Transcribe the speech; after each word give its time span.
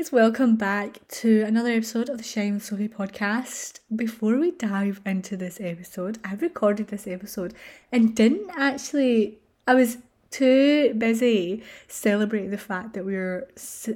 guys, 0.00 0.10
welcome 0.10 0.56
back 0.56 1.06
to 1.08 1.42
another 1.42 1.68
episode 1.72 2.08
of 2.08 2.16
the 2.16 2.24
Shine 2.24 2.54
with 2.54 2.64
Sophie 2.64 2.88
podcast. 2.88 3.80
Before 3.94 4.38
we 4.38 4.50
dive 4.52 4.98
into 5.04 5.36
this 5.36 5.60
episode, 5.60 6.18
I 6.24 6.36
recorded 6.36 6.88
this 6.88 7.06
episode 7.06 7.52
and 7.92 8.16
didn't 8.16 8.50
actually. 8.56 9.40
I 9.66 9.74
was 9.74 9.98
too 10.30 10.94
busy 10.94 11.62
celebrating 11.86 12.48
the 12.48 12.56
fact 12.56 12.94
that 12.94 13.04
we're 13.04 13.46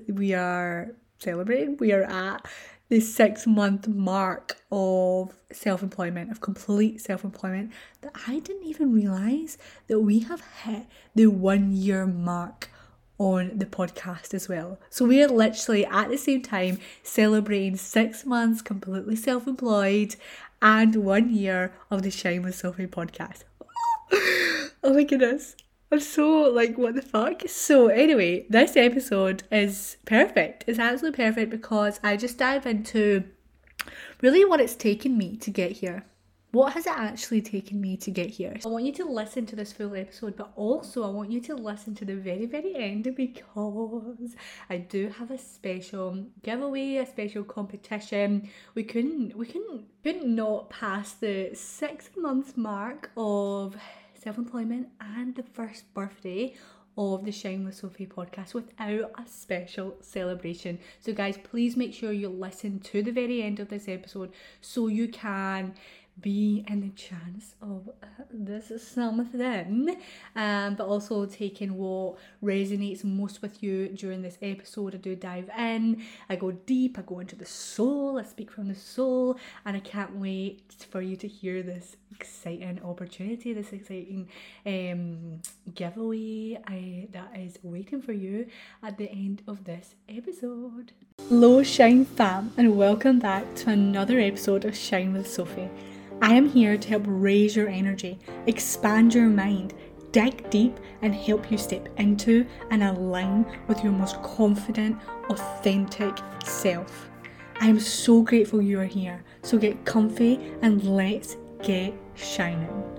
we 0.06 0.34
are 0.34 0.90
celebrating. 1.20 1.78
We 1.78 1.92
are 1.92 2.02
at 2.02 2.46
the 2.90 3.00
six 3.00 3.46
month 3.46 3.88
mark 3.88 4.58
of 4.70 5.34
self 5.52 5.82
employment, 5.82 6.30
of 6.30 6.42
complete 6.42 7.00
self 7.00 7.24
employment, 7.24 7.72
that 8.02 8.12
I 8.28 8.40
didn't 8.40 8.64
even 8.64 8.92
realize 8.92 9.56
that 9.86 10.00
we 10.00 10.18
have 10.18 10.42
hit 10.64 10.84
the 11.14 11.28
one 11.28 11.72
year 11.72 12.04
mark 12.04 12.68
on 13.18 13.58
the 13.58 13.66
podcast 13.66 14.34
as 14.34 14.48
well. 14.48 14.78
So 14.90 15.04
we 15.04 15.22
are 15.22 15.28
literally 15.28 15.86
at 15.86 16.08
the 16.08 16.18
same 16.18 16.42
time 16.42 16.78
celebrating 17.02 17.76
six 17.76 18.26
months 18.26 18.62
completely 18.62 19.16
self 19.16 19.46
employed 19.46 20.16
and 20.60 20.96
one 20.96 21.34
year 21.34 21.74
of 21.90 22.02
the 22.02 22.10
Shine 22.10 22.42
with 22.42 22.56
Sophie 22.56 22.86
podcast. 22.86 23.44
oh 24.12 24.94
my 24.94 25.04
goodness. 25.04 25.56
I'm 25.92 26.00
so 26.00 26.50
like, 26.50 26.76
what 26.76 26.94
the 26.94 27.02
fuck? 27.02 27.42
So, 27.46 27.86
anyway, 27.86 28.46
this 28.50 28.76
episode 28.76 29.44
is 29.52 29.96
perfect. 30.06 30.64
It's 30.66 30.78
absolutely 30.78 31.24
perfect 31.24 31.50
because 31.50 32.00
I 32.02 32.16
just 32.16 32.38
dive 32.38 32.66
into 32.66 33.24
really 34.20 34.44
what 34.44 34.60
it's 34.60 34.74
taken 34.74 35.16
me 35.16 35.36
to 35.36 35.50
get 35.50 35.72
here. 35.72 36.04
What 36.54 36.74
has 36.74 36.86
it 36.86 36.92
actually 36.96 37.42
taken 37.42 37.80
me 37.80 37.96
to 37.96 38.12
get 38.12 38.30
here? 38.30 38.54
I 38.64 38.68
want 38.68 38.84
you 38.84 38.92
to 38.92 39.04
listen 39.04 39.44
to 39.46 39.56
this 39.56 39.72
full 39.72 39.96
episode, 39.96 40.36
but 40.36 40.52
also 40.54 41.02
I 41.02 41.08
want 41.08 41.32
you 41.32 41.40
to 41.40 41.56
listen 41.56 41.96
to 41.96 42.04
the 42.04 42.14
very, 42.14 42.46
very 42.46 42.76
end 42.76 43.12
because 43.16 44.36
I 44.70 44.76
do 44.76 45.08
have 45.18 45.32
a 45.32 45.38
special 45.38 46.26
giveaway, 46.44 46.98
a 46.98 47.06
special 47.06 47.42
competition. 47.42 48.48
We 48.76 48.84
couldn't, 48.84 49.36
we 49.36 49.46
couldn't, 49.46 49.86
couldn't 50.04 50.32
not 50.32 50.70
pass 50.70 51.14
the 51.14 51.50
six 51.54 52.10
month 52.16 52.56
mark 52.56 53.10
of 53.16 53.74
self 54.14 54.38
employment 54.38 54.90
and 55.00 55.34
the 55.34 55.42
first 55.42 55.92
birthday 55.92 56.54
of 56.96 57.24
the 57.24 57.32
Shine 57.32 57.64
with 57.64 57.74
Sophie 57.74 58.06
podcast 58.06 58.54
without 58.54 59.10
a 59.18 59.26
special 59.26 59.96
celebration. 60.00 60.78
So, 61.00 61.12
guys, 61.12 61.36
please 61.42 61.76
make 61.76 61.92
sure 61.92 62.12
you 62.12 62.28
listen 62.28 62.78
to 62.80 63.02
the 63.02 63.10
very 63.10 63.42
end 63.42 63.58
of 63.58 63.68
this 63.68 63.88
episode 63.88 64.30
so 64.60 64.86
you 64.86 65.08
can 65.08 65.74
be 66.20 66.64
the 66.68 66.88
chance 66.90 67.54
of 67.60 67.88
uh, 68.02 68.06
this 68.30 68.70
is 68.70 68.86
something 68.86 69.96
um 70.36 70.74
but 70.74 70.86
also 70.86 71.26
taking 71.26 71.76
what 71.76 72.16
resonates 72.42 73.04
most 73.04 73.42
with 73.42 73.62
you 73.62 73.88
during 73.88 74.22
this 74.22 74.38
episode 74.40 74.94
i 74.94 74.98
do 74.98 75.16
dive 75.16 75.50
in 75.58 76.02
i 76.30 76.36
go 76.36 76.52
deep 76.52 76.98
i 76.98 77.02
go 77.02 77.18
into 77.18 77.36
the 77.36 77.44
soul 77.44 78.18
i 78.18 78.22
speak 78.22 78.50
from 78.50 78.68
the 78.68 78.74
soul 78.74 79.36
and 79.66 79.76
i 79.76 79.80
can't 79.80 80.14
wait 80.16 80.86
for 80.90 81.02
you 81.02 81.16
to 81.16 81.26
hear 81.26 81.62
this 81.62 81.96
exciting 82.14 82.80
opportunity 82.84 83.52
this 83.52 83.72
exciting 83.72 84.28
um 84.66 85.40
giveaway 85.74 86.58
I, 86.66 87.08
that 87.12 87.32
is 87.36 87.58
waiting 87.62 88.00
for 88.00 88.12
you 88.12 88.46
at 88.82 88.98
the 88.98 89.10
end 89.10 89.42
of 89.48 89.64
this 89.64 89.94
episode. 90.08 90.92
Hello 91.28 91.62
shine 91.62 92.04
fam 92.04 92.52
and 92.56 92.76
welcome 92.76 93.18
back 93.18 93.54
to 93.56 93.70
another 93.70 94.20
episode 94.20 94.64
of 94.64 94.76
shine 94.76 95.12
with 95.12 95.28
sophie 95.28 95.70
I 96.22 96.34
am 96.34 96.48
here 96.48 96.78
to 96.78 96.88
help 96.88 97.02
raise 97.06 97.56
your 97.56 97.68
energy, 97.68 98.18
expand 98.46 99.14
your 99.14 99.28
mind, 99.28 99.74
dig 100.12 100.48
deep, 100.48 100.78
and 101.02 101.14
help 101.14 101.50
you 101.50 101.58
step 101.58 101.88
into 101.98 102.46
and 102.70 102.82
align 102.82 103.44
with 103.66 103.82
your 103.82 103.92
most 103.92 104.22
confident, 104.22 104.98
authentic 105.28 106.16
self. 106.44 107.10
I 107.60 107.68
am 107.68 107.80
so 107.80 108.22
grateful 108.22 108.62
you 108.62 108.80
are 108.80 108.84
here. 108.84 109.24
So 109.42 109.58
get 109.58 109.84
comfy 109.84 110.52
and 110.62 110.82
let's 110.84 111.36
get 111.62 111.94
shining. 112.14 112.94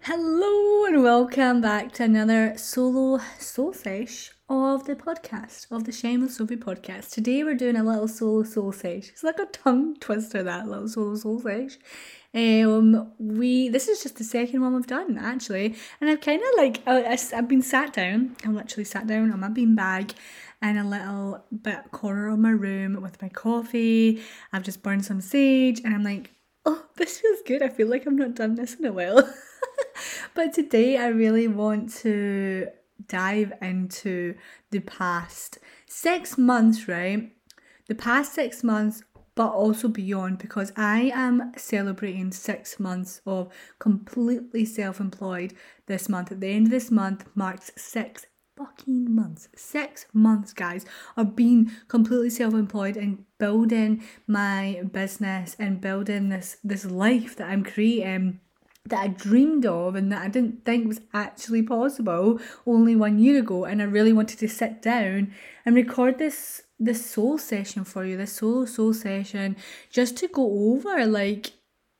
Hello 0.00 0.84
and 0.86 1.02
welcome 1.02 1.60
back 1.60 1.92
to 1.92 2.04
another 2.04 2.54
solo 2.56 3.20
soul 3.38 3.72
sesh 3.72 4.32
of 4.48 4.84
the 4.84 4.96
podcast, 4.96 5.66
of 5.70 5.84
the 5.84 5.92
Shine 5.92 6.22
with 6.22 6.32
Sophie 6.32 6.56
podcast. 6.56 7.10
Today 7.12 7.44
we're 7.44 7.54
doing 7.54 7.76
a 7.76 7.84
little 7.84 8.08
solo 8.08 8.42
soul 8.42 8.72
sesh. 8.72 9.08
It's 9.08 9.22
like 9.22 9.38
a 9.38 9.46
tongue 9.46 9.96
twister, 10.00 10.42
that 10.42 10.66
little 10.66 10.88
solo 10.88 11.14
soul 11.14 11.40
sesh. 11.40 11.78
Um, 12.34 13.12
we 13.18 13.68
this 13.68 13.88
is 13.88 14.02
just 14.02 14.16
the 14.16 14.24
second 14.24 14.62
one 14.62 14.74
we've 14.74 14.86
done 14.86 15.18
actually, 15.18 15.76
and 16.00 16.08
I've 16.08 16.20
kind 16.20 16.40
of 16.40 16.48
like 16.56 16.82
I, 16.86 17.18
I've 17.34 17.48
been 17.48 17.62
sat 17.62 17.92
down. 17.92 18.36
I'm 18.44 18.56
literally 18.56 18.84
sat 18.84 19.06
down 19.06 19.30
on 19.32 19.40
my 19.40 19.48
beanbag 19.48 20.14
in 20.62 20.78
a 20.78 20.88
little 20.88 21.44
bit 21.62 21.90
corner 21.90 22.28
of 22.28 22.38
my 22.38 22.50
room 22.50 23.00
with 23.02 23.20
my 23.20 23.28
coffee. 23.28 24.22
I've 24.52 24.62
just 24.62 24.82
burned 24.82 25.04
some 25.04 25.20
sage, 25.20 25.80
and 25.84 25.94
I'm 25.94 26.04
like, 26.04 26.30
oh, 26.64 26.86
this 26.96 27.20
feels 27.20 27.40
good. 27.46 27.62
I 27.62 27.68
feel 27.68 27.88
like 27.88 28.06
I've 28.06 28.14
not 28.14 28.34
done 28.34 28.54
this 28.54 28.74
in 28.74 28.86
a 28.86 28.92
while. 28.92 29.28
but 30.34 30.52
today 30.52 30.96
I 30.96 31.08
really 31.08 31.48
want 31.48 31.92
to 31.96 32.68
dive 33.08 33.52
into 33.60 34.36
the 34.70 34.80
past 34.80 35.58
six 35.86 36.38
months, 36.38 36.88
right? 36.88 37.32
The 37.88 37.94
past 37.94 38.32
six 38.32 38.64
months 38.64 39.02
but 39.42 39.54
also 39.54 39.88
beyond 39.88 40.38
because 40.38 40.70
I 40.76 41.10
am 41.12 41.52
celebrating 41.56 42.30
six 42.30 42.78
months 42.78 43.20
of 43.26 43.52
completely 43.80 44.64
self 44.64 45.00
employed 45.00 45.52
this 45.86 46.08
month. 46.08 46.30
At 46.30 46.38
the 46.38 46.46
end 46.46 46.66
of 46.66 46.70
this 46.70 46.92
month 46.92 47.26
marks 47.34 47.72
six 47.76 48.26
fucking 48.56 49.12
months. 49.12 49.48
Six 49.56 50.06
months, 50.12 50.52
guys, 50.52 50.86
of 51.16 51.34
being 51.34 51.72
completely 51.88 52.30
self 52.30 52.54
employed 52.54 52.96
and 52.96 53.24
building 53.38 54.04
my 54.28 54.84
business 54.92 55.56
and 55.58 55.80
building 55.80 56.28
this 56.28 56.58
this 56.62 56.84
life 56.84 57.34
that 57.34 57.48
I'm 57.48 57.64
creating 57.64 58.38
that 58.86 59.02
I 59.02 59.08
dreamed 59.08 59.66
of 59.66 59.96
and 59.96 60.12
that 60.12 60.22
I 60.22 60.28
didn't 60.28 60.64
think 60.64 60.86
was 60.86 61.00
actually 61.12 61.64
possible 61.64 62.38
only 62.64 62.94
one 62.94 63.18
year 63.18 63.40
ago. 63.40 63.64
And 63.64 63.82
I 63.82 63.86
really 63.86 64.12
wanted 64.12 64.38
to 64.38 64.48
sit 64.48 64.82
down 64.82 65.34
and 65.66 65.74
record 65.74 66.18
this 66.18 66.62
this 66.84 67.04
soul 67.08 67.38
session 67.38 67.84
for 67.84 68.04
you, 68.04 68.16
this 68.16 68.32
solo 68.32 68.64
soul 68.64 68.92
session, 68.92 69.56
just 69.90 70.16
to 70.18 70.28
go 70.28 70.72
over 70.72 71.06
like 71.06 71.52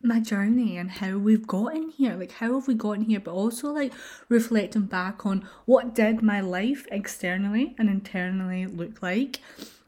my 0.03 0.19
journey 0.19 0.76
and 0.76 0.91
how 0.91 1.16
we've 1.16 1.47
gotten 1.47 1.91
here 1.91 2.16
like 2.16 2.32
how 2.32 2.54
have 2.54 2.66
we 2.66 2.75
gotten 2.75 3.04
here 3.04 3.21
but 3.21 3.32
also 3.32 3.71
like 3.71 3.92
reflecting 4.28 4.82
back 4.82 5.25
on 5.25 5.47
what 5.65 5.94
did 5.94 6.21
my 6.22 6.41
life 6.41 6.87
externally 6.91 7.75
and 7.78 7.88
internally 7.88 8.66
look 8.66 9.03
like? 9.03 9.41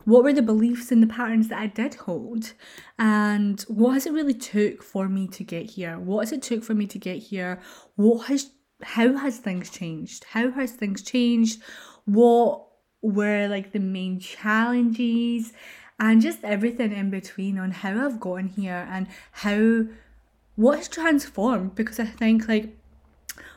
What 0.05 0.23
were 0.23 0.35
the 0.35 0.43
beliefs 0.43 0.93
and 0.93 1.03
the 1.03 1.07
patterns 1.07 1.49
that 1.49 1.59
I 1.59 1.67
did 1.67 1.95
hold? 1.95 2.53
And 2.99 3.61
what 3.63 3.95
has 3.95 4.07
it 4.07 4.13
really 4.13 4.35
took 4.35 4.83
for 4.83 5.09
me 5.09 5.27
to 5.29 5.43
get 5.43 5.71
here? 5.71 5.99
What 5.99 6.21
has 6.21 6.33
it 6.33 6.43
took 6.43 6.63
for 6.63 6.75
me 6.75 6.87
to 6.89 6.99
get 6.99 7.17
here? 7.17 7.61
What 7.97 8.27
has 8.27 8.51
how 8.83 9.15
has 9.17 9.39
things 9.39 9.71
changed? 9.71 10.25
How 10.25 10.51
has 10.51 10.73
things 10.73 11.03
changed? 11.03 11.63
What 12.05 12.64
were 13.11 13.47
like 13.49 13.73
the 13.73 13.79
main 13.79 14.19
challenges 14.19 15.53
and 16.01 16.23
just 16.23 16.43
everything 16.43 16.93
in 16.93 17.11
between 17.11 17.59
on 17.59 17.71
how 17.71 18.05
I've 18.05 18.19
gotten 18.19 18.49
here 18.49 18.89
and 18.91 19.07
how 19.33 19.87
what 20.57 20.79
has 20.79 20.89
transformed. 20.89 21.75
Because 21.75 22.01
I 22.01 22.07
think 22.07 22.49
like 22.49 22.77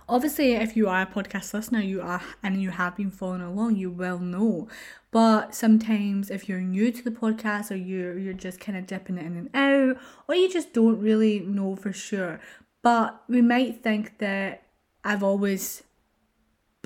obviously 0.09 0.53
if 0.53 0.75
you 0.75 0.87
are 0.87 1.01
a 1.01 1.05
podcast 1.05 1.53
listener 1.53 1.81
you 1.81 2.01
are 2.01 2.21
and 2.41 2.61
you 2.61 2.69
have 2.71 2.95
been 2.95 3.11
following 3.11 3.41
along 3.41 3.77
you 3.77 3.89
will 3.89 4.19
know. 4.19 4.67
But 5.11 5.55
sometimes 5.55 6.29
if 6.29 6.49
you're 6.49 6.59
new 6.59 6.91
to 6.91 7.03
the 7.03 7.11
podcast 7.11 7.71
or 7.71 7.75
you're 7.75 8.17
you're 8.17 8.33
just 8.33 8.59
kind 8.59 8.77
of 8.77 8.85
dipping 8.85 9.17
it 9.17 9.25
in 9.25 9.37
and 9.37 9.49
out 9.55 9.97
or 10.27 10.35
you 10.35 10.51
just 10.51 10.73
don't 10.73 10.99
really 10.99 11.39
know 11.39 11.75
for 11.75 11.93
sure. 11.93 12.41
But 12.83 13.23
we 13.27 13.41
might 13.41 13.81
think 13.81 14.17
that 14.19 14.63
I've 15.03 15.23
always 15.23 15.83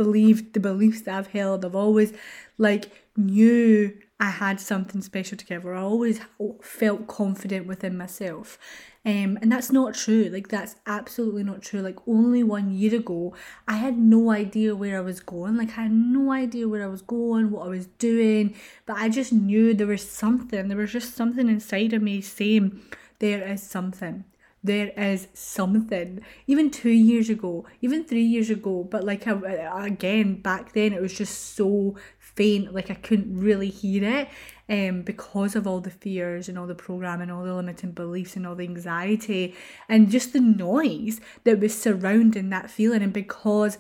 believed 0.04 0.54
the 0.54 0.60
beliefs 0.60 1.02
that 1.02 1.18
I've 1.18 1.28
held. 1.28 1.64
I've 1.64 1.76
always 1.76 2.14
like 2.58 2.86
knew 3.16 3.98
I 4.20 4.30
had 4.30 4.60
something 4.60 5.02
special 5.02 5.38
to 5.38 5.46
give, 5.46 5.66
or 5.66 5.74
I 5.76 5.82
always 5.82 6.22
felt 6.62 7.08
confident 7.08 7.66
within 7.68 7.98
myself. 7.98 8.58
Um, 9.04 9.40
and 9.42 9.52
that's 9.52 9.72
not 9.72 9.96
true. 9.96 10.30
Like 10.32 10.48
that's 10.50 10.76
absolutely 10.86 11.44
not 11.44 11.64
true. 11.64 11.82
Like 11.82 12.08
only 12.08 12.44
one 12.44 12.72
year 12.72 12.96
ago, 12.96 13.34
I 13.68 13.78
had 13.78 13.98
no 13.98 14.32
idea 14.32 14.76
where 14.76 14.98
I 14.98 15.02
was 15.02 15.20
going. 15.20 15.58
Like 15.58 15.70
I 15.78 15.84
had 15.84 15.92
no 15.92 16.32
idea 16.32 16.68
where 16.68 16.84
I 16.84 16.88
was 16.88 17.02
going, 17.02 17.50
what 17.50 17.66
I 17.66 17.70
was 17.70 17.88
doing, 17.88 18.56
but 18.86 18.98
I 18.98 19.10
just 19.10 19.34
knew 19.34 19.74
there 19.74 19.88
was 19.88 20.08
something. 20.08 20.68
There 20.68 20.78
was 20.78 20.92
just 20.92 21.16
something 21.16 21.50
inside 21.50 21.94
of 21.94 22.04
me 22.04 22.22
saying 22.22 22.80
there 23.20 23.48
is 23.48 23.64
something 23.64 24.24
there 24.64 24.90
is 24.96 25.28
something. 25.34 26.22
Even 26.46 26.70
two 26.70 26.92
years 26.92 27.30
ago, 27.30 27.66
even 27.82 28.04
three 28.04 28.24
years 28.24 28.50
ago, 28.50 28.84
but 28.84 29.04
like 29.04 29.26
again 29.26 30.42
back 30.42 30.74
then, 30.74 30.94
it 30.94 31.02
was 31.02 31.14
just 31.14 31.56
so 31.56 31.96
faint. 32.20 32.74
Like 32.74 32.92
I 32.92 32.96
couldn't 32.96 33.40
really 33.40 33.70
hear 33.70 34.04
it, 34.04 34.30
um, 34.70 35.02
because 35.02 35.56
of 35.56 35.66
all 35.66 35.82
the 35.82 35.90
fears 35.90 36.48
and 36.48 36.60
all 36.60 36.68
the 36.68 36.76
programming, 36.76 37.32
all 37.32 37.44
the 37.44 37.54
limiting 37.54 37.92
beliefs 37.92 38.36
and 38.36 38.46
all 38.46 38.56
the 38.56 38.64
anxiety 38.64 39.56
and 39.90 40.12
just 40.12 40.34
the 40.34 40.40
noise 40.40 41.20
that 41.44 41.60
was 41.60 41.80
surrounding 41.80 42.50
that 42.50 42.70
feeling. 42.70 43.02
And 43.02 43.14
because 43.14 43.80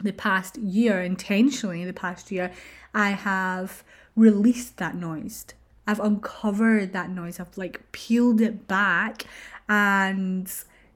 the 0.00 0.12
past 0.12 0.58
year, 0.58 1.00
intentionally, 1.00 1.84
the 1.84 1.92
past 1.92 2.30
year, 2.30 2.52
I 2.94 3.10
have 3.10 3.84
released 4.16 4.76
that 4.78 4.96
noise 4.96 5.46
I've 5.90 5.98
uncovered 5.98 6.92
that 6.92 7.10
noise. 7.10 7.40
I've 7.40 7.58
like 7.58 7.90
peeled 7.90 8.40
it 8.40 8.68
back 8.68 9.24
and 9.70 10.52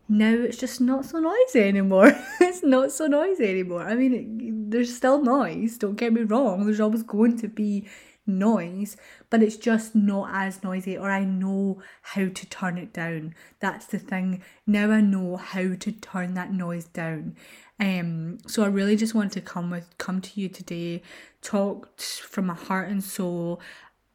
now 0.09 0.35
it's 0.35 0.59
just 0.59 0.81
not 0.81 1.05
so 1.05 1.21
noisy 1.21 1.63
anymore. 1.63 2.13
it's 2.41 2.65
not 2.65 2.91
so 2.93 3.07
noisy 3.07 3.49
anymore. 3.49 3.83
I 3.83 3.95
mean, 3.95 4.13
it, 4.13 4.71
there's 4.71 4.95
still 4.95 5.23
noise, 5.23 5.79
don't 5.79 5.95
get 5.95 6.13
me 6.13 6.23
wrong. 6.23 6.67
There's 6.67 6.81
always 6.81 7.05
going 7.05 7.39
to 7.39 7.49
be 7.49 7.87
noise, 8.27 8.97
but 9.31 9.43
it's 9.43 9.57
just 9.57 9.95
not 9.95 10.31
as 10.33 10.63
noisy, 10.65 10.99
or 10.99 11.11
I 11.11 11.25
know 11.25 11.83
how 12.03 12.29
to 12.29 12.47
turn 12.47 12.77
it 12.77 12.93
down. 12.93 13.35
That's 13.61 13.87
the 13.87 13.99
thing. 13.99 14.43
Now 14.67 14.91
I 14.91 15.01
know 15.01 15.37
how 15.37 15.75
to 15.79 15.93
turn 15.93 16.35
that 16.35 16.53
noise 16.53 16.87
down. 16.87 17.37
Um, 17.79 18.39
so 18.47 18.65
I 18.65 18.67
really 18.67 18.97
just 18.97 19.15
want 19.15 19.33
to 19.33 19.41
come 19.41 19.71
with 19.71 19.97
come 19.99 20.21
to 20.21 20.41
you 20.41 20.49
today, 20.49 21.03
talk 21.43 22.01
from 22.01 22.47
my 22.47 22.55
heart 22.55 22.89
and 22.89 23.03
soul 23.03 23.61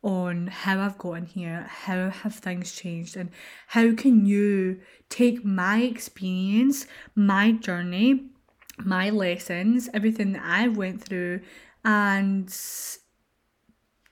on 0.01 0.47
how 0.47 0.79
I've 0.79 0.97
gotten 0.97 1.25
here, 1.25 1.67
how 1.69 2.09
have 2.09 2.35
things 2.35 2.71
changed, 2.71 3.17
and 3.17 3.29
how 3.67 3.93
can 3.93 4.25
you 4.25 4.79
take 5.09 5.43
my 5.43 5.81
experience, 5.81 6.87
my 7.15 7.51
journey, 7.51 8.29
my 8.77 9.09
lessons, 9.09 9.89
everything 9.93 10.33
that 10.33 10.43
I 10.45 10.67
went 10.69 11.03
through, 11.03 11.41
and 11.83 12.53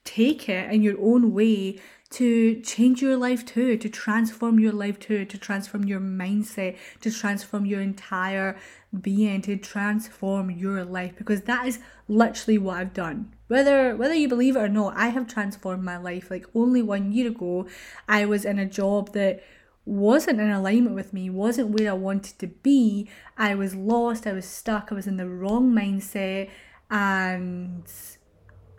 take 0.03 0.49
it 0.49 0.71
in 0.71 0.81
your 0.81 0.99
own 0.99 1.33
way 1.33 1.79
to 2.09 2.61
change 2.61 3.01
your 3.01 3.17
life 3.17 3.45
too, 3.45 3.77
to 3.77 3.89
transform 3.89 4.59
your 4.59 4.71
life 4.71 4.99
too, 4.99 5.25
to 5.25 5.37
transform 5.37 5.83
your 5.83 5.99
mindset, 5.99 6.77
to 7.01 7.11
transform 7.11 7.65
your 7.65 7.81
entire 7.81 8.57
being, 8.97 9.41
to 9.43 9.57
transform 9.57 10.51
your 10.51 10.83
life 10.83 11.13
because 11.17 11.41
that 11.41 11.67
is 11.67 11.79
literally 12.07 12.57
what 12.57 12.77
I've 12.77 12.93
done. 12.93 13.33
Whether 13.47 13.95
whether 13.95 14.13
you 14.13 14.27
believe 14.27 14.55
it 14.55 14.59
or 14.59 14.69
not, 14.69 14.95
I 14.97 15.07
have 15.07 15.27
transformed 15.27 15.83
my 15.83 15.97
life. 15.97 16.29
Like 16.29 16.45
only 16.53 16.81
one 16.81 17.11
year 17.11 17.27
ago, 17.27 17.67
I 18.07 18.25
was 18.25 18.45
in 18.45 18.59
a 18.59 18.65
job 18.65 19.13
that 19.13 19.43
wasn't 19.85 20.41
in 20.41 20.51
alignment 20.51 20.95
with 20.95 21.13
me, 21.13 21.29
wasn't 21.29 21.69
where 21.69 21.89
I 21.89 21.93
wanted 21.93 22.37
to 22.39 22.47
be. 22.47 23.09
I 23.37 23.55
was 23.55 23.73
lost, 23.73 24.27
I 24.27 24.33
was 24.33 24.45
stuck, 24.45 24.89
I 24.91 24.95
was 24.95 25.07
in 25.07 25.17
the 25.17 25.29
wrong 25.29 25.71
mindset 25.71 26.49
and 26.91 27.83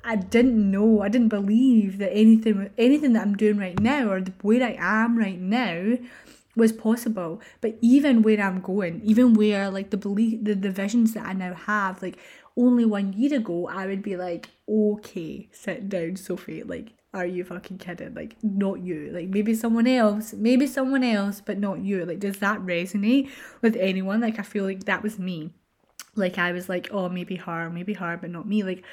I 0.04 0.16
didn't 0.16 0.70
know, 0.70 1.00
I 1.00 1.08
didn't 1.08 1.28
believe 1.28 1.98
that 1.98 2.12
anything 2.12 2.70
anything 2.76 3.14
that 3.14 3.22
I'm 3.22 3.36
doing 3.36 3.58
right 3.58 3.78
now 3.80 4.10
or 4.10 4.20
the 4.20 4.32
where 4.42 4.62
I 4.62 4.76
am 4.78 5.18
right 5.18 5.40
now 5.40 5.96
was 6.58 6.72
possible. 6.72 7.40
But 7.60 7.78
even 7.80 8.22
where 8.22 8.40
I'm 8.40 8.60
going, 8.60 9.00
even 9.04 9.34
where 9.34 9.70
like 9.70 9.90
the 9.90 9.96
belief 9.96 10.44
the, 10.44 10.54
the 10.54 10.70
visions 10.70 11.14
that 11.14 11.26
I 11.26 11.32
now 11.32 11.54
have, 11.54 12.02
like 12.02 12.18
only 12.56 12.84
one 12.84 13.12
year 13.12 13.38
ago 13.38 13.68
I 13.68 13.86
would 13.86 14.02
be 14.02 14.16
like, 14.16 14.50
okay, 14.68 15.48
sit 15.52 15.88
down, 15.88 16.16
Sophie, 16.16 16.62
like 16.62 16.92
are 17.14 17.24
you 17.24 17.42
fucking 17.42 17.78
kidding? 17.78 18.12
Like, 18.12 18.36
not 18.42 18.80
you. 18.80 19.10
Like, 19.12 19.28
maybe 19.28 19.54
someone 19.54 19.86
else, 19.86 20.34
maybe 20.34 20.66
someone 20.66 21.02
else, 21.02 21.40
but 21.40 21.58
not 21.58 21.80
you. 21.80 22.04
Like, 22.04 22.20
does 22.20 22.36
that 22.38 22.60
resonate 22.60 23.30
with 23.62 23.76
anyone? 23.76 24.20
Like, 24.20 24.38
I 24.38 24.42
feel 24.42 24.64
like 24.64 24.84
that 24.84 25.02
was 25.02 25.18
me. 25.18 25.50
Like, 26.16 26.36
I 26.36 26.52
was 26.52 26.68
like, 26.68 26.88
oh, 26.90 27.08
maybe 27.08 27.36
her, 27.36 27.70
maybe 27.70 27.94
her, 27.94 28.18
but 28.20 28.28
not 28.28 28.46
me. 28.46 28.62
Like, 28.62 28.84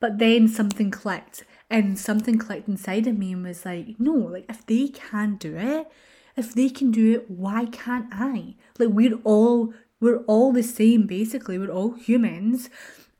but 0.00 0.18
then 0.18 0.48
something 0.48 0.90
clicked 0.90 1.44
and 1.68 1.98
something 1.98 2.38
clicked 2.38 2.68
inside 2.68 3.06
of 3.06 3.18
me 3.18 3.32
and 3.32 3.44
was 3.44 3.64
like, 3.64 3.96
no, 3.98 4.12
like 4.12 4.46
if 4.48 4.64
they 4.66 4.88
can 4.88 5.36
do 5.36 5.56
it, 5.56 5.90
if 6.38 6.54
they 6.54 6.68
can 6.68 6.90
do 6.90 7.12
it, 7.12 7.30
why 7.30 7.66
can't 7.66 8.06
I? 8.12 8.54
Like 8.78 8.90
we're 8.90 9.18
all 9.24 9.74
we're 10.00 10.22
all 10.24 10.52
the 10.52 10.62
same 10.62 11.06
basically. 11.06 11.58
We're 11.58 11.72
all 11.72 11.92
humans. 11.94 12.70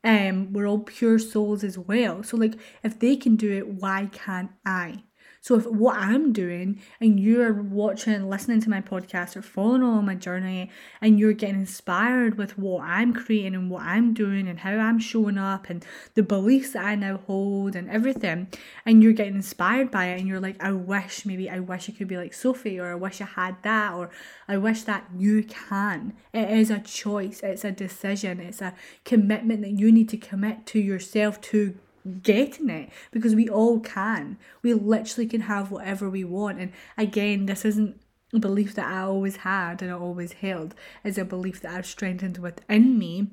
Um, 0.05 0.53
we're 0.53 0.67
all 0.67 0.79
pure 0.79 1.19
souls 1.19 1.65
as 1.65 1.77
well. 1.77 2.23
So 2.23 2.37
like 2.37 2.55
if 2.85 2.99
they 2.99 3.17
can 3.17 3.37
do 3.37 3.53
it, 3.53 3.69
why 3.69 4.09
can't 4.13 4.53
I? 4.65 5.03
So 5.49 5.55
if 5.55 5.65
what 5.65 5.97
I'm 5.97 6.35
doing 6.35 6.79
and 7.01 7.19
you're 7.19 7.55
watching 7.55 8.29
listening 8.29 8.61
to 8.61 8.69
my 8.69 8.83
podcast 8.83 9.35
or 9.35 9.41
following 9.41 9.81
along 9.81 10.05
my 10.05 10.15
journey 10.15 10.69
and 11.01 11.19
you're 11.19 11.33
getting 11.33 11.61
inspired 11.61 12.37
with 12.37 12.59
what 12.59 12.83
I'm 12.83 13.15
creating 13.15 13.55
and 13.55 13.71
what 13.71 13.81
I'm 13.81 14.13
doing 14.13 14.47
and 14.47 14.61
how 14.61 14.73
I'm 14.73 14.99
showing 14.99 15.39
up 15.39 15.71
and 15.71 15.83
the 16.13 16.23
beliefs 16.23 16.73
that 16.73 16.85
I 16.85 16.97
now 16.97 17.21
hold 17.27 17.77
and 17.77 17.89
everything, 17.89 18.49
and 18.85 19.03
you're 19.03 19.15
getting 19.15 19.37
inspired 19.37 19.91
by 19.91 20.09
it 20.09 20.19
and 20.19 20.29
you're 20.29 20.39
like, 20.39 20.63
I 20.63 20.73
wish 20.73 21.25
maybe 21.25 21.49
I 21.49 21.61
wish 21.61 21.89
I 21.89 21.95
could 21.95 22.09
be 22.09 22.19
like 22.19 22.35
Sophie 22.35 22.79
or 22.79 22.93
I 22.93 22.97
wish 22.97 23.23
I 23.23 23.25
had 23.25 23.57
that 23.63 23.95
or 23.95 24.11
I 24.49 24.59
wish 24.59 24.83
that 24.83 25.07
you 25.17 25.45
can. 25.45 26.13
It 26.35 26.51
is 26.51 26.71
a 26.71 26.81
choice, 26.81 27.41
it's 27.43 27.65
a 27.65 27.73
decision, 27.73 28.39
it's 28.39 28.61
a 28.61 28.75
commitment 29.07 29.63
that 29.63 29.79
you 29.79 29.93
need 29.93 30.11
to 30.11 30.19
commit 30.19 30.67
to 30.67 30.79
yourself 30.79 31.41
to 31.41 31.79
getting 32.23 32.71
it 32.71 32.91
because 33.11 33.35
we 33.35 33.49
all 33.49 33.81
can. 33.81 34.39
We 34.63 34.75
literally 34.75 35.27
can 35.27 35.43
have 35.43 35.71
whatever 35.71 36.09
we 36.09 36.25
want. 36.25 36.59
And 36.59 36.73
again, 36.97 37.47
this 37.47 37.65
isn't 37.65 38.01
a 38.33 38.39
belief 38.39 38.75
that 38.75 38.87
I 38.87 39.01
always 39.03 39.37
had 39.37 39.83
and 39.83 39.91
I 39.91 39.95
always 39.95 40.33
held. 40.33 40.75
It's 41.05 41.19
a 41.19 41.25
belief 41.25 41.61
that 41.63 41.75
I've 41.75 41.87
strengthened 41.87 42.39
within 42.39 42.99
me. 42.99 43.29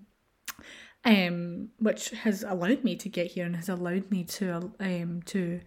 Um, 1.04 1.70
which 1.78 2.10
has 2.10 2.42
allowed 2.42 2.84
me 2.84 2.96
to 2.96 3.10
get 3.10 3.34
here 3.34 3.46
and 3.46 3.56
has 3.56 3.70
allowed 3.70 4.10
me 4.10 4.24
to 4.24 4.72
um 4.80 5.22
to 5.26 5.62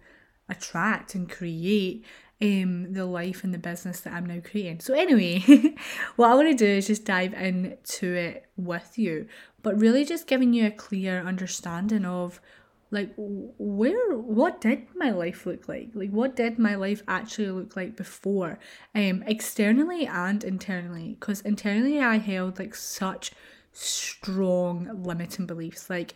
attract 0.49 1.15
and 1.15 1.31
create 1.31 2.03
um 2.41 2.91
the 2.91 3.05
life 3.05 3.45
and 3.45 3.53
the 3.53 3.57
business 3.57 4.01
that 4.01 4.11
I'm 4.11 4.25
now 4.25 4.41
creating. 4.43 4.81
So 4.81 4.93
anyway, 4.93 5.39
what 6.17 6.29
I 6.29 6.35
want 6.35 6.49
to 6.49 6.55
do 6.55 6.65
is 6.65 6.87
just 6.87 7.05
dive 7.05 7.33
into 7.33 8.13
it 8.13 8.49
with 8.57 8.97
you, 8.97 9.27
but 9.61 9.79
really 9.79 10.03
just 10.03 10.27
giving 10.27 10.51
you 10.51 10.67
a 10.67 10.71
clear 10.71 11.21
understanding 11.21 12.03
of 12.03 12.41
like 12.91 13.13
where 13.17 14.17
what 14.17 14.61
did 14.61 14.87
my 14.95 15.11
life 15.11 15.45
look 15.45 15.67
like? 15.67 15.89
Like 15.93 16.09
what 16.11 16.35
did 16.35 16.57
my 16.57 16.75
life 16.75 17.03
actually 17.07 17.51
look 17.51 17.75
like 17.75 17.95
before 17.95 18.59
um 18.95 19.23
externally 19.27 20.07
and 20.07 20.43
internally? 20.43 21.17
Because 21.19 21.41
internally 21.41 21.99
i 21.99 22.17
held 22.17 22.59
like 22.59 22.75
such 22.75 23.31
strong 23.71 25.03
limiting 25.03 25.45
beliefs. 25.45 25.89
Like 25.89 26.15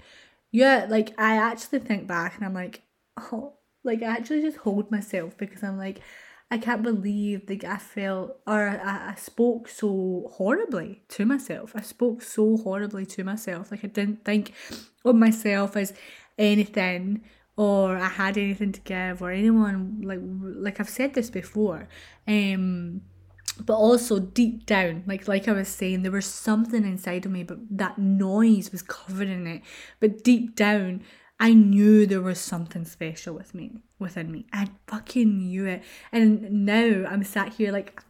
yeah 0.54 0.86
like 0.88 1.14
i 1.18 1.36
actually 1.36 1.80
think 1.80 2.08
back 2.08 2.38
and 2.38 2.46
i'm 2.46 2.54
like 2.54 2.84
oh 3.18 3.54
like 3.84 4.02
i 4.02 4.06
actually 4.06 4.42
just 4.42 4.58
hold 4.58 4.90
myself 4.90 5.36
because 5.36 5.64
i'm 5.64 5.78
like 5.78 6.00
i 6.52 6.58
can't 6.58 6.84
believe 6.84 7.42
like 7.50 7.64
i 7.64 7.76
felt 7.76 8.38
or 8.48 8.70
I, 8.70 9.12
I 9.12 9.16
spoke 9.16 9.68
so 9.68 10.30
horribly 10.36 11.02
to 11.10 11.26
myself. 11.26 11.74
I 11.76 11.82
spoke 11.82 12.22
so 12.22 12.58
horribly 12.58 13.06
to 13.08 13.24
myself. 13.24 13.72
Like 13.72 13.84
i 13.84 13.88
didn't 13.88 14.24
think 14.24 14.54
of 15.04 15.16
myself 15.16 15.76
as 15.76 15.94
anything 16.38 17.24
or 17.56 17.98
I 17.98 18.08
had 18.08 18.38
anything 18.38 18.72
to 18.72 18.82
give 18.82 19.22
or 19.22 19.32
anyone 19.32 20.02
like 20.04 20.20
like 20.24 20.80
I've 20.80 20.90
said 20.90 21.14
this 21.14 21.30
before 21.30 21.88
um 22.28 23.02
but 23.60 23.76
also 23.76 24.20
deep 24.20 24.66
down 24.66 25.04
like 25.06 25.28
like 25.28 25.48
I 25.48 25.52
was 25.52 25.68
saying 25.68 26.02
there 26.02 26.12
was 26.12 26.26
something 26.26 26.84
inside 26.84 27.26
of 27.26 27.32
me 27.32 27.44
but 27.44 27.60
that 27.70 27.98
noise 28.00 28.72
was 28.72 28.82
covering 28.82 29.46
it. 29.46 29.62
But 30.00 30.24
deep 30.24 30.56
down 30.56 31.04
I 31.40 31.54
knew 31.54 32.06
there 32.06 32.22
was 32.22 32.40
something 32.40 32.86
special 32.86 33.36
with 33.36 33.54
me 33.54 33.72
within 34.00 34.32
me. 34.32 34.46
I 34.54 34.70
fucking 34.88 35.38
knew 35.38 35.66
it. 35.66 35.84
And 36.12 36.66
now 36.66 37.06
I'm 37.10 37.24
sat 37.24 37.54
here 37.54 37.72
like 37.72 38.00
I 38.00 38.04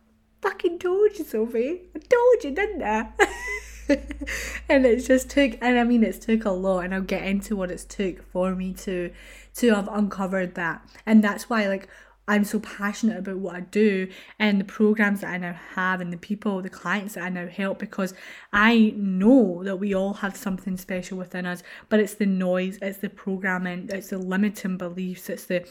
fucking 0.48 0.80
told 0.80 1.18
you 1.18 1.26
Sophie. 1.26 1.90
I 1.96 2.00
told 2.00 2.44
you 2.44 2.52
didn't 2.52 2.84
I 2.84 3.10
and 4.70 4.86
it's 4.86 5.08
just 5.08 5.30
took 5.30 5.58
and 5.62 5.80
I 5.80 5.84
mean 5.84 6.04
it's 6.04 6.20
took 6.20 6.46
a 6.46 6.52
lot 6.52 6.80
and 6.80 6.94
I'll 6.94 7.02
get 7.02 7.24
into 7.24 7.56
what 7.56 7.72
it's 7.72 7.86
took 7.86 8.24
for 8.32 8.56
me 8.56 8.74
to 8.74 9.12
to 9.56 9.74
have 9.74 9.90
uncovered 9.92 10.56
that. 10.56 10.88
And 11.06 11.24
that's 11.24 11.50
why 11.50 11.68
like 11.68 11.88
I'm 12.28 12.46
so 12.46 12.60
passionate 12.62 13.18
about 13.18 13.38
what 13.38 13.56
I 13.56 13.60
do 13.62 14.08
and 14.40 14.60
the 14.60 14.66
programs 14.66 15.22
that 15.22 15.32
I 15.32 15.38
now 15.38 15.60
have 15.76 16.00
and 16.00 16.14
the 16.14 16.18
people, 16.18 16.62
the 16.62 16.70
clients 16.70 17.16
that 17.16 17.24
I 17.24 17.30
now 17.30 17.48
help 17.48 17.80
because 17.80 18.14
I 18.54 18.94
know 18.96 19.62
that 19.64 19.76
we 19.78 19.94
all 19.94 20.14
have 20.16 20.38
something 20.38 20.78
special 20.78 21.18
within 21.18 21.46
us, 21.46 21.64
but 21.90 22.00
it's 22.00 22.14
the 22.14 22.26
noise, 22.26 22.80
it's 22.82 23.00
the 23.00 23.10
programming, 23.10 23.90
it's 23.92 24.10
the 24.10 24.18
limiting 24.18 24.78
beliefs, 24.78 25.30
it's 25.30 25.46
the 25.46 25.68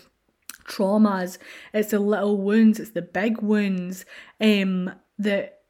traumas, 0.69 1.38
it's 1.73 1.90
the 1.90 2.00
little 2.00 2.37
wounds, 2.37 2.78
it's 2.78 2.90
the 2.90 3.02
big 3.02 3.40
wounds 3.40 4.04
um 4.38 4.92
that 5.19 5.62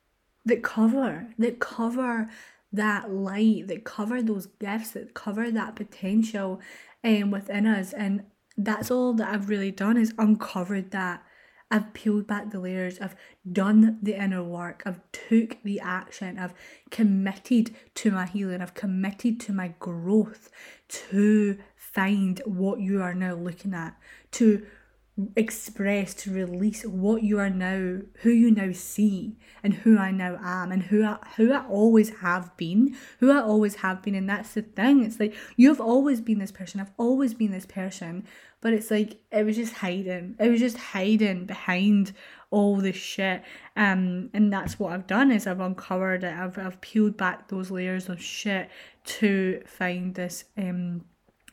that 0.44 0.62
cover 0.62 1.28
that 1.38 1.60
cover 1.60 2.28
that 2.72 3.10
light 3.10 3.68
that 3.68 3.84
cover 3.84 4.22
those 4.22 4.46
gifts 4.46 4.92
that 4.92 5.14
cover 5.14 5.50
that 5.50 5.76
potential 5.76 6.60
um, 7.04 7.30
within 7.30 7.66
us. 7.66 7.92
And 7.92 8.24
that's 8.56 8.90
all 8.90 9.12
that 9.14 9.32
I've 9.32 9.48
really 9.48 9.70
done 9.70 9.96
is 9.96 10.14
uncovered 10.18 10.90
that. 10.92 11.22
I've 11.70 11.94
peeled 11.94 12.26
back 12.26 12.50
the 12.50 12.60
layers. 12.60 13.00
I've 13.00 13.16
done 13.50 13.98
the 14.02 14.22
inner 14.22 14.44
work. 14.44 14.82
I've 14.84 15.00
took 15.10 15.56
the 15.62 15.80
action. 15.80 16.38
I've 16.38 16.52
committed 16.90 17.74
to 17.94 18.10
my 18.10 18.26
healing. 18.26 18.60
I've 18.60 18.74
committed 18.74 19.40
to 19.40 19.54
my 19.54 19.68
growth 19.78 20.50
to 20.88 21.56
find 21.74 22.42
what 22.44 22.80
you 22.80 23.00
are 23.00 23.14
now 23.14 23.32
looking 23.32 23.72
at 23.72 23.96
to 24.32 24.66
express 25.36 26.14
to 26.14 26.32
release 26.32 26.84
what 26.84 27.22
you 27.22 27.38
are 27.38 27.50
now 27.50 27.98
who 28.22 28.30
you 28.30 28.50
now 28.50 28.72
see 28.72 29.36
and 29.62 29.74
who 29.74 29.98
I 29.98 30.10
now 30.10 30.38
am 30.42 30.72
and 30.72 30.84
who 30.84 31.04
I, 31.04 31.18
who 31.36 31.52
I 31.52 31.66
always 31.66 32.08
have 32.20 32.56
been 32.56 32.96
who 33.20 33.30
I 33.30 33.42
always 33.42 33.76
have 33.76 34.02
been 34.02 34.14
and 34.14 34.28
that's 34.28 34.54
the 34.54 34.62
thing. 34.62 35.04
It's 35.04 35.20
like 35.20 35.34
you've 35.56 35.82
always 35.82 36.22
been 36.22 36.38
this 36.38 36.50
person. 36.50 36.80
I've 36.80 36.92
always 36.96 37.34
been 37.34 37.52
this 37.52 37.66
person. 37.66 38.24
But 38.62 38.72
it's 38.72 38.90
like 38.90 39.20
it 39.30 39.44
was 39.44 39.56
just 39.56 39.74
hiding. 39.74 40.36
It 40.38 40.48
was 40.48 40.60
just 40.60 40.78
hiding 40.78 41.44
behind 41.44 42.14
all 42.50 42.76
this 42.76 42.96
shit. 42.96 43.42
Um 43.76 44.30
and 44.32 44.50
that's 44.50 44.78
what 44.78 44.94
I've 44.94 45.06
done 45.06 45.30
is 45.30 45.46
I've 45.46 45.60
uncovered 45.60 46.24
it. 46.24 46.32
I've, 46.34 46.56
I've 46.56 46.80
peeled 46.80 47.18
back 47.18 47.48
those 47.48 47.70
layers 47.70 48.08
of 48.08 48.22
shit 48.22 48.70
to 49.04 49.62
find 49.66 50.14
this 50.14 50.44
um 50.56 51.04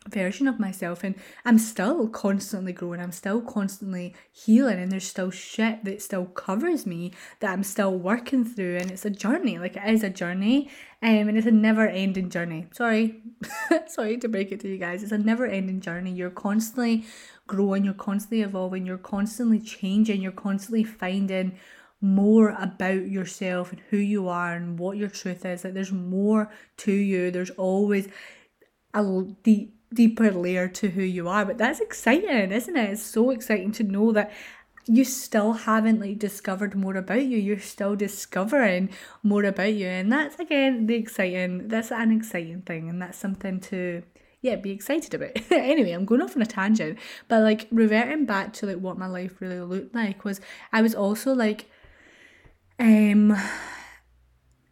version 0.07 0.47
of 0.47 0.59
myself 0.59 1.03
and 1.03 1.15
I'm 1.45 1.59
still 1.59 2.07
constantly 2.07 2.71
growing 2.71 2.99
I'm 2.99 3.11
still 3.11 3.41
constantly 3.41 4.15
healing 4.31 4.79
and 4.79 4.91
there's 4.91 5.07
still 5.07 5.29
shit 5.29 5.83
that 5.83 6.01
still 6.01 6.25
covers 6.25 6.85
me 6.85 7.11
that 7.41 7.51
I'm 7.51 7.63
still 7.63 7.97
working 7.97 8.45
through 8.45 8.77
and 8.77 8.89
it's 8.89 9.05
a 9.05 9.09
journey 9.09 9.57
like 9.59 9.75
it 9.75 9.83
is 9.87 10.03
a 10.03 10.09
journey 10.09 10.69
um, 11.01 11.27
and 11.27 11.37
it's 11.37 11.47
a 11.47 11.51
never 11.51 11.87
ending 11.87 12.29
journey. 12.29 12.67
Sorry 12.71 13.21
sorry 13.87 14.17
to 14.17 14.27
break 14.27 14.51
it 14.51 14.61
to 14.61 14.69
you 14.69 14.77
guys 14.77 15.03
it's 15.03 15.11
a 15.11 15.17
never 15.17 15.45
ending 15.45 15.81
journey. 15.81 16.11
You're 16.11 16.29
constantly 16.29 17.05
growing 17.47 17.83
you're 17.83 17.93
constantly 17.93 18.41
evolving 18.41 18.85
you're 18.85 18.97
constantly 18.97 19.59
changing 19.59 20.21
you're 20.21 20.31
constantly 20.31 20.83
finding 20.83 21.57
more 21.99 22.49
about 22.51 23.09
yourself 23.09 23.71
and 23.71 23.81
who 23.89 23.97
you 23.97 24.29
are 24.29 24.53
and 24.53 24.79
what 24.79 24.95
your 24.95 25.09
truth 25.09 25.43
is 25.45 25.63
like 25.63 25.73
there's 25.73 25.91
more 25.91 26.49
to 26.77 26.91
you 26.91 27.31
there's 27.31 27.49
always 27.51 28.07
a 28.93 29.23
deep 29.43 29.78
deeper 29.93 30.31
layer 30.31 30.67
to 30.67 30.89
who 30.89 31.01
you 31.01 31.27
are. 31.27 31.45
But 31.45 31.57
that's 31.57 31.79
exciting, 31.79 32.51
isn't 32.51 32.75
it? 32.75 32.89
It's 32.91 33.01
so 33.01 33.31
exciting 33.31 33.71
to 33.73 33.83
know 33.83 34.11
that 34.11 34.31
you 34.85 35.05
still 35.05 35.53
haven't 35.53 35.99
like 35.99 36.17
discovered 36.17 36.75
more 36.75 36.95
about 36.95 37.23
you. 37.23 37.37
You're 37.37 37.59
still 37.59 37.95
discovering 37.95 38.89
more 39.21 39.43
about 39.43 39.73
you. 39.73 39.87
And 39.87 40.11
that's 40.11 40.39
again 40.39 40.87
the 40.87 40.95
exciting 40.95 41.67
that's 41.67 41.91
an 41.91 42.11
exciting 42.11 42.63
thing 42.63 42.89
and 42.89 43.01
that's 43.01 43.17
something 43.17 43.59
to 43.61 44.03
yeah, 44.41 44.55
be 44.55 44.71
excited 44.71 45.13
about. 45.13 45.31
anyway, 45.51 45.91
I'm 45.91 46.05
going 46.05 46.21
off 46.21 46.35
on 46.35 46.41
a 46.41 46.45
tangent. 46.45 46.97
But 47.27 47.43
like 47.43 47.67
reverting 47.71 48.25
back 48.25 48.53
to 48.53 48.65
like 48.65 48.77
what 48.77 48.97
my 48.97 49.07
life 49.07 49.39
really 49.41 49.59
looked 49.59 49.93
like 49.93 50.23
was 50.23 50.41
I 50.73 50.81
was 50.81 50.95
also 50.95 51.33
like 51.33 51.65
um 52.79 53.35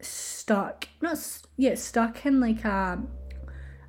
stuck 0.00 0.88
not 1.02 1.18
yeah, 1.56 1.74
stuck 1.76 2.26
in 2.26 2.40
like 2.40 2.64
a 2.64 3.00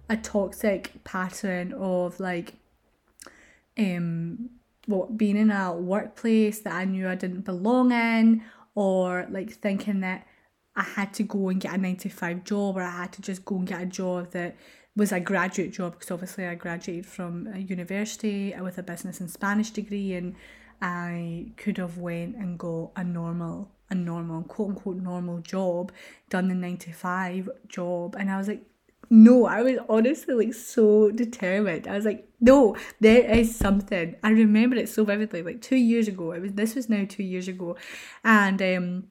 a 0.10 0.18
toxic 0.18 1.04
pattern 1.04 1.74
of 1.74 2.20
like 2.20 2.56
um 3.78 4.50
what 4.88 5.18
being 5.18 5.38
in 5.38 5.51
a 5.51 5.74
workplace 5.74 6.60
that 6.62 6.74
I 6.74 6.86
knew 6.86 7.08
I 7.08 7.16
didn't 7.16 7.42
belong 7.42 7.92
in 7.92 8.44
or 8.74 9.28
like 9.30 9.51
thinking 9.51 10.00
that 10.01 10.25
I 10.75 10.84
had 10.84 11.13
to 11.16 11.24
go 11.24 11.50
and 11.50 11.62
get 11.62 11.75
a 11.75 11.78
9 11.78 11.98
to 11.98 12.10
5 12.10 12.44
job 12.44 12.78
or 12.78 12.82
I 12.82 12.89
had 12.89 13.13
to 13.13 13.22
just 13.22 13.46
go 13.46 13.58
and 13.58 13.68
get 13.68 13.82
a 13.82 13.86
job 13.86 14.32
that 14.32 14.56
was 14.96 15.12
a 15.12 15.20
graduate 15.20 15.72
job 15.72 15.94
because 15.94 16.10
obviously 16.10 16.46
I 16.48 16.56
graduated 16.56 17.06
from 17.06 17.48
a 17.54 17.60
university 17.60 18.54
with 18.60 18.78
a 18.78 18.84
business 18.84 19.20
and 19.20 19.30
Spanish 19.30 19.70
degree 19.70 20.13
and 20.13 20.36
I 20.82 21.51
could 21.58 21.78
have 21.78 21.98
went 21.98 22.36
and 22.36 22.58
got 22.58 22.92
a 22.96 23.04
normal 23.04 23.72
a 23.92 23.96
normal 23.96 24.44
quote 24.44 24.70
unquote 24.70 24.98
normal 24.98 25.39
job 25.39 25.92
done 26.30 26.48
the 26.48 26.56
9 26.56 26.78
to 26.78 26.94
5 26.94 27.50
job 27.68 28.16
and 28.18 28.32
I 28.32 28.38
was 28.38 28.48
like 28.48 28.63
no, 29.10 29.46
I 29.46 29.62
was 29.63 29.78
honestly 29.89 30.36
like 30.36 30.54
so 30.54 31.10
determined. 31.12 31.88
I 31.88 31.96
was 31.96 32.06
like, 32.06 32.28
no, 32.39 32.75
there 33.00 33.24
is 33.24 33.56
something. 33.56 34.16
I 34.24 34.30
remember 34.30 34.75
it 34.75 34.89
so 34.89 35.04
vividly, 35.04 35.42
like 35.42 35.62
two 35.62 35.78
years 35.78 36.08
ago. 36.08 36.32
It 36.32 36.42
was 36.42 36.54
this 36.54 36.75
was 36.75 36.89
now 36.89 37.06
two 37.08 37.24
years 37.24 37.48
ago, 37.48 37.75
and 38.24 38.62
um, 38.62 39.04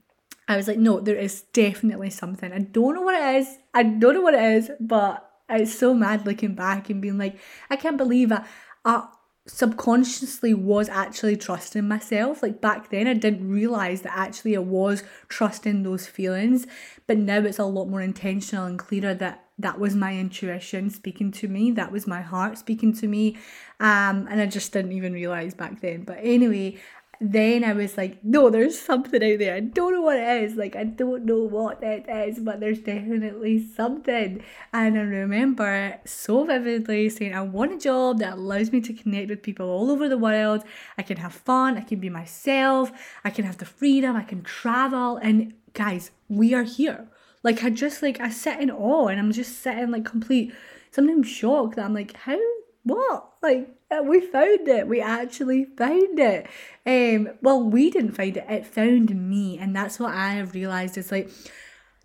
I 0.47 0.57
was 0.57 0.69
like, 0.69 0.79
no, 0.79 1.01
there 1.01 1.17
is 1.17 1.43
definitely 1.53 2.11
something. 2.11 2.53
I 2.53 2.61
don't 2.61 2.95
know 2.95 3.03
what 3.03 3.21
it 3.21 3.37
is. 3.41 3.59
I 3.75 3.83
don't 3.83 4.15
know 4.15 4.23
what 4.23 4.35
it 4.35 4.43
is, 4.43 4.71
but 4.79 5.29
it's 5.49 5.75
so 5.75 5.95
mad 5.95 6.27
looking 6.27 6.55
back 6.55 6.91
and 6.91 7.03
being 7.03 7.19
like, 7.19 7.39
I 7.69 7.77
can't 7.77 7.97
believe 7.97 8.31
I, 8.31 8.45
I 8.85 9.09
subconsciously 9.47 10.55
was 10.55 10.89
actually 10.89 11.37
trusting 11.37 11.89
myself. 11.89 12.43
Like 12.43 12.61
back 12.61 12.91
then, 12.91 13.09
I 13.09 13.15
didn't 13.15 13.51
realize 13.51 14.03
that 14.03 14.17
actually 14.17 14.57
I 14.57 14.61
was 14.61 15.03
trusting 15.29 15.83
those 15.83 16.07
feelings, 16.07 16.67
but 17.07 17.19
now 17.19 17.39
it's 17.39 17.59
a 17.59 17.65
lot 17.65 17.87
more 17.89 18.03
intentional 18.03 18.67
and 18.67 18.79
clearer 18.79 19.15
that 19.15 19.48
that 19.59 19.79
was 19.79 19.95
my 19.95 20.15
intuition 20.17 20.91
speaking 20.91 21.31
to 21.31 21.49
me 21.49 21.71
that 21.71 21.91
was 21.91 22.07
my 22.07 22.21
heart 22.21 22.59
speaking 22.59 22.93
to 22.93 23.07
me 23.07 23.37
um 23.81 24.27
and 24.31 24.41
i 24.41 24.47
just 24.47 24.73
didn't 24.73 24.93
even 24.93 25.13
realize 25.13 25.55
back 25.55 25.81
then 25.81 26.03
but 26.05 26.19
anyway 26.23 26.79
then 27.21 27.65
I 27.65 27.73
was 27.73 27.97
like, 27.97 28.23
no, 28.23 28.49
there's 28.49 28.79
something 28.79 29.23
out 29.23 29.39
there. 29.41 29.57
I 29.57 29.61
don't 29.61 29.93
know 29.93 30.03
what 30.03 30.19
it 30.19 30.43
is. 30.45 30.55
Like, 30.55 30.77
I 30.77 30.85
don't 30.85 31.25
know 31.25 31.39
what 31.39 31.83
it 31.83 32.09
is, 32.09 32.39
but 32.39 32.61
there's 32.61 32.79
definitely 32.79 33.67
something. 33.75 34.45
And 34.73 34.99
I 34.99 35.03
remember 35.03 35.99
so 36.05 36.45
vividly 36.45 37.09
saying, 37.09 37.35
I 37.35 37.43
want 37.43 37.73
a 37.73 37.79
job 37.79 38.21
that 38.21 38.35
allows 38.35 38.71
me 38.71 38.81
to 38.83 38.93
connect 38.93 39.31
with 39.31 39.43
people 39.43 39.69
all 39.69 39.91
over 39.91 40.09
the 40.09 40.19
world. 40.19 40.63
I 40.97 41.03
can 41.03 41.17
have 41.17 41.35
fun. 41.35 41.77
I 41.77 41.81
can 41.81 41.99
be 41.99 42.09
myself. 42.09 42.93
I 43.25 43.31
can 43.31 43.45
have 43.45 43.59
the 43.59 43.67
freedom. 43.67 44.15
I 44.15 44.23
can 44.23 44.43
travel. 44.43 45.17
And 45.17 45.55
guys, 45.73 46.13
we 46.29 46.55
are 46.55 46.63
here. 46.63 47.09
Like 47.43 47.65
I 47.65 47.71
just 47.71 48.03
like 48.03 48.21
I 48.21 48.31
sit 48.31 48.61
in 48.61 48.71
awe 48.71 49.09
and 49.09 49.19
I'm 49.19 49.33
just 49.33 49.61
sitting 49.63 49.91
like 49.91 50.05
complete 50.05 50.53
sometimes 50.91 51.29
shocked 51.29 51.77
that 51.77 51.85
I'm 51.85 51.95
like, 51.95 52.17
how 52.17 52.39
what? 52.85 53.31
Like 53.43 53.69
uh, 53.91 54.03
we 54.03 54.21
found 54.21 54.67
it. 54.69 54.89
We 54.89 55.01
actually 55.01 55.67
found 55.77 56.19
it. 56.19 56.47
Um 56.87 57.31
well 57.43 57.63
we 57.63 57.91
didn't 57.91 58.13
find 58.13 58.37
it, 58.37 58.47
it 58.49 58.67
found 58.67 59.15
me. 59.29 59.59
And 59.59 59.75
that's 59.75 59.99
what 59.99 60.15
I 60.15 60.35
have 60.35 60.55
realised 60.55 60.99
is 60.99 61.13
like 61.13 61.31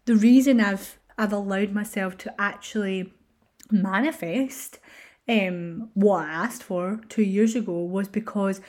the 0.05 0.15
reason 0.15 0.59
I've 0.59 0.97
I've 1.17 1.33
allowed 1.33 1.71
myself 1.71 2.17
to 2.19 2.41
actually 2.41 3.13
manifest 3.71 4.79
um 5.27 5.89
what 5.93 6.25
I 6.25 6.31
asked 6.31 6.63
for 6.63 6.99
two 7.09 7.23
years 7.23 7.55
ago 7.55 7.83
was 7.83 8.07
because 8.07 8.59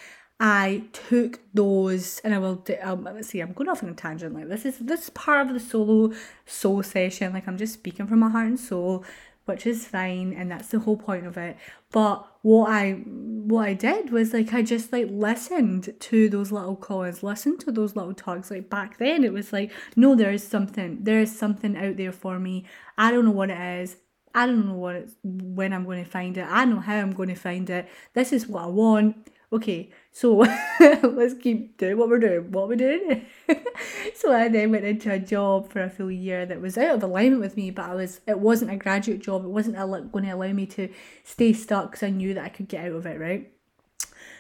I 0.41 0.85
took 0.93 1.41
those, 1.55 2.19
and 2.21 2.35
I 2.35 2.38
will. 2.38 2.57
Do, 2.57 2.76
um, 2.83 3.05
let's 3.05 3.29
see. 3.29 3.41
I'm 3.41 3.53
going 3.53 3.69
off 3.69 3.85
on 3.85 3.91
a 3.91 3.95
tangent. 3.95 4.35
Like 4.35 4.49
this 4.49 4.64
is 4.64 4.79
this 4.79 5.05
is 5.05 5.11
part 5.11 5.47
of 5.47 5.55
the 5.55 5.61
solo 5.61 6.12
soul 6.45 6.83
session. 6.83 7.33
Like 7.33 7.47
I'm 7.47 7.57
just 7.57 7.75
speaking 7.75 8.07
from 8.09 8.19
my 8.19 8.29
heart 8.29 8.49
and 8.49 8.59
soul, 8.59 9.05
which 9.45 9.64
is 9.64 9.87
fine, 9.87 10.33
and 10.33 10.50
that's 10.50 10.69
the 10.69 10.81
whole 10.81 10.97
point 10.97 11.25
of 11.25 11.37
it. 11.37 11.57
But 11.93 12.26
what 12.43 12.69
I 12.69 12.93
what 12.95 13.69
I 13.69 13.75
did 13.75 14.11
was 14.11 14.33
like 14.33 14.53
I 14.53 14.62
just 14.62 14.93
like 14.93 15.07
listened 15.09 15.95
to 16.00 16.29
those 16.29 16.50
little 16.50 16.76
calls, 16.76 17.23
listened 17.23 17.61
to 17.61 17.73
those 17.73 17.95
little 17.95 18.14
talks. 18.14 18.50
Like 18.50 18.69
back 18.69 18.99
then, 18.99 19.23
it 19.23 19.33
was 19.33 19.53
like, 19.53 19.71
no, 19.95 20.17
there 20.17 20.33
is 20.33 20.47
something. 20.47 20.99
There 21.05 21.21
is 21.21 21.37
something 21.37 21.76
out 21.76 21.97
there 21.97 22.12
for 22.12 22.41
me. 22.41 22.64
I 22.99 23.12
don't 23.12 23.25
know 23.25 23.31
what 23.31 23.50
it 23.50 23.81
is. 23.83 23.99
I 24.35 24.47
don't 24.47 24.67
know 24.67 24.75
what 24.75 24.97
it's 24.97 25.14
when 25.23 25.73
I'm 25.73 25.85
going 25.85 26.03
to 26.03 26.11
find 26.11 26.37
it. 26.37 26.47
I 26.50 26.64
know 26.64 26.81
how 26.81 26.97
I'm 26.97 27.12
going 27.12 27.29
to 27.29 27.37
find 27.37 27.71
it. 27.71 27.88
This 28.14 28.33
is 28.33 28.49
what 28.49 28.64
I 28.64 28.67
want 28.67 29.29
okay, 29.55 29.91
so 30.16 30.37
let's 31.02 31.35
keep 31.35 31.76
doing 31.76 31.99
what 31.99 32.09
we're 32.09 32.21
doing. 32.21 32.52
What 32.52 32.68
we're 32.68 32.76
doing. 32.76 33.26
so 34.14 34.33
I 34.33 34.47
then 34.47 34.71
went 34.71 34.85
into 34.85 35.12
a 35.12 35.18
job 35.18 35.73
for 35.73 35.83
a 35.83 35.90
full 35.90 36.09
year 36.11 36.47
that 36.47 36.61
was 36.61 36.78
out 36.78 36.94
of 36.94 37.02
alignment 37.02 37.42
with 37.42 37.56
me, 37.56 37.73
but 37.73 37.87
I 37.87 37.97
was 37.97 38.21
it 38.28 38.38
wasn't 38.38 38.71
a 38.71 38.76
graduate 38.76 39.21
job. 39.21 39.44
It 39.44 39.49
wasn't 39.49 39.75
going 39.76 40.25
to 40.25 40.30
allow 40.30 40.52
me 40.52 40.66
to 40.66 40.88
stay 41.25 41.52
stuck 41.52 41.90
because 41.90 42.04
I 42.04 42.11
knew 42.11 42.33
that 42.35 42.44
I 42.44 42.49
could 42.49 42.68
get 42.68 42.87
out 42.87 42.92
of 42.92 43.06
it, 43.06 43.18
right? 43.18 43.50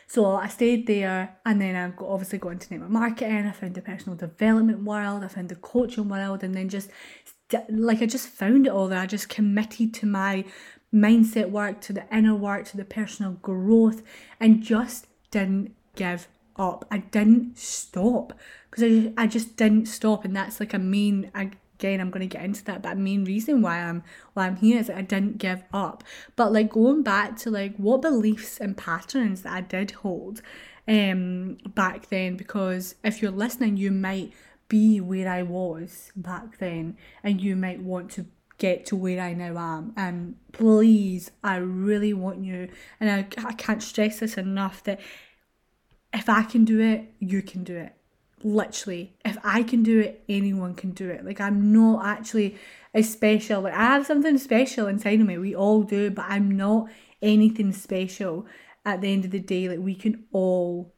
So 0.06 0.36
I 0.36 0.46
stayed 0.46 0.86
there 0.86 1.36
and 1.44 1.60
then 1.60 1.74
I 1.74 1.88
got, 1.88 2.08
obviously 2.08 2.38
got 2.38 2.50
into 2.50 2.72
network 2.72 2.90
marketing. 2.90 3.46
I 3.48 3.50
found 3.50 3.74
the 3.74 3.82
personal 3.82 4.16
development 4.16 4.84
world, 4.84 5.24
I 5.24 5.28
found 5.28 5.48
the 5.48 5.56
coaching 5.56 6.08
world, 6.08 6.44
and 6.44 6.54
then 6.54 6.68
just 6.68 6.88
like 7.68 8.00
I 8.00 8.06
just 8.06 8.28
found 8.28 8.68
it 8.68 8.70
all 8.70 8.86
there. 8.86 9.00
I 9.00 9.06
just 9.06 9.28
committed 9.28 9.92
to 9.94 10.06
my 10.06 10.44
mindset 10.94 11.50
work, 11.50 11.80
to 11.80 11.92
the 11.92 12.06
inner 12.16 12.36
work, 12.36 12.66
to 12.66 12.76
the 12.76 12.84
personal 12.84 13.32
growth, 13.32 14.04
and 14.38 14.62
just 14.62 15.08
didn't 15.34 15.74
give 15.96 16.28
up. 16.56 16.86
I 16.90 16.98
didn't 16.98 17.58
stop 17.58 18.32
because 18.70 18.84
I 18.84 19.12
I 19.16 19.26
just 19.26 19.56
didn't 19.56 19.86
stop, 19.86 20.24
and 20.24 20.34
that's 20.34 20.60
like 20.60 20.74
a 20.74 20.78
main 20.78 21.30
again 21.34 22.00
I'm 22.00 22.10
going 22.10 22.28
to 22.28 22.32
get 22.36 22.44
into 22.44 22.64
that 22.64 22.82
but 22.82 22.96
main 22.96 23.24
reason 23.24 23.60
why 23.60 23.80
I'm 23.80 24.02
why 24.32 24.46
I'm 24.46 24.56
here 24.56 24.78
is 24.78 24.86
that 24.86 24.96
I 24.96 25.02
didn't 25.02 25.38
give 25.38 25.64
up 25.72 26.04
but 26.36 26.52
like 26.52 26.70
going 26.70 27.02
back 27.02 27.36
to 27.38 27.50
like 27.50 27.76
what 27.76 28.00
beliefs 28.00 28.58
and 28.58 28.76
patterns 28.76 29.42
that 29.42 29.52
I 29.52 29.60
did 29.60 29.90
hold 29.90 30.40
um 30.86 31.58
back 31.74 32.08
then 32.10 32.36
because 32.36 32.94
if 33.02 33.20
you're 33.20 33.32
listening 33.32 33.76
you 33.76 33.90
might 33.90 34.32
be 34.68 35.00
where 35.00 35.28
I 35.28 35.42
was 35.42 36.12
back 36.16 36.58
then 36.58 36.96
and 37.22 37.40
you 37.40 37.56
might 37.56 37.82
want 37.82 38.10
to 38.12 38.26
get 38.58 38.86
to 38.86 38.96
where 38.96 39.20
I 39.20 39.34
now 39.34 39.56
am. 39.58 39.92
And 39.96 40.36
please, 40.52 41.30
I 41.42 41.56
really 41.56 42.12
want 42.12 42.44
you, 42.44 42.68
and 43.00 43.10
I, 43.10 43.26
I 43.44 43.52
can't 43.52 43.82
stress 43.82 44.20
this 44.20 44.36
enough 44.36 44.82
that 44.84 45.00
if 46.12 46.28
I 46.28 46.42
can 46.44 46.64
do 46.64 46.80
it, 46.80 47.12
you 47.18 47.42
can 47.42 47.64
do 47.64 47.76
it. 47.76 47.94
Literally, 48.42 49.16
if 49.24 49.38
I 49.42 49.62
can 49.62 49.82
do 49.82 50.00
it, 50.00 50.22
anyone 50.28 50.74
can 50.74 50.90
do 50.90 51.08
it. 51.08 51.24
Like, 51.24 51.40
I'm 51.40 51.72
not 51.72 52.04
actually 52.04 52.56
a 52.92 53.02
special. 53.02 53.62
Like, 53.62 53.74
I 53.74 53.84
have 53.86 54.06
something 54.06 54.38
special 54.38 54.86
inside 54.86 55.20
of 55.20 55.26
me. 55.26 55.38
We 55.38 55.54
all 55.54 55.82
do, 55.82 56.10
but 56.10 56.26
I'm 56.28 56.50
not 56.50 56.88
anything 57.22 57.72
special. 57.72 58.46
at 58.84 59.00
the 59.00 59.12
end 59.12 59.24
of 59.24 59.30
the 59.30 59.40
day, 59.40 59.68
like 59.68 59.78
we 59.78 59.94
can 59.94 60.24
all 60.32 60.94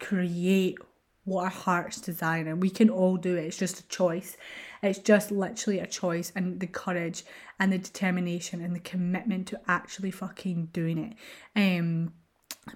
create 0.00 0.78
what 1.24 1.44
our 1.44 1.50
hearts 1.50 2.00
desire 2.00 2.46
and 2.46 2.60
we 2.60 2.70
can 2.70 2.90
all 2.90 3.16
do 3.16 3.36
it. 3.36 3.44
It's 3.44 3.56
just 3.56 3.80
a 3.80 3.88
choice. 3.88 4.36
It's 4.82 4.98
just 4.98 5.30
literally 5.30 5.78
a 5.78 5.86
choice 5.86 6.32
and 6.34 6.60
the 6.60 6.66
courage 6.66 7.24
and 7.58 7.72
the 7.72 7.78
determination 7.78 8.62
and 8.62 8.74
the 8.74 8.80
commitment 8.80 9.48
to 9.48 9.60
actually 9.68 10.10
fucking 10.10 10.70
doing 10.72 10.98
it. 10.98 11.14
Um 11.54 12.12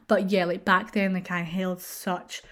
but 0.07 0.31
yeah, 0.31 0.45
like 0.45 0.65
back 0.65 0.93
then 0.93 1.13
like 1.15 1.31
I 1.31 1.43
held 1.43 1.81
such 1.81 2.43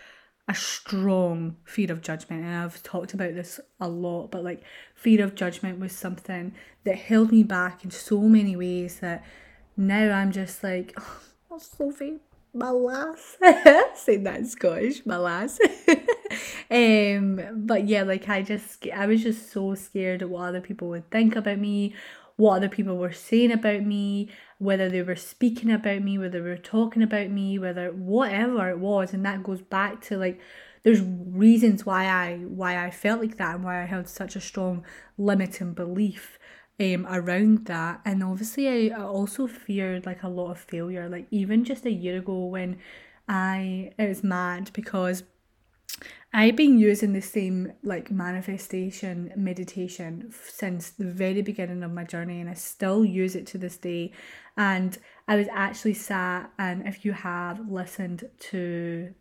a 0.48 0.54
strong 0.54 1.56
fear 1.64 1.92
of 1.92 2.00
judgment 2.00 2.42
and 2.42 2.54
I've 2.54 2.82
talked 2.82 3.12
about 3.12 3.34
this 3.34 3.60
a 3.80 3.88
lot, 3.88 4.30
but 4.30 4.42
like 4.42 4.62
fear 4.94 5.22
of 5.22 5.34
judgment 5.34 5.78
was 5.78 5.92
something 5.92 6.54
that 6.84 6.96
held 6.96 7.30
me 7.30 7.42
back 7.42 7.84
in 7.84 7.90
so 7.90 8.22
many 8.22 8.56
ways 8.56 9.00
that 9.00 9.24
now 9.76 10.10
I'm 10.10 10.32
just 10.32 10.64
like, 10.64 10.98
oh, 11.50 11.58
Sophie, 11.58 12.18
my 12.54 12.70
lass. 12.70 13.36
Saying 13.94 14.24
that 14.24 14.38
in 14.38 14.46
Scottish, 14.46 15.04
my 15.04 15.18
lass. 15.18 15.58
um, 16.70 17.40
but 17.66 17.86
yeah, 17.86 18.02
like 18.02 18.28
I 18.28 18.42
just, 18.42 18.86
I 18.94 19.06
was 19.06 19.22
just 19.22 19.50
so 19.50 19.74
scared 19.74 20.22
of 20.22 20.30
what 20.30 20.48
other 20.48 20.60
people 20.60 20.88
would 20.88 21.10
think 21.10 21.34
about 21.36 21.58
me, 21.58 21.94
what 22.36 22.56
other 22.56 22.68
people 22.68 22.96
were 22.96 23.12
saying 23.12 23.52
about 23.52 23.82
me, 23.82 24.28
whether 24.58 24.88
they 24.88 25.02
were 25.02 25.16
speaking 25.16 25.70
about 25.72 26.02
me, 26.02 26.18
whether 26.18 26.42
they 26.42 26.48
were 26.48 26.56
talking 26.56 27.02
about 27.02 27.30
me, 27.30 27.58
whether 27.58 27.90
whatever 27.90 28.68
it 28.70 28.78
was, 28.78 29.12
and 29.12 29.24
that 29.24 29.42
goes 29.42 29.62
back 29.62 30.00
to 30.02 30.16
like 30.16 30.40
there's 30.84 31.00
reasons 31.02 31.84
why 31.84 32.04
I 32.06 32.36
why 32.36 32.84
I 32.84 32.90
felt 32.90 33.20
like 33.20 33.36
that 33.38 33.56
and 33.56 33.64
why 33.64 33.82
I 33.82 33.86
held 33.86 34.08
such 34.08 34.36
a 34.36 34.40
strong 34.40 34.84
limiting 35.16 35.72
belief 35.74 36.38
um 36.80 37.06
around 37.08 37.66
that. 37.66 38.00
And 38.04 38.22
obviously 38.22 38.90
I, 38.92 38.96
I 38.96 39.02
also 39.02 39.46
feared 39.46 40.06
like 40.06 40.22
a 40.22 40.28
lot 40.28 40.50
of 40.52 40.58
failure. 40.58 41.08
Like 41.08 41.26
even 41.30 41.64
just 41.64 41.84
a 41.86 41.90
year 41.92 42.18
ago 42.18 42.44
when 42.46 42.78
I 43.28 43.92
it 43.98 44.08
was 44.08 44.22
mad 44.22 44.70
because 44.72 45.24
I've 46.32 46.56
been 46.56 46.78
using 46.78 47.14
the 47.14 47.22
same 47.22 47.72
like 47.82 48.10
manifestation 48.10 49.32
meditation 49.34 50.32
since 50.46 50.90
the 50.90 51.06
very 51.06 51.40
beginning 51.40 51.82
of 51.82 51.90
my 51.92 52.04
journey 52.04 52.40
and 52.40 52.50
I 52.50 52.54
still 52.54 53.04
use 53.04 53.34
it 53.34 53.46
to 53.48 53.58
this 53.58 53.78
day 53.78 54.12
and 54.56 54.96
I 55.26 55.36
was 55.36 55.48
actually 55.50 55.94
sat 55.94 56.50
and 56.58 56.86
if 56.86 57.04
you 57.04 57.12
have 57.12 57.70
listened 57.70 58.28
to 58.50 59.14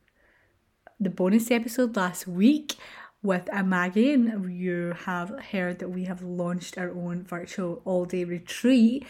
the 1.00 1.10
bonus 1.10 1.50
episode 1.50 1.96
last 1.96 2.28
week 2.28 2.76
with 3.24 3.50
Maggie, 3.52 4.14
and 4.14 4.58
you 4.58 4.94
have 5.06 5.30
heard 5.52 5.80
that 5.80 5.90
we 5.90 6.06
have 6.06 6.22
launched 6.22 6.78
our 6.78 6.92
own 6.92 7.24
virtual 7.24 7.82
all 7.84 8.06
day 8.06 8.24
retreat. 8.24 9.06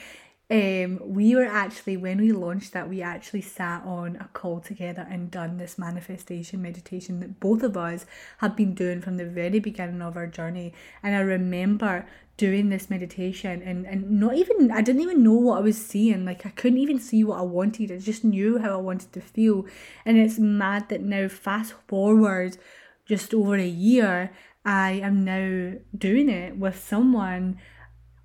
Um, 0.49 1.01
we 1.03 1.35
were 1.35 1.43
actually 1.43 1.97
when 1.97 2.21
we 2.21 2.31
launched 2.31 2.71
that 2.71 2.87
we 2.87 3.01
actually 3.01 3.41
sat 3.41 3.83
on 3.83 4.15
a 4.15 4.29
call 4.31 4.61
together 4.61 5.05
and 5.09 5.29
done 5.29 5.57
this 5.57 5.77
manifestation 5.77 6.61
meditation 6.61 7.19
that 7.19 7.41
both 7.41 7.63
of 7.63 7.75
us 7.75 8.05
had 8.37 8.55
been 8.55 8.73
doing 8.73 9.01
from 9.01 9.17
the 9.17 9.25
very 9.25 9.59
beginning 9.59 10.01
of 10.01 10.15
our 10.15 10.25
journey. 10.25 10.73
And 11.03 11.17
i 11.17 11.19
remember 11.19 12.07
doing 12.37 12.69
this 12.69 12.89
meditation 12.89 13.61
and 13.61 13.85
and 13.85 14.09
not 14.09 14.35
even 14.35 14.71
i 14.71 14.81
didn't 14.81 15.01
even 15.01 15.21
know 15.21 15.33
what 15.33 15.57
i 15.57 15.61
was 15.61 15.85
seeing. 15.85 16.23
Like 16.23 16.45
i 16.45 16.49
couldn't 16.49 16.79
even 16.79 16.99
see 16.99 17.25
what 17.25 17.39
i 17.39 17.43
wanted. 17.43 17.91
I 17.91 17.97
just 17.97 18.23
knew 18.23 18.57
how 18.57 18.71
i 18.71 18.81
wanted 18.81 19.11
to 19.13 19.19
feel. 19.19 19.65
And 20.05 20.17
it's 20.17 20.39
mad 20.39 20.87
that 20.87 21.01
now 21.01 21.27
fast 21.27 21.73
forward 21.89 22.57
just 23.05 23.33
over 23.33 23.55
a 23.55 23.67
year, 23.67 24.31
I 24.65 24.91
am 24.93 25.23
now 25.23 25.73
doing 25.97 26.29
it 26.29 26.57
with 26.57 26.77
someone 26.81 27.57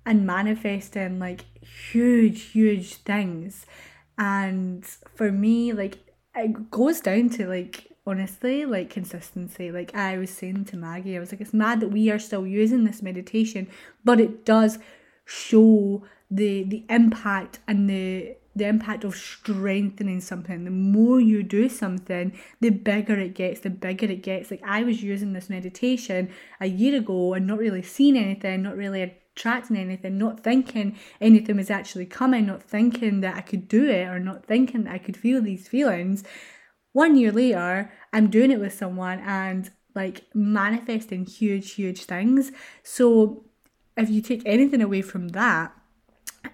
and 0.05 0.25
manifesting 0.25 1.19
like 1.19 1.45
huge, 1.91 2.41
huge 2.51 2.95
things. 2.95 3.65
And 4.17 4.85
for 5.15 5.31
me, 5.31 5.73
like 5.73 5.99
it 6.35 6.71
goes 6.71 6.99
down 7.01 7.29
to 7.29 7.47
like 7.47 7.89
honestly 8.05 8.65
like 8.65 8.89
consistency 8.89 9.71
like 9.71 9.95
i 9.95 10.17
was 10.17 10.29
saying 10.29 10.65
to 10.65 10.75
maggie 10.75 11.15
i 11.15 11.19
was 11.21 11.31
like 11.31 11.39
it's 11.39 11.53
mad 11.53 11.79
that 11.79 11.87
we 11.87 12.11
are 12.11 12.19
still 12.19 12.45
using 12.45 12.83
this 12.83 13.01
meditation 13.01 13.65
but 14.03 14.19
it 14.19 14.43
does 14.43 14.77
show 15.23 16.03
the 16.29 16.63
the 16.63 16.83
impact 16.89 17.59
and 17.65 17.89
the 17.89 18.35
the 18.55 18.65
impact 18.65 19.03
of 19.03 19.15
strengthening 19.15 20.21
something. 20.21 20.63
The 20.63 20.71
more 20.71 21.19
you 21.19 21.43
do 21.43 21.69
something, 21.69 22.37
the 22.61 22.69
bigger 22.69 23.17
it 23.19 23.33
gets, 23.33 23.61
the 23.61 23.69
bigger 23.69 24.05
it 24.05 24.21
gets. 24.21 24.51
Like 24.51 24.61
I 24.63 24.83
was 24.83 25.01
using 25.01 25.33
this 25.33 25.49
meditation 25.49 26.29
a 26.59 26.67
year 26.67 26.99
ago 26.99 27.33
and 27.33 27.47
not 27.47 27.57
really 27.57 27.81
seeing 27.81 28.17
anything, 28.17 28.61
not 28.61 28.77
really 28.77 29.01
attracting 29.35 29.77
anything, 29.77 30.17
not 30.17 30.41
thinking 30.41 30.97
anything 31.19 31.57
was 31.57 31.71
actually 31.71 32.05
coming, 32.05 32.45
not 32.45 32.63
thinking 32.63 33.21
that 33.21 33.35
I 33.35 33.41
could 33.41 33.67
do 33.67 33.89
it 33.89 34.07
or 34.07 34.19
not 34.19 34.45
thinking 34.45 34.83
that 34.83 34.93
I 34.93 34.97
could 34.97 35.17
feel 35.17 35.41
these 35.41 35.67
feelings. 35.67 36.23
One 36.91 37.15
year 37.15 37.31
later, 37.31 37.91
I'm 38.11 38.29
doing 38.29 38.51
it 38.51 38.59
with 38.59 38.73
someone 38.73 39.19
and 39.19 39.71
like 39.95 40.25
manifesting 40.33 41.25
huge, 41.25 41.73
huge 41.73 42.03
things. 42.03 42.51
So 42.83 43.45
if 43.97 44.09
you 44.09 44.21
take 44.21 44.43
anything 44.45 44.81
away 44.81 45.01
from 45.01 45.29
that, 45.29 45.73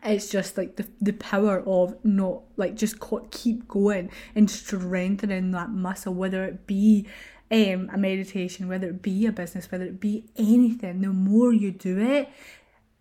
it's 0.04 0.30
just 0.30 0.58
like 0.58 0.76
the, 0.76 0.88
the 1.02 1.14
power 1.14 1.62
of 1.66 1.96
not 2.04 2.44
like 2.58 2.76
just 2.76 2.98
keep 3.32 3.68
going 3.68 4.10
and 4.36 4.50
strengthening 4.50 5.52
that 5.52 5.70
muscle 5.70 6.14
whether 6.14 6.44
it 6.46 6.68
be 6.68 7.08
um, 7.52 7.90
a 7.92 7.98
meditation 7.98 8.68
whether 8.68 8.88
it 8.88 9.02
be 9.02 9.26
a 9.26 9.32
business 9.32 9.72
whether 9.72 9.86
it 9.86 10.00
be 10.00 10.26
anything 10.38 11.02
the 11.02 11.08
more 11.08 11.52
you 11.52 11.72
do 11.72 12.00
it 12.00 12.30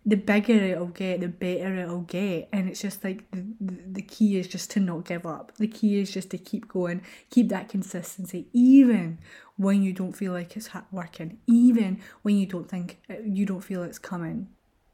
the 0.09 0.15
bigger 0.15 0.53
it'll 0.53 0.87
get 0.87 1.21
the 1.21 1.27
better 1.27 1.75
it'll 1.75 2.01
get. 2.01 2.49
And 2.51 2.67
it's 2.67 2.81
just 2.81 3.03
like 3.03 3.29
the, 3.31 3.45
the, 3.91 4.01
key 4.01 4.39
is 4.39 4.47
just 4.47 4.71
to 4.71 4.79
not 4.79 5.05
give 5.05 5.25
up. 5.25 5.55
The 5.57 5.67
key 5.67 5.99
is 5.99 6.11
just 6.11 6.31
to 6.31 6.37
keep 6.37 6.67
going 6.67 7.01
keep 7.29 7.49
that 7.49 7.69
consistency 7.69 8.47
even 8.51 9.19
when 9.57 9.83
you 9.83 9.93
don't 9.93 10.13
feel 10.13 10.33
like 10.33 10.57
it's 10.57 10.69
working 10.91 11.37
even 11.45 12.01
when 12.23 12.37
you 12.37 12.45
don't 12.45 12.69
think 12.69 12.99
uh, 13.09 13.15
you 13.23 13.45
don't 13.45 13.61
feel 13.61 13.83
it's 13.83 13.99
coming. 13.99 14.47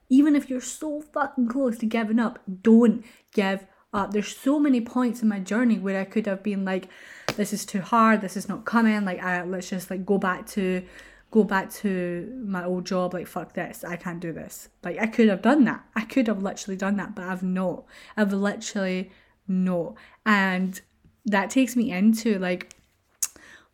Even 0.10 0.36
if 0.36 0.50
you're 0.50 0.62
so 0.62 1.02
fucking 1.02 1.48
close 1.48 1.80
to 1.80 1.86
giving 1.86 2.20
up, 2.20 2.40
don't 2.62 3.04
give 3.34 3.66
up. 3.94 4.12
There's 4.12 4.36
so 4.36 4.60
many 4.60 4.82
points 4.82 5.22
in 5.22 5.30
my 5.30 5.40
journey 5.40 5.80
where 5.80 6.00
I 6.00 6.04
could 6.04 6.28
have 6.28 6.44
been 6.44 6.64
like, 6.64 6.90
this 7.38 7.54
is 7.54 7.66
too 7.66 7.82
hard, 7.82 8.22
this 8.22 8.38
is 8.38 8.48
not 8.48 8.66
coming, 8.66 9.06
like 9.06 9.24
I 9.24 9.44
let's 9.44 9.70
just 9.70 9.90
like 9.90 10.06
go 10.06 10.18
back 10.18 10.46
to 10.48 10.84
go 11.36 11.44
back 11.44 11.70
to 11.70 12.44
my 12.48 12.64
old 12.64 12.86
job, 12.86 13.14
like 13.14 13.28
fuck 13.28 13.54
this, 13.54 13.84
I 13.84 13.96
can't 13.98 14.20
do 14.20 14.32
this. 14.32 14.70
Like 14.84 14.98
I 15.00 15.08
could 15.08 15.28
have 15.28 15.42
done 15.42 15.66
that. 15.66 15.84
I 15.96 16.02
could 16.02 16.28
have 16.28 16.42
literally 16.42 16.78
done 16.78 16.98
that, 16.98 17.14
but 17.14 17.26
I've 17.26 17.44
not. 17.44 17.86
I've 18.18 18.34
literally 18.34 19.12
not. 19.48 19.96
And 20.26 20.82
that 21.26 21.50
takes 21.50 21.76
me 21.76 21.92
into 21.92 22.40
like 22.40 22.76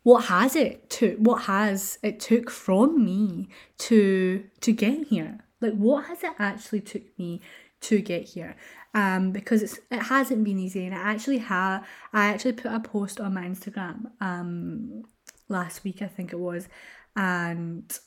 what 0.02 0.24
has 0.24 0.56
it 0.56 0.90
took 0.90 1.16
what 1.18 1.42
has 1.42 1.98
it 2.02 2.18
took 2.18 2.50
from 2.50 3.04
me 3.04 3.48
to 3.78 4.44
to 4.60 4.72
get 4.72 5.06
here 5.06 5.38
like, 5.62 5.74
what 5.74 6.06
has 6.06 6.24
it 6.24 6.32
actually 6.38 6.80
took 6.80 7.02
me 7.18 7.40
to 7.82 8.00
get 8.00 8.24
here? 8.30 8.56
Um, 8.94 9.30
because 9.30 9.62
it's 9.62 9.78
it 9.90 10.02
hasn't 10.02 10.44
been 10.44 10.58
easy, 10.58 10.84
and 10.84 10.94
I 10.94 10.98
actually 10.98 11.38
have 11.38 11.86
I 12.12 12.26
actually 12.26 12.52
put 12.54 12.72
a 12.72 12.80
post 12.80 13.20
on 13.20 13.32
my 13.32 13.44
Instagram 13.44 14.10
um 14.20 15.04
last 15.48 15.84
week 15.84 16.02
I 16.02 16.08
think 16.08 16.32
it 16.32 16.38
was, 16.38 16.68
and 17.16 17.98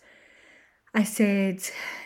I 0.93 1.03
said 1.03 1.61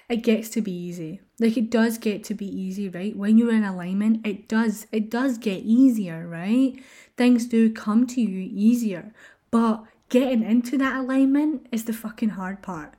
it 0.09 0.17
gets 0.17 0.49
to 0.49 0.62
be 0.62 0.71
easy. 0.71 1.21
Like 1.39 1.57
it 1.57 1.69
does 1.69 1.97
get 1.97 2.23
to 2.25 2.33
be 2.33 2.47
easy, 2.47 2.89
right? 2.89 3.15
When 3.15 3.38
you're 3.38 3.53
in 3.53 3.63
alignment, 3.63 4.25
it 4.25 4.47
does 4.47 4.88
it 4.91 5.09
does 5.09 5.38
get 5.38 5.63
easier, 5.63 6.27
right? 6.27 6.73
Things 7.17 7.45
do 7.45 7.71
come 7.71 8.07
to 8.07 8.21
you 8.21 8.49
easier, 8.51 9.13
but 9.51 9.83
getting 10.09 10.43
into 10.43 10.77
that 10.79 10.95
alignment 10.97 11.67
is 11.71 11.85
the 11.85 11.93
fucking 11.93 12.29
hard 12.29 12.62
part 12.62 12.95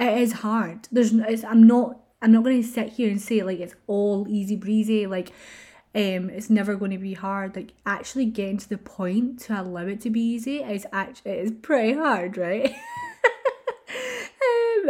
it 0.00 0.18
is 0.18 0.32
hard. 0.32 0.88
There's 0.90 1.12
it's, 1.12 1.44
I'm 1.44 1.66
not 1.66 2.00
I'm 2.22 2.32
not 2.32 2.42
going 2.42 2.60
to 2.60 2.66
sit 2.66 2.94
here 2.94 3.10
and 3.10 3.20
say 3.20 3.42
like 3.42 3.60
it's 3.60 3.74
all 3.86 4.26
easy 4.28 4.56
breezy 4.56 5.06
like 5.06 5.30
um 5.94 6.30
it's 6.30 6.48
never 6.48 6.76
going 6.76 6.90
to 6.92 6.98
be 6.98 7.14
hard 7.14 7.56
like 7.56 7.72
actually 7.84 8.26
getting 8.26 8.58
to 8.58 8.68
the 8.68 8.78
point 8.78 9.40
to 9.40 9.60
allow 9.60 9.86
it 9.86 10.00
to 10.00 10.10
be 10.10 10.20
easy 10.20 10.58
is 10.58 10.86
actually 10.92 11.32
is 11.32 11.50
pretty 11.62 11.94
hard 11.94 12.36
right 12.36 12.74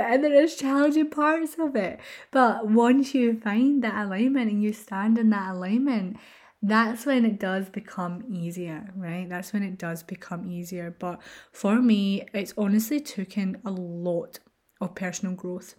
and 0.00 0.24
there 0.24 0.42
is 0.42 0.56
challenging 0.56 1.08
parts 1.10 1.56
of 1.58 1.76
it 1.76 2.00
but 2.30 2.68
once 2.68 3.14
you 3.14 3.38
find 3.40 3.82
that 3.82 4.06
alignment 4.06 4.50
and 4.50 4.62
you 4.62 4.72
stand 4.72 5.18
in 5.18 5.30
that 5.30 5.54
alignment 5.54 6.16
that's 6.62 7.06
when 7.06 7.24
it 7.24 7.40
does 7.40 7.70
become 7.70 8.22
easier, 8.28 8.92
right? 8.94 9.26
That's 9.28 9.52
when 9.52 9.62
it 9.62 9.78
does 9.78 10.02
become 10.02 10.50
easier. 10.50 10.94
But 10.98 11.20
for 11.52 11.80
me, 11.80 12.26
it's 12.34 12.52
honestly 12.56 13.00
taken 13.00 13.60
a 13.64 13.70
lot 13.70 14.40
of 14.80 14.94
personal 14.94 15.34
growth. 15.34 15.76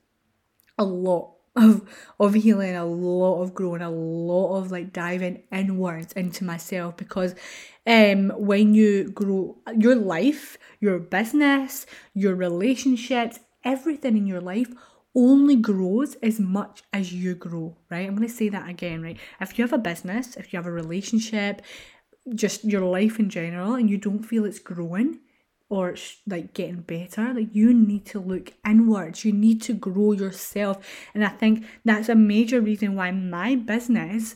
A 0.78 0.84
lot 0.84 1.36
of 1.56 1.88
of 2.20 2.34
healing, 2.34 2.76
a 2.76 2.86
lot 2.86 3.42
of 3.42 3.54
growing, 3.54 3.82
a 3.82 3.90
lot 3.92 4.58
of 4.58 4.72
like 4.72 4.94
diving 4.94 5.44
inwards 5.52 6.14
into 6.14 6.46
myself 6.46 6.98
because 6.98 7.36
um 7.86 8.30
when 8.30 8.74
you 8.74 9.10
grow 9.12 9.58
your 9.78 9.96
life, 9.96 10.58
your 10.80 10.98
business, 10.98 11.86
your 12.14 12.34
relationships, 12.36 13.40
everything 13.63 14.17
in 14.17 14.28
your 14.28 14.41
life 14.41 14.71
only 15.13 15.56
grows 15.56 16.15
as 16.15 16.39
much 16.39 16.84
as 16.93 17.13
you 17.13 17.36
grow, 17.36 17.76
right? 17.89 18.08
I'm 18.08 18.15
going 18.15 18.28
to 18.28 18.34
say 18.34 18.50
that 18.50 18.69
again, 18.69 19.02
right? 19.02 19.17
If 19.41 19.58
you 19.58 19.63
have 19.63 19.74
a 19.74 19.78
business, 19.78 20.38
if 20.38 20.54
you 20.54 20.58
have 20.58 20.67
a 20.67 20.71
relationship, 20.71 21.62
just 22.34 22.63
your 22.63 22.86
life 22.86 23.19
in 23.19 23.30
general 23.30 23.74
and 23.74 23.89
you 23.89 23.97
don't 23.97 24.24
feel 24.24 24.45
it's 24.45 24.60
growing 24.60 25.19
or 25.69 25.91
it's 25.91 26.17
like 26.28 26.54
getting 26.54 26.82
better 26.82 27.34
like 27.34 27.47
you 27.54 27.74
need 27.74 28.06
to 28.06 28.19
look 28.19 28.54
inwards 28.67 29.26
you 29.26 29.32
need 29.32 29.62
to 29.62 29.74
grow 29.74 30.12
yourself 30.12 30.78
and 31.13 31.26
i 31.26 31.30
think 31.30 31.65
that's 31.84 32.10
a 32.10 32.15
major 32.15 32.62
reason 32.62 32.95
why 32.95 33.10
my 33.10 33.56
business 33.56 34.36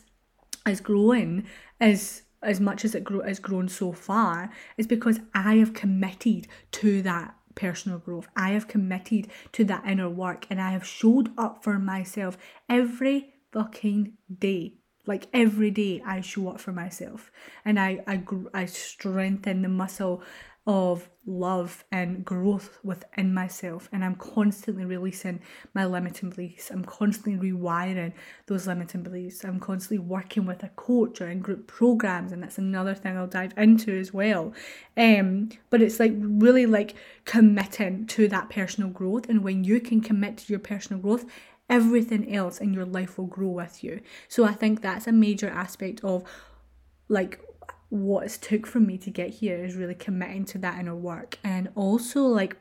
is 0.67 0.81
growing 0.81 1.45
as 1.79 2.23
as 2.41 2.59
much 2.59 2.85
as 2.85 2.93
it 2.93 3.03
grow, 3.03 3.21
has 3.21 3.39
grown 3.39 3.67
so 3.67 3.91
far 3.91 4.49
is 4.77 4.87
because 4.87 5.19
i 5.33 5.55
have 5.55 5.73
committed 5.73 6.47
to 6.71 7.01
that 7.01 7.35
personal 7.55 7.97
growth. 7.97 8.27
I 8.35 8.49
have 8.51 8.67
committed 8.67 9.27
to 9.53 9.63
that 9.65 9.85
inner 9.87 10.09
work 10.09 10.45
and 10.49 10.61
i 10.61 10.71
have 10.71 10.85
showed 10.85 11.31
up 11.37 11.63
for 11.63 11.79
myself 11.79 12.37
every 12.69 13.33
fucking 13.51 14.13
day. 14.39 14.75
Like 15.07 15.27
every 15.33 15.71
day 15.71 16.01
i 16.05 16.21
show 16.21 16.49
up 16.49 16.59
for 16.59 16.71
myself 16.71 17.31
and 17.63 17.79
i 17.79 18.03
i, 18.07 18.23
I 18.53 18.65
strengthen 18.65 19.61
the 19.61 19.69
muscle 19.69 20.23
of 20.67 21.09
love 21.27 21.83
and 21.91 22.25
growth 22.25 22.79
within 22.83 23.33
myself. 23.33 23.87
And 23.91 24.03
i'm 24.03 24.15
constantly 24.15 24.85
releasing 24.85 25.39
my 25.73 25.85
limiting 25.85 26.31
beliefs. 26.31 26.71
I'm 26.71 26.83
constantly 26.85 27.51
rewiring 27.51 28.13
those 28.47 28.65
limiting 28.65 29.03
beliefs. 29.03 29.43
I'm 29.43 29.59
constantly 29.59 29.99
working 29.99 30.45
with 30.45 30.63
a 30.63 30.69
coach 30.69 31.21
or 31.21 31.29
in 31.29 31.39
group 31.39 31.67
programs. 31.67 32.31
And 32.31 32.41
that's 32.41 32.57
another 32.57 32.95
thing 32.95 33.15
i'll 33.17 33.27
dive 33.27 33.53
into 33.57 33.97
as 33.97 34.13
well. 34.13 34.53
Um 34.97 35.49
but 35.69 35.81
it's 35.81 35.99
like 35.99 36.13
really 36.17 36.65
like 36.65 36.95
committing 37.25 38.07
to 38.07 38.27
that 38.29 38.49
personal 38.49 38.89
growth. 38.89 39.29
And 39.29 39.43
when 39.43 39.63
you 39.63 39.79
can 39.79 40.01
commit 40.01 40.37
to 40.37 40.53
your 40.53 40.59
personal 40.59 41.01
growth 41.01 41.25
everything 41.67 42.31
else 42.35 42.59
in 42.59 42.71
your 42.75 42.85
life 42.85 43.17
will 43.17 43.25
grow 43.25 43.49
with 43.49 43.83
you. 43.83 43.99
So 44.27 44.45
i 44.45 44.53
think 44.53 44.81
that's 44.81 45.07
a 45.07 45.11
major 45.11 45.49
aspect 45.49 46.03
of 46.03 46.23
like 47.07 47.39
what 47.89 48.25
it's 48.25 48.37
took 48.37 48.65
for 48.65 48.79
me 48.79 48.97
to 48.97 49.09
get 49.09 49.29
here 49.29 49.63
is 49.63 49.75
really 49.75 49.95
committing 49.95 50.45
to 50.45 50.57
that 50.57 50.79
inner 50.79 50.95
work 50.95 51.37
and 51.43 51.69
also 51.75 52.21
like 52.23 52.57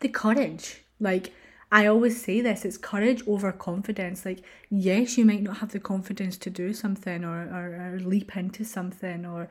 the 0.00 0.08
courage 0.08 0.82
like 1.00 1.32
I 1.72 1.86
always 1.86 2.22
say 2.22 2.42
this 2.42 2.66
it's 2.66 2.76
courage 2.76 3.26
over 3.26 3.50
confidence. 3.50 4.26
Like, 4.26 4.44
yes, 4.68 5.16
you 5.16 5.24
might 5.24 5.42
not 5.42 5.56
have 5.56 5.72
the 5.72 5.80
confidence 5.80 6.36
to 6.38 6.50
do 6.50 6.74
something 6.74 7.24
or, 7.24 7.44
or, 7.44 7.94
or 7.94 7.98
leap 7.98 8.36
into 8.36 8.62
something 8.62 9.24
or 9.24 9.48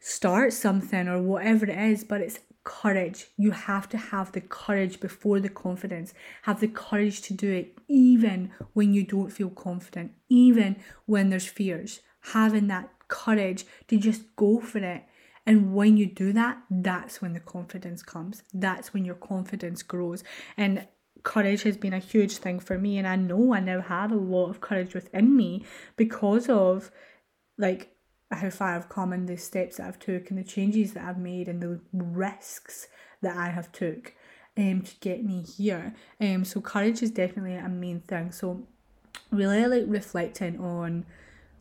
start 0.00 0.54
something 0.54 1.08
or 1.08 1.20
whatever 1.20 1.66
it 1.66 1.78
is, 1.78 2.04
but 2.04 2.22
it's 2.22 2.40
courage. 2.64 3.26
You 3.36 3.50
have 3.50 3.86
to 3.90 3.98
have 3.98 4.32
the 4.32 4.40
courage 4.40 4.98
before 4.98 5.38
the 5.38 5.50
confidence. 5.50 6.14
Have 6.42 6.60
the 6.60 6.68
courage 6.68 7.20
to 7.22 7.34
do 7.34 7.52
it 7.52 7.76
even 7.86 8.50
when 8.72 8.94
you 8.94 9.04
don't 9.04 9.30
feel 9.30 9.50
confident, 9.50 10.12
even 10.30 10.76
when 11.04 11.28
there's 11.28 11.46
fears. 11.46 12.00
Having 12.32 12.68
that 12.68 12.95
courage 13.08 13.64
to 13.88 13.98
just 13.98 14.34
go 14.36 14.60
for 14.60 14.78
it. 14.78 15.04
And 15.46 15.74
when 15.74 15.96
you 15.96 16.06
do 16.06 16.32
that, 16.32 16.58
that's 16.68 17.22
when 17.22 17.32
the 17.32 17.40
confidence 17.40 18.02
comes. 18.02 18.42
That's 18.52 18.92
when 18.92 19.04
your 19.04 19.14
confidence 19.14 19.82
grows. 19.82 20.24
And 20.56 20.88
courage 21.22 21.62
has 21.62 21.76
been 21.76 21.92
a 21.92 21.98
huge 21.98 22.38
thing 22.38 22.58
for 22.58 22.78
me. 22.78 22.98
And 22.98 23.06
I 23.06 23.16
know 23.16 23.54
I 23.54 23.60
now 23.60 23.80
have 23.80 24.10
a 24.10 24.16
lot 24.16 24.50
of 24.50 24.60
courage 24.60 24.94
within 24.94 25.36
me 25.36 25.64
because 25.96 26.48
of 26.48 26.90
like 27.58 27.96
how 28.30 28.50
far 28.50 28.74
I've 28.74 28.88
come 28.88 29.12
and 29.12 29.28
the 29.28 29.36
steps 29.36 29.76
that 29.76 29.86
I've 29.86 29.98
took 29.98 30.30
and 30.30 30.38
the 30.38 30.44
changes 30.44 30.92
that 30.94 31.04
I've 31.04 31.18
made 31.18 31.48
and 31.48 31.62
the 31.62 31.80
risks 31.92 32.88
that 33.22 33.36
I 33.36 33.48
have 33.48 33.70
took 33.72 34.14
um 34.58 34.82
to 34.82 34.94
get 35.00 35.24
me 35.24 35.42
here. 35.42 35.94
Um 36.20 36.44
so 36.44 36.60
courage 36.60 37.02
is 37.02 37.10
definitely 37.10 37.54
a 37.54 37.68
main 37.68 38.00
thing. 38.00 38.32
So 38.32 38.66
really 39.30 39.64
like 39.66 39.84
reflecting 39.86 40.58
on 40.60 41.06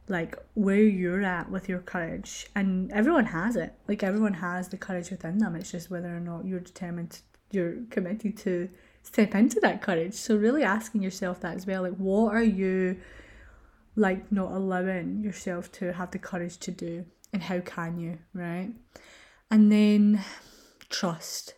like 0.08 0.38
where 0.54 0.84
you're 0.84 1.24
at 1.24 1.50
with 1.50 1.68
your 1.68 1.80
courage 1.80 2.48
and 2.56 2.91
everyone 2.91 3.26
has 3.26 3.56
it. 3.56 3.74
Like 3.88 4.04
everyone 4.04 4.36
has 4.36 4.70
the 4.70 4.78
courage 4.78 5.10
within 5.10 5.39
them. 5.39 5.56
It's 5.56 5.72
just 5.72 5.89
whether 5.89 6.15
or 6.15 6.20
not 6.20 6.46
you're 6.46 6.60
determined 6.60 7.20
you're 7.52 7.78
committed 7.89 8.38
to 8.38 8.70
step 9.04 9.34
into 9.36 9.60
that 9.62 9.82
courage. 9.82 10.13
So 10.13 10.36
really 10.36 10.63
asking 10.63 11.02
yourself 11.02 11.39
that 11.41 11.56
as 11.56 11.65
well 11.65 11.84
like 11.84 11.96
what 11.96 12.34
are 12.34 12.44
you 12.44 12.98
like 13.96 14.32
not 14.32 14.52
allowing 14.52 15.24
yourself 15.24 15.72
to 15.72 15.94
have 15.94 16.12
the 16.12 16.20
courage 16.20 16.58
to 16.58 16.72
do 16.72 17.06
and 17.34 17.41
how 17.44 17.60
can 17.60 18.00
you 18.00 18.20
right? 18.34 18.72
And 19.50 19.72
then 19.72 20.24
trust. 20.89 21.56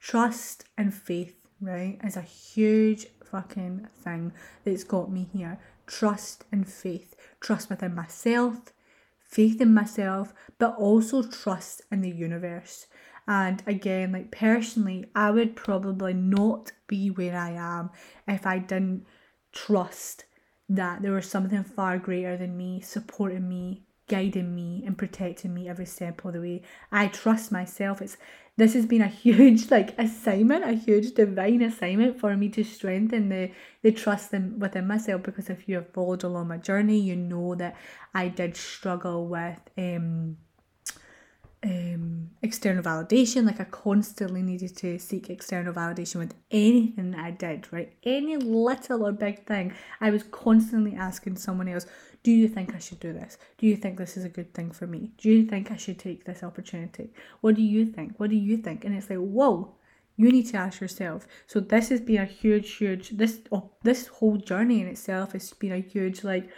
Trust 0.00 0.64
and 0.76 0.94
faith 0.94 1.34
right 1.60 1.98
is 2.04 2.16
a 2.16 2.22
huge 2.22 3.06
fucking 3.24 3.88
thing 4.04 4.32
that's 4.64 4.84
got 4.84 5.10
me 5.10 5.28
here 5.32 5.58
trust 5.92 6.44
and 6.50 6.66
faith 6.66 7.14
trust 7.42 7.68
within 7.68 7.94
myself, 7.94 8.72
faith 9.18 9.60
in 9.60 9.74
myself, 9.74 10.32
but 10.58 10.74
also 10.76 11.22
trust 11.22 11.82
in 11.90 12.00
the 12.00 12.10
universe. 12.10 12.86
And 13.26 13.62
again, 13.66 14.12
like 14.12 14.30
personally, 14.30 15.06
I 15.14 15.30
would 15.30 15.54
probably 15.54 16.14
not 16.14 16.72
be 16.86 17.10
where 17.10 17.36
I 17.36 17.50
am 17.50 17.90
if 18.26 18.46
I 18.46 18.58
didn't 18.58 19.06
trust 19.52 20.24
that 20.68 21.02
there 21.02 21.12
was 21.12 21.28
something 21.28 21.64
far 21.64 21.98
greater 21.98 22.36
than 22.36 22.56
me 22.56 22.80
supporting 22.80 23.48
me, 23.48 23.82
guiding 24.08 24.54
me, 24.54 24.82
and 24.86 24.96
protecting 24.96 25.52
me 25.52 25.68
every 25.68 25.86
step 25.86 26.24
of 26.24 26.32
the 26.32 26.40
way. 26.40 26.62
I 26.90 27.08
trust 27.08 27.52
myself. 27.52 28.00
It's 28.00 28.16
this 28.56 28.74
has 28.74 28.86
been 28.86 29.02
a 29.02 29.08
huge 29.24 29.70
like 29.70 29.98
assignment, 29.98 30.64
a 30.64 30.72
huge 30.72 31.14
divine 31.14 31.62
assignment 31.62 32.20
for 32.20 32.36
me 32.36 32.48
to 32.50 32.64
strengthen 32.64 33.28
the 33.28 33.50
the 33.82 33.92
trust 33.92 34.32
in, 34.34 34.58
within 34.58 34.86
myself 34.86 35.22
because 35.22 35.50
if 35.50 35.68
you 35.68 35.76
have 35.76 35.92
followed 35.92 36.22
along 36.22 36.48
my 36.48 36.58
journey, 36.58 36.98
you 36.98 37.16
know 37.16 37.54
that 37.54 37.76
I 38.14 38.28
did 38.28 38.56
struggle 38.56 39.26
with 39.26 39.60
um 39.78 40.36
um 41.64 42.30
external 42.42 42.82
validation. 42.82 43.46
Like 43.46 43.60
i 43.60 43.64
constantly 43.64 44.42
needed 44.42 44.76
to 44.78 44.98
seek 44.98 45.30
external 45.30 45.72
validation 45.72 46.16
with 46.16 46.34
anything 46.50 47.12
that 47.12 47.20
i 47.20 47.30
did 47.30 47.72
right? 47.72 47.92
Any 48.02 48.36
little 48.36 49.06
or 49.06 49.12
big 49.12 49.46
thing 49.46 49.72
i 50.00 50.10
was 50.10 50.24
constantly 50.24 50.94
asking 50.94 51.36
someone 51.36 51.68
else 51.68 51.86
do 52.22 52.30
you 52.30 52.48
think 52.48 52.74
I 52.74 52.78
should 52.78 53.00
do 53.00 53.12
this? 53.12 53.36
Do 53.58 53.66
you 53.66 53.76
think 53.76 53.98
this 53.98 54.16
is 54.16 54.24
a 54.24 54.28
good 54.28 54.54
thing 54.54 54.70
for 54.70 54.86
me? 54.86 55.10
Do 55.18 55.28
you 55.28 55.44
think 55.44 55.70
I 55.70 55.76
should 55.76 55.98
take 55.98 56.24
this 56.24 56.42
opportunity? 56.42 57.10
What 57.40 57.56
do 57.56 57.62
you 57.62 57.86
think? 57.86 58.18
What 58.18 58.30
do 58.30 58.36
you 58.36 58.56
think? 58.56 58.84
And 58.84 58.94
it's 58.94 59.10
like, 59.10 59.18
whoa, 59.18 59.74
you 60.16 60.30
need 60.30 60.46
to 60.48 60.56
ask 60.56 60.80
yourself. 60.80 61.26
So 61.46 61.58
this 61.58 61.88
has 61.88 62.00
been 62.00 62.22
a 62.22 62.26
huge, 62.26 62.74
huge 62.74 63.10
this 63.10 63.40
oh, 63.50 63.70
this 63.82 64.06
whole 64.06 64.36
journey 64.36 64.80
in 64.80 64.86
itself 64.86 65.32
has 65.32 65.52
been 65.52 65.72
a 65.72 65.80
huge 65.80 66.22
like 66.22 66.48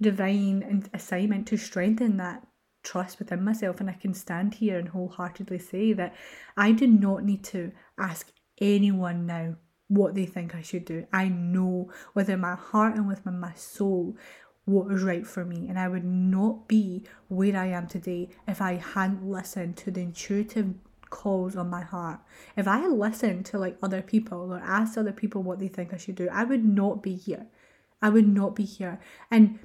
divine 0.00 0.88
assignment 0.94 1.46
to 1.48 1.56
strengthen 1.56 2.16
that 2.16 2.46
trust 2.82 3.18
within 3.18 3.44
myself. 3.44 3.80
And 3.80 3.90
I 3.90 3.94
can 3.94 4.14
stand 4.14 4.54
here 4.54 4.78
and 4.78 4.88
wholeheartedly 4.88 5.58
say 5.58 5.92
that 5.94 6.14
I 6.56 6.72
do 6.72 6.86
not 6.86 7.24
need 7.24 7.44
to 7.44 7.72
ask 7.98 8.30
anyone 8.60 9.26
now 9.26 9.56
what 9.88 10.14
they 10.14 10.26
think 10.26 10.54
I 10.54 10.62
should 10.62 10.84
do. 10.84 11.06
I 11.12 11.28
know 11.28 11.92
within 12.14 12.40
my 12.40 12.54
heart 12.54 12.96
and 12.96 13.06
within 13.06 13.38
my 13.38 13.54
soul 13.54 14.16
what 14.66 14.86
was 14.88 15.02
right 15.02 15.26
for 15.26 15.44
me. 15.44 15.66
And 15.68 15.78
I 15.78 15.88
would 15.88 16.04
not 16.04 16.68
be 16.68 17.04
where 17.28 17.56
I 17.56 17.66
am 17.66 17.86
today 17.86 18.28
if 18.46 18.60
I 18.60 18.74
hadn't 18.74 19.28
listened 19.28 19.76
to 19.78 19.90
the 19.90 20.02
intuitive 20.02 20.74
calls 21.08 21.56
on 21.56 21.70
my 21.70 21.82
heart. 21.82 22.20
If 22.56 22.68
I 22.68 22.78
had 22.78 22.90
listened 22.90 23.46
to 23.46 23.58
like 23.58 23.78
other 23.82 24.02
people 24.02 24.52
or 24.52 24.58
asked 24.58 24.98
other 24.98 25.12
people 25.12 25.42
what 25.42 25.60
they 25.60 25.68
think 25.68 25.94
I 25.94 25.96
should 25.96 26.16
do, 26.16 26.28
I 26.30 26.44
would 26.44 26.64
not 26.64 27.02
be 27.02 27.14
here. 27.14 27.46
I 28.02 28.10
would 28.10 28.28
not 28.28 28.54
be 28.54 28.64
here. 28.64 29.00
And 29.30 29.58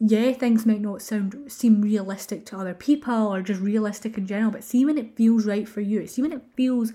yeah, 0.00 0.32
things 0.32 0.64
might 0.64 0.80
not 0.80 1.02
sound 1.02 1.50
seem 1.50 1.82
realistic 1.82 2.46
to 2.46 2.58
other 2.58 2.74
people 2.74 3.34
or 3.34 3.42
just 3.42 3.60
realistic 3.60 4.16
in 4.16 4.26
general, 4.26 4.52
but 4.52 4.62
see 4.62 4.84
when 4.84 4.96
it 4.96 5.16
feels 5.16 5.44
right 5.44 5.68
for 5.68 5.80
you, 5.80 6.06
see 6.06 6.22
when 6.22 6.32
it 6.32 6.42
feels 6.54 6.92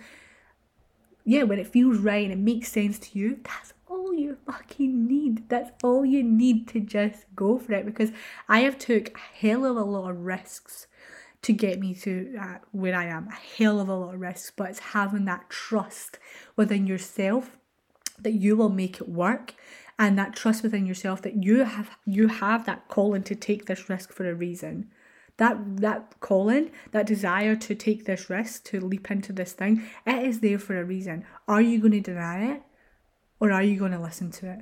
yeah, 1.26 1.44
when 1.44 1.60
it 1.60 1.68
feels 1.68 1.98
right 1.98 2.24
and 2.24 2.34
it 2.34 2.40
makes 2.40 2.70
sense 2.70 3.00
to 3.00 3.18
you, 3.18 3.40
that's 3.44 3.74
all 3.94 4.14
you 4.14 4.38
fucking 4.46 5.08
need. 5.08 5.50
That's 5.50 5.72
all 5.84 6.06
you 6.06 6.24
need 6.24 6.68
to 6.70 6.80
just 6.80 7.26
go 7.36 7.58
for 7.58 7.74
it 7.74 7.86
because 7.86 8.12
I 8.50 8.62
have 8.62 8.78
took 8.78 9.10
a 9.16 9.20
hell 9.40 9.66
of 9.66 9.78
a 9.78 9.84
lot 9.84 10.10
of 10.10 10.20
risks 10.20 10.88
to 11.44 11.54
get 11.54 11.80
me 11.80 11.94
to 11.96 12.36
uh, 12.40 12.58
where 12.72 12.96
I 12.96 13.06
am. 13.06 13.28
A 13.28 13.58
hell 13.58 13.80
of 13.80 13.90
a 13.90 13.96
lot 13.96 14.16
of 14.16 14.22
risks, 14.22 14.52
but 14.56 14.70
it's 14.70 14.80
having 14.80 15.26
that 15.26 15.50
trust 15.50 16.20
within 16.56 16.88
yourself 16.88 17.58
that 18.20 18.34
you 18.34 18.56
will 18.56 18.70
make 18.70 19.02
it 19.02 19.10
work 19.10 19.54
and 20.00 20.18
that 20.18 20.36
trust 20.36 20.64
within 20.64 20.86
yourself 20.86 21.22
that 21.22 21.44
you 21.44 21.64
have 21.64 21.92
you 22.06 22.28
have 22.28 22.66
that 22.66 22.88
calling 22.88 23.24
to 23.24 23.36
take 23.36 23.66
this 23.66 23.90
risk 23.90 24.12
for 24.12 24.30
a 24.30 24.34
reason 24.34 24.90
that 25.38 25.58
that 25.78 26.16
calling 26.20 26.72
that 26.92 27.06
desire 27.06 27.56
to 27.56 27.76
take 27.76 28.06
this 28.06 28.30
risk 28.30 28.64
to 28.64 28.80
leap 28.80 29.10
into 29.12 29.34
this 29.34 29.54
thing 29.54 29.84
it 30.06 30.26
is 30.26 30.40
there 30.40 30.60
for 30.60 30.80
a 30.80 30.84
reason 30.84 31.26
are 31.48 31.62
you 31.62 31.80
going 31.80 31.92
to 31.92 32.02
deny 32.02 32.54
it 32.54 32.62
or 33.44 33.52
are 33.52 33.62
you 33.62 33.78
going 33.78 33.92
to 33.92 34.00
listen 34.00 34.32
to 34.32 34.50
it? 34.50 34.60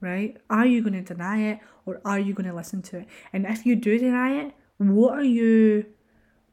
Right? 0.00 0.36
Are 0.50 0.66
you 0.66 0.82
going 0.82 0.94
to 0.94 1.14
deny 1.14 1.52
it 1.52 1.60
or 1.86 2.00
are 2.04 2.18
you 2.18 2.34
going 2.34 2.48
to 2.48 2.54
listen 2.54 2.82
to 2.82 2.98
it? 2.98 3.06
And 3.32 3.46
if 3.46 3.64
you 3.64 3.76
do 3.76 3.98
deny 3.98 4.40
it, 4.42 4.52
what 4.78 5.14
are 5.16 5.24
you 5.24 5.86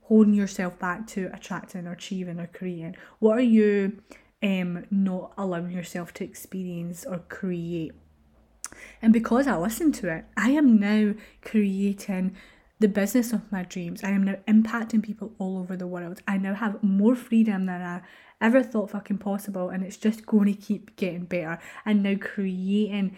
holding 0.04 0.36
yourself 0.36 0.78
back 0.78 1.08
to 1.08 1.32
attracting 1.34 1.88
or 1.88 1.94
achieving 1.94 2.40
or 2.40 2.46
creating? 2.46 2.96
What 3.18 3.40
are 3.40 3.42
you 3.42 4.04
um 4.44 4.86
not 4.92 5.34
allowing 5.36 5.72
yourself 5.72 6.14
to 6.14 6.24
experience 6.24 7.06
or 7.06 7.18
create? 7.28 7.94
And 9.02 9.12
because 9.12 9.48
I 9.48 9.58
listen 9.58 9.92
to 9.94 10.16
it, 10.16 10.26
I 10.38 10.52
am 10.52 10.80
now 10.80 11.16
creating 11.42 12.36
the 12.80 12.88
business 12.88 13.34
of 13.34 13.52
my 13.52 13.64
dreams. 13.64 14.04
I 14.04 14.10
am 14.10 14.24
now 14.24 14.36
impacting 14.48 15.04
people 15.04 15.34
all 15.40 15.58
over 15.60 15.78
the 15.78 15.88
world. 15.88 16.22
I 16.28 16.38
now 16.38 16.54
have 16.54 16.84
more 16.84 17.16
freedom 17.16 17.66
than 17.66 17.82
I 17.82 18.02
ever 18.42 18.62
thought 18.62 18.92
fucking 18.92 19.20
possible, 19.20 19.70
and 19.70 19.84
it's 19.84 19.98
just 19.98 20.26
going 20.26 20.54
to 20.54 20.60
keep 20.60 20.96
getting 20.96 21.26
better. 21.26 21.60
And 21.86 22.04
now 22.04 22.16
creating 22.20 23.18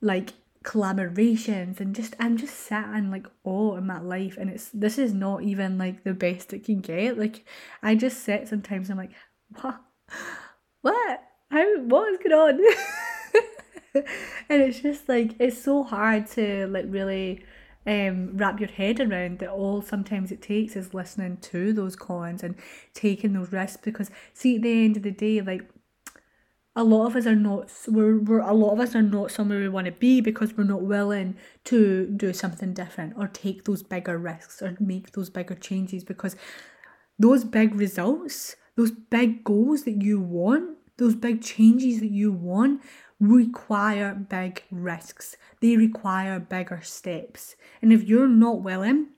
like 0.00 0.32
collaborations 0.64 1.80
and 1.80 1.94
just 1.94 2.14
I'm 2.20 2.36
just 2.36 2.54
sat 2.54 2.94
in 2.94 3.10
like 3.10 3.26
awe 3.44 3.76
in 3.76 3.86
my 3.86 3.98
life 3.98 4.36
and 4.38 4.50
it's 4.50 4.68
this 4.74 4.98
is 4.98 5.14
not 5.14 5.42
even 5.42 5.78
like 5.78 6.04
the 6.04 6.12
best 6.12 6.52
it 6.52 6.64
can 6.64 6.80
get. 6.80 7.18
Like 7.18 7.44
I 7.82 7.94
just 7.94 8.22
sit 8.22 8.48
sometimes 8.48 8.90
I'm 8.90 8.98
like, 8.98 9.12
what 9.60 9.80
what? 10.82 11.22
How 11.50 11.80
what 11.80 12.12
is 12.12 12.18
going 12.18 12.60
on? 12.60 12.60
and 14.48 14.62
it's 14.62 14.80
just 14.80 15.08
like 15.08 15.34
it's 15.38 15.62
so 15.62 15.82
hard 15.82 16.26
to 16.28 16.66
like 16.68 16.86
really 16.88 17.42
um, 17.86 18.36
wrap 18.36 18.60
your 18.60 18.68
head 18.68 19.00
around 19.00 19.38
that 19.38 19.48
all 19.48 19.82
sometimes 19.82 20.30
it 20.30 20.42
takes 20.42 20.76
is 20.76 20.92
listening 20.92 21.38
to 21.38 21.72
those 21.72 21.96
cons 21.96 22.42
and 22.42 22.54
taking 22.92 23.32
those 23.32 23.52
risks 23.52 23.78
because 23.82 24.10
see 24.34 24.56
at 24.56 24.62
the 24.62 24.84
end 24.84 24.96
of 24.96 25.02
the 25.02 25.10
day 25.10 25.40
like 25.40 25.68
a 26.76 26.84
lot 26.84 27.06
of 27.06 27.16
us 27.16 27.26
are 27.26 27.34
not 27.34 27.70
we're, 27.88 28.18
we're 28.18 28.40
a 28.40 28.52
lot 28.52 28.72
of 28.72 28.80
us 28.80 28.94
are 28.94 29.02
not 29.02 29.30
somewhere 29.30 29.58
we 29.58 29.68
want 29.68 29.86
to 29.86 29.92
be 29.92 30.20
because 30.20 30.56
we're 30.56 30.64
not 30.64 30.82
willing 30.82 31.36
to 31.64 32.06
do 32.16 32.32
something 32.32 32.72
different 32.74 33.14
or 33.16 33.26
take 33.28 33.64
those 33.64 33.82
bigger 33.82 34.18
risks 34.18 34.62
or 34.62 34.76
make 34.78 35.12
those 35.12 35.30
bigger 35.30 35.54
changes 35.54 36.04
because 36.04 36.36
those 37.18 37.44
big 37.44 37.74
results 37.74 38.56
those 38.76 38.90
big 38.90 39.42
goals 39.42 39.84
that 39.84 40.02
you 40.02 40.20
want 40.20 40.76
those 40.98 41.14
big 41.14 41.42
changes 41.42 42.00
that 42.00 42.10
you 42.10 42.30
want 42.30 42.80
require 43.20 44.14
big 44.14 44.64
risks. 44.70 45.36
They 45.60 45.76
require 45.76 46.40
bigger 46.40 46.80
steps. 46.82 47.54
And 47.82 47.92
if 47.92 48.02
you're 48.04 48.28
not 48.28 48.62
willing 48.62 49.08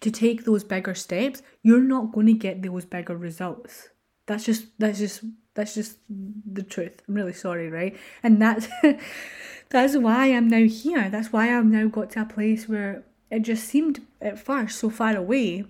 to 0.00 0.10
take 0.10 0.44
those 0.44 0.64
bigger 0.64 0.94
steps, 0.94 1.42
you're 1.62 1.80
not 1.80 2.12
going 2.12 2.26
to 2.26 2.32
get 2.32 2.62
those 2.62 2.84
bigger 2.84 3.16
results. 3.16 3.88
That's 4.26 4.44
just 4.44 4.66
that's 4.78 4.98
just 4.98 5.24
that's 5.54 5.74
just 5.74 5.98
the 6.08 6.62
truth. 6.62 7.02
I'm 7.08 7.14
really 7.14 7.32
sorry, 7.32 7.68
right? 7.68 7.96
And 8.22 8.40
that's 8.40 8.68
that's 9.68 9.96
why 9.96 10.32
I'm 10.32 10.48
now 10.48 10.64
here. 10.64 11.10
That's 11.10 11.32
why 11.32 11.56
I've 11.56 11.66
now 11.66 11.88
got 11.88 12.10
to 12.12 12.22
a 12.22 12.24
place 12.24 12.68
where 12.68 13.04
it 13.30 13.40
just 13.40 13.64
seemed 13.64 14.00
at 14.20 14.38
first 14.38 14.78
so 14.78 14.90
far 14.90 15.16
away. 15.16 15.64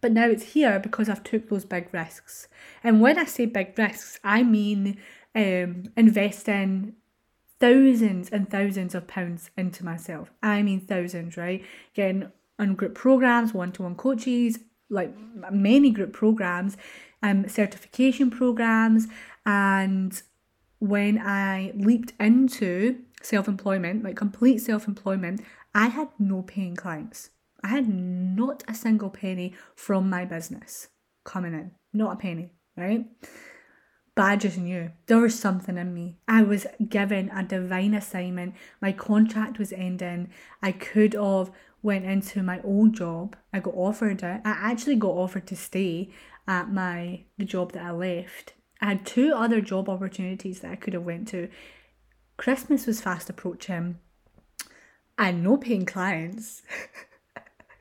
But 0.00 0.12
now 0.12 0.26
it's 0.26 0.52
here 0.52 0.78
because 0.78 1.08
I've 1.08 1.22
took 1.22 1.48
those 1.48 1.64
big 1.64 1.88
risks. 1.92 2.48
And 2.82 3.00
when 3.00 3.18
I 3.18 3.24
say 3.24 3.46
big 3.46 3.78
risks, 3.78 4.18
I 4.22 4.42
mean 4.42 4.98
um, 5.34 5.84
investing 5.96 6.94
thousands 7.60 8.30
and 8.30 8.50
thousands 8.50 8.94
of 8.94 9.06
pounds 9.06 9.50
into 9.56 9.84
myself. 9.84 10.30
I 10.42 10.62
mean 10.62 10.80
thousands, 10.80 11.36
right? 11.36 11.64
Getting 11.94 12.30
on 12.58 12.74
group 12.74 12.94
programs, 12.94 13.54
one-to-one 13.54 13.96
coaches, 13.96 14.58
like 14.90 15.14
many 15.50 15.90
group 15.90 16.12
programs, 16.12 16.76
um, 17.22 17.48
certification 17.48 18.30
programs, 18.30 19.08
and 19.46 20.22
when 20.78 21.18
I 21.18 21.72
leaped 21.74 22.12
into 22.20 22.98
self-employment, 23.22 24.04
like 24.04 24.16
complete 24.16 24.58
self-employment, 24.58 25.40
I 25.74 25.86
had 25.88 26.08
no 26.18 26.42
paying 26.42 26.76
clients. 26.76 27.30
I 27.62 27.68
had 27.68 27.88
not 27.88 28.62
a 28.68 28.74
single 28.74 29.08
penny 29.08 29.54
from 29.74 30.10
my 30.10 30.26
business 30.26 30.88
coming 31.24 31.54
in, 31.54 31.70
not 31.92 32.12
a 32.12 32.16
penny, 32.16 32.52
right? 32.76 33.06
But 34.14 34.22
I 34.22 34.36
just 34.36 34.58
knew 34.58 34.92
there 35.06 35.18
was 35.18 35.38
something 35.38 35.76
in 35.76 35.92
me. 35.92 36.16
I 36.28 36.42
was 36.42 36.66
given 36.88 37.30
a 37.30 37.42
divine 37.42 37.94
assignment. 37.94 38.54
My 38.80 38.92
contract 38.92 39.58
was 39.58 39.72
ending. 39.72 40.30
I 40.62 40.70
could 40.72 41.14
have 41.14 41.50
went 41.82 42.04
into 42.04 42.42
my 42.42 42.60
old 42.62 42.94
job. 42.94 43.36
I 43.52 43.60
got 43.60 43.74
offered 43.74 44.22
it. 44.22 44.40
I 44.44 44.50
actually 44.50 44.96
got 44.96 45.10
offered 45.10 45.46
to 45.48 45.56
stay 45.56 46.10
at 46.46 46.70
my 46.70 47.24
the 47.38 47.44
job 47.44 47.72
that 47.72 47.84
I 47.84 47.90
left. 47.90 48.54
I 48.80 48.86
had 48.86 49.06
two 49.06 49.32
other 49.34 49.60
job 49.60 49.88
opportunities 49.88 50.60
that 50.60 50.70
I 50.70 50.76
could 50.76 50.94
have 50.94 51.04
went 51.04 51.28
to. 51.28 51.48
Christmas 52.36 52.86
was 52.86 53.00
fast 53.00 53.30
approaching. 53.30 53.98
I 55.18 55.26
had 55.26 55.42
no 55.42 55.56
paying 55.56 55.86
clients. 55.86 56.62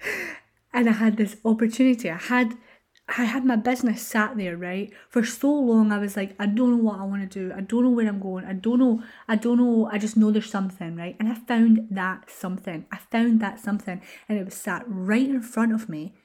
and 0.73 0.89
I 0.89 0.93
had 0.93 1.17
this 1.17 1.37
opportunity. 1.45 2.09
I 2.09 2.17
had 2.17 2.57
I 3.09 3.25
had 3.25 3.43
my 3.43 3.57
business 3.57 4.01
sat 4.01 4.37
there, 4.37 4.55
right? 4.55 4.91
For 5.09 5.25
so 5.25 5.51
long, 5.53 5.91
I 5.91 5.97
was 5.97 6.15
like, 6.15 6.35
I 6.39 6.45
don't 6.45 6.71
know 6.71 6.77
what 6.77 6.99
I 6.99 7.03
want 7.03 7.29
to 7.29 7.39
do. 7.39 7.53
I 7.53 7.59
don't 7.59 7.83
know 7.83 7.89
where 7.89 8.07
I'm 8.07 8.19
going. 8.19 8.45
I 8.45 8.53
don't 8.53 8.79
know. 8.79 9.03
I 9.27 9.35
don't 9.35 9.57
know. 9.57 9.89
I 9.91 9.97
just 9.97 10.15
know 10.15 10.31
there's 10.31 10.49
something, 10.49 10.95
right? 10.95 11.17
And 11.19 11.27
I 11.27 11.35
found 11.35 11.87
that 11.91 12.29
something. 12.29 12.85
I 12.91 12.97
found 12.97 13.41
that 13.41 13.59
something, 13.59 14.01
and 14.29 14.39
it 14.39 14.45
was 14.45 14.53
sat 14.53 14.83
right 14.87 15.27
in 15.27 15.41
front 15.41 15.73
of 15.73 15.89
me. 15.89 16.15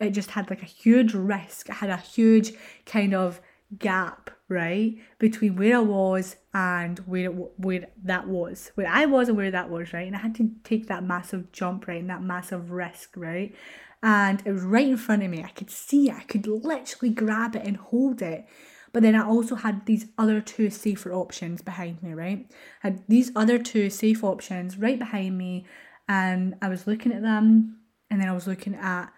It 0.00 0.10
just 0.10 0.30
had 0.30 0.48
like 0.50 0.62
a 0.62 0.66
huge 0.66 1.14
risk. 1.14 1.68
It 1.68 1.74
had 1.74 1.90
a 1.90 1.96
huge 1.96 2.52
kind 2.86 3.12
of 3.12 3.40
gap, 3.78 4.30
right, 4.48 4.96
between 5.18 5.56
where 5.56 5.76
I 5.76 5.80
was 5.80 6.36
and 6.54 6.98
where 7.00 7.24
it, 7.24 7.34
where 7.58 7.88
that 8.04 8.28
was, 8.28 8.70
where 8.76 8.88
I 8.88 9.04
was 9.04 9.28
and 9.28 9.36
where 9.36 9.50
that 9.50 9.68
was, 9.68 9.92
right. 9.92 10.06
And 10.06 10.16
I 10.16 10.20
had 10.20 10.36
to 10.36 10.50
take 10.62 10.86
that 10.86 11.04
massive 11.04 11.50
jump, 11.50 11.88
right, 11.88 12.00
and 12.00 12.10
that 12.10 12.22
massive 12.22 12.70
risk, 12.70 13.14
right 13.16 13.54
and 14.02 14.42
it 14.44 14.52
was 14.52 14.62
right 14.62 14.88
in 14.88 14.96
front 14.96 15.22
of 15.22 15.30
me. 15.30 15.42
I 15.44 15.50
could 15.50 15.70
see 15.70 16.10
it, 16.10 16.16
I 16.16 16.22
could 16.22 16.46
literally 16.46 17.12
grab 17.14 17.56
it 17.56 17.66
and 17.66 17.76
hold 17.76 18.22
it. 18.22 18.46
But 18.92 19.02
then 19.02 19.14
I 19.14 19.24
also 19.24 19.54
had 19.54 19.86
these 19.86 20.06
other 20.18 20.40
two 20.40 20.68
safer 20.68 21.12
options 21.12 21.62
behind 21.62 22.02
me, 22.02 22.12
right? 22.12 22.46
I 22.82 22.88
had 22.88 23.04
these 23.08 23.30
other 23.36 23.58
two 23.58 23.88
safe 23.88 24.24
options 24.24 24.78
right 24.78 24.98
behind 24.98 25.38
me, 25.38 25.66
and 26.08 26.56
I 26.60 26.68
was 26.68 26.86
looking 26.86 27.12
at 27.12 27.22
them, 27.22 27.78
and 28.10 28.20
then 28.20 28.28
I 28.28 28.32
was 28.32 28.48
looking 28.48 28.74
at 28.74 29.12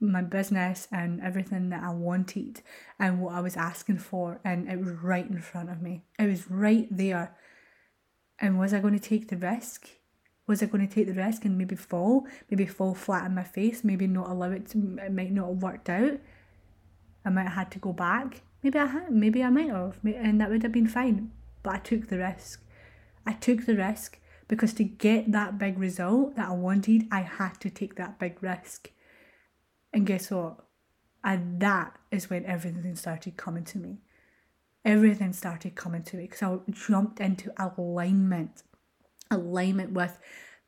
my 0.00 0.22
business 0.22 0.88
and 0.90 1.20
everything 1.20 1.68
that 1.68 1.82
I 1.82 1.92
wanted 1.92 2.60
and 2.98 3.20
what 3.20 3.34
I 3.34 3.40
was 3.40 3.56
asking 3.56 3.98
for, 3.98 4.40
and 4.44 4.68
it 4.68 4.80
was 4.80 4.92
right 5.02 5.28
in 5.28 5.40
front 5.40 5.70
of 5.70 5.82
me. 5.82 6.04
It 6.18 6.26
was 6.26 6.50
right 6.50 6.88
there. 6.90 7.36
And 8.40 8.58
was 8.58 8.74
I 8.74 8.80
going 8.80 8.98
to 8.98 9.08
take 9.08 9.28
the 9.28 9.36
risk? 9.36 9.88
Was 10.46 10.62
I 10.62 10.66
going 10.66 10.86
to 10.86 10.92
take 10.92 11.06
the 11.06 11.14
risk 11.14 11.44
and 11.44 11.56
maybe 11.56 11.76
fall, 11.76 12.26
maybe 12.50 12.66
fall 12.66 12.94
flat 12.94 13.24
on 13.24 13.34
my 13.34 13.44
face, 13.44 13.84
maybe 13.84 14.06
not 14.06 14.28
allow 14.28 14.50
it 14.50 14.68
to, 14.70 14.98
it 15.04 15.12
might 15.12 15.30
not 15.30 15.48
have 15.48 15.62
worked 15.62 15.88
out. 15.88 16.18
I 17.24 17.30
might 17.30 17.44
have 17.44 17.52
had 17.52 17.70
to 17.72 17.78
go 17.78 17.92
back. 17.92 18.42
Maybe 18.62 18.78
I 18.78 18.86
had, 18.86 19.12
maybe 19.12 19.42
I 19.42 19.50
might 19.50 19.70
have, 19.70 19.98
and 20.04 20.40
that 20.40 20.50
would 20.50 20.62
have 20.62 20.72
been 20.72 20.88
fine. 20.88 21.30
But 21.62 21.74
I 21.74 21.78
took 21.78 22.08
the 22.08 22.18
risk. 22.18 22.62
I 23.24 23.34
took 23.34 23.66
the 23.66 23.76
risk 23.76 24.18
because 24.48 24.74
to 24.74 24.84
get 24.84 25.30
that 25.32 25.58
big 25.58 25.78
result 25.78 26.36
that 26.36 26.48
I 26.48 26.52
wanted, 26.52 27.06
I 27.10 27.20
had 27.20 27.60
to 27.60 27.70
take 27.70 27.94
that 27.96 28.18
big 28.18 28.42
risk. 28.42 28.90
And 29.92 30.06
guess 30.06 30.30
what? 30.30 30.64
And 31.22 31.60
that 31.60 31.96
is 32.10 32.28
when 32.28 32.44
everything 32.46 32.96
started 32.96 33.36
coming 33.36 33.64
to 33.64 33.78
me. 33.78 33.98
Everything 34.84 35.32
started 35.32 35.76
coming 35.76 36.02
to 36.02 36.16
me 36.16 36.24
because 36.24 36.42
I 36.42 36.58
jumped 36.72 37.20
into 37.20 37.52
alignment 37.56 38.64
alignment 39.32 39.92
with 39.92 40.18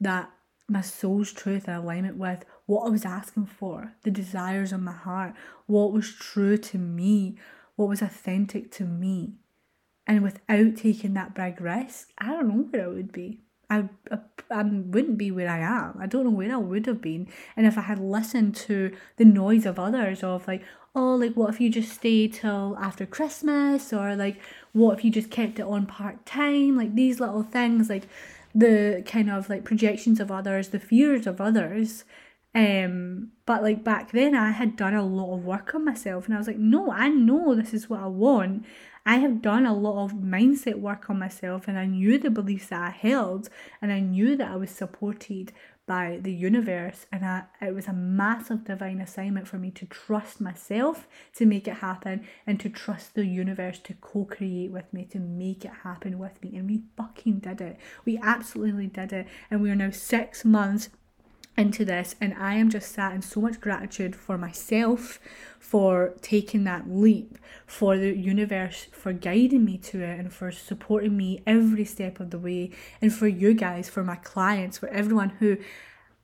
that 0.01 0.31
my 0.69 0.81
soul's 0.81 1.33
truth 1.33 1.69
and 1.69 1.77
alignment 1.77 2.17
with 2.17 2.45
what 2.67 2.87
I 2.87 2.91
was 2.91 3.05
asking 3.05 3.47
for, 3.47 3.95
the 4.03 4.11
desires 4.11 4.73
of 4.73 4.81
my 4.81 4.93
heart, 4.93 5.35
what 5.67 5.93
was 5.93 6.13
true 6.13 6.57
to 6.57 6.79
me, 6.79 7.37
what 7.77 7.89
was 7.89 8.03
authentic 8.03 8.71
to 8.73 8.85
me. 8.85 9.35
And 10.07 10.23
without 10.23 10.77
taking 10.77 11.15
that 11.15 11.35
big 11.35 11.61
risk, 11.61 12.11
I 12.19 12.29
don't 12.29 12.49
know 12.49 12.65
where 12.71 12.85
I 12.85 12.89
would 12.89 13.13
be. 13.13 13.41
I, 13.71 13.89
I, 14.11 14.19
I 14.51 14.63
wouldn't 14.63 15.19
be 15.19 15.31
where 15.31 15.49
I 15.49 15.59
am. 15.59 15.99
I 16.01 16.07
don't 16.07 16.25
know 16.25 16.31
where 16.31 16.53
I 16.53 16.59
would 16.59 16.87
have 16.87 17.01
been. 17.01 17.29
And 17.57 17.67
if 17.67 17.79
I 17.79 17.83
had 17.83 17.99
listened 17.99 18.55
to 18.57 18.95
the 19.17 19.25
noise 19.25 19.65
of 19.67 19.79
others, 19.79 20.23
of 20.23 20.47
like, 20.47 20.63
oh, 20.95 21.15
like, 21.15 21.35
what 21.35 21.53
if 21.53 21.61
you 21.61 21.71
just 21.71 21.93
stay 21.93 22.29
till 22.29 22.77
after 22.79 23.07
Christmas? 23.07 23.93
Or 23.93 24.15
like, 24.15 24.39
what 24.73 24.99
if 24.99 25.05
you 25.05 25.11
just 25.11 25.31
kept 25.31 25.59
it 25.59 25.67
on 25.67 25.87
part 25.87 26.25
time? 26.27 26.77
Like, 26.77 26.95
these 26.95 27.21
little 27.21 27.43
things, 27.43 27.89
like, 27.89 28.07
the 28.55 29.03
kind 29.07 29.31
of 29.31 29.49
like 29.49 29.65
projections 29.65 30.21
of 30.21 30.31
others, 30.31 30.69
the 30.69 30.79
fears 30.79 31.27
of 31.27 31.41
others. 31.41 32.05
Um, 32.55 33.33
but 33.47 33.63
like 33.63 33.83
back 33.83 34.13
then, 34.13 34.35
I 34.35 34.53
had 34.53 34.77
done 34.77 34.95
a 34.95 35.05
lot 35.05 35.35
of 35.35 35.45
work 35.45 35.75
on 35.75 35.85
myself, 35.85 36.27
and 36.27 36.35
I 36.35 36.39
was 36.39 36.47
like, 36.47 36.59
no, 36.59 36.91
I 36.93 37.09
know 37.09 37.55
this 37.55 37.75
is 37.75 37.91
what 37.91 38.01
I 38.01 38.07
want. 38.07 38.65
I 39.05 39.17
have 39.17 39.43
done 39.43 39.67
a 39.67 39.75
lot 39.75 40.05
of 40.05 40.13
mindset 40.13 40.79
work 40.79 41.11
on 41.11 41.19
myself, 41.19 41.67
and 41.67 41.77
I 41.77 41.87
knew 41.87 42.17
the 42.17 42.31
beliefs 42.31 42.69
that 42.69 42.81
I 42.81 42.91
held, 42.91 43.49
and 43.83 43.93
I 43.93 43.99
knew 44.01 44.37
that 44.37 44.51
I 44.51 44.57
was 44.57 44.71
supported 44.71 45.53
by 45.87 46.19
the 46.23 46.33
universe 46.33 47.07
and 47.13 47.25
I, 47.25 47.45
it 47.61 47.75
was 47.75 47.87
a 47.87 47.93
massive 47.93 48.65
divine 48.65 49.01
assignment 49.01 49.47
for 49.47 49.59
me 49.59 49.71
to 49.73 49.87
trust 49.87 50.41
myself 50.41 51.07
to 51.37 51.47
make 51.47 51.69
it 51.69 51.77
happen 51.77 52.27
and 52.47 52.59
to 52.61 52.69
trust 52.69 53.15
the 53.15 53.27
universe 53.27 53.79
to 53.81 53.95
co-create 53.95 54.71
with 54.71 54.93
me 54.93 55.05
to 55.07 55.19
make 55.19 55.65
it 55.65 55.73
happen 55.83 56.19
with 56.19 56.43
me. 56.43 56.57
And 56.57 56.69
we 56.69 56.83
fucking 56.97 57.41
did 57.41 57.61
it. 57.61 57.79
We 58.05 58.19
absolutely 58.23 58.87
did 58.87 59.13
it. 59.13 59.27
And 59.51 59.61
we 59.61 59.71
are 59.71 59.77
now 59.77 59.91
six 59.91 60.45
months 60.45 60.89
into 61.57 61.85
this 61.85 62.17
and 62.21 62.35
I 62.35 62.55
am 62.55 62.71
just 62.71 62.93
sat 62.93 63.13
in 63.13 63.23
so 63.23 63.41
much 63.41 63.61
gratitude 63.61 64.17
for 64.17 64.37
myself 64.37 65.21
for 65.59 66.15
taking 66.21 66.65
that 66.65 66.91
leap, 66.91 67.39
for 67.67 67.97
the 67.97 68.17
universe 68.17 68.87
for 68.93 69.13
guiding 69.13 69.65
me 69.65 69.79
to 69.79 70.03
it 70.03 70.19
and 70.19 70.33
for 70.33 70.51
supporting 70.53 71.17
me 71.17 71.43
every 71.47 71.85
step 71.85 72.21
of 72.21 72.31
the 72.31 72.39
way 72.39 72.71
and 73.01 73.13
for 73.13 73.29
you 73.29 73.55
guys, 73.55 73.89
for 73.89 74.05
my 74.05 74.17
clients, 74.17 74.79
for 74.79 74.89
everyone 74.89 75.31
who 75.31 75.57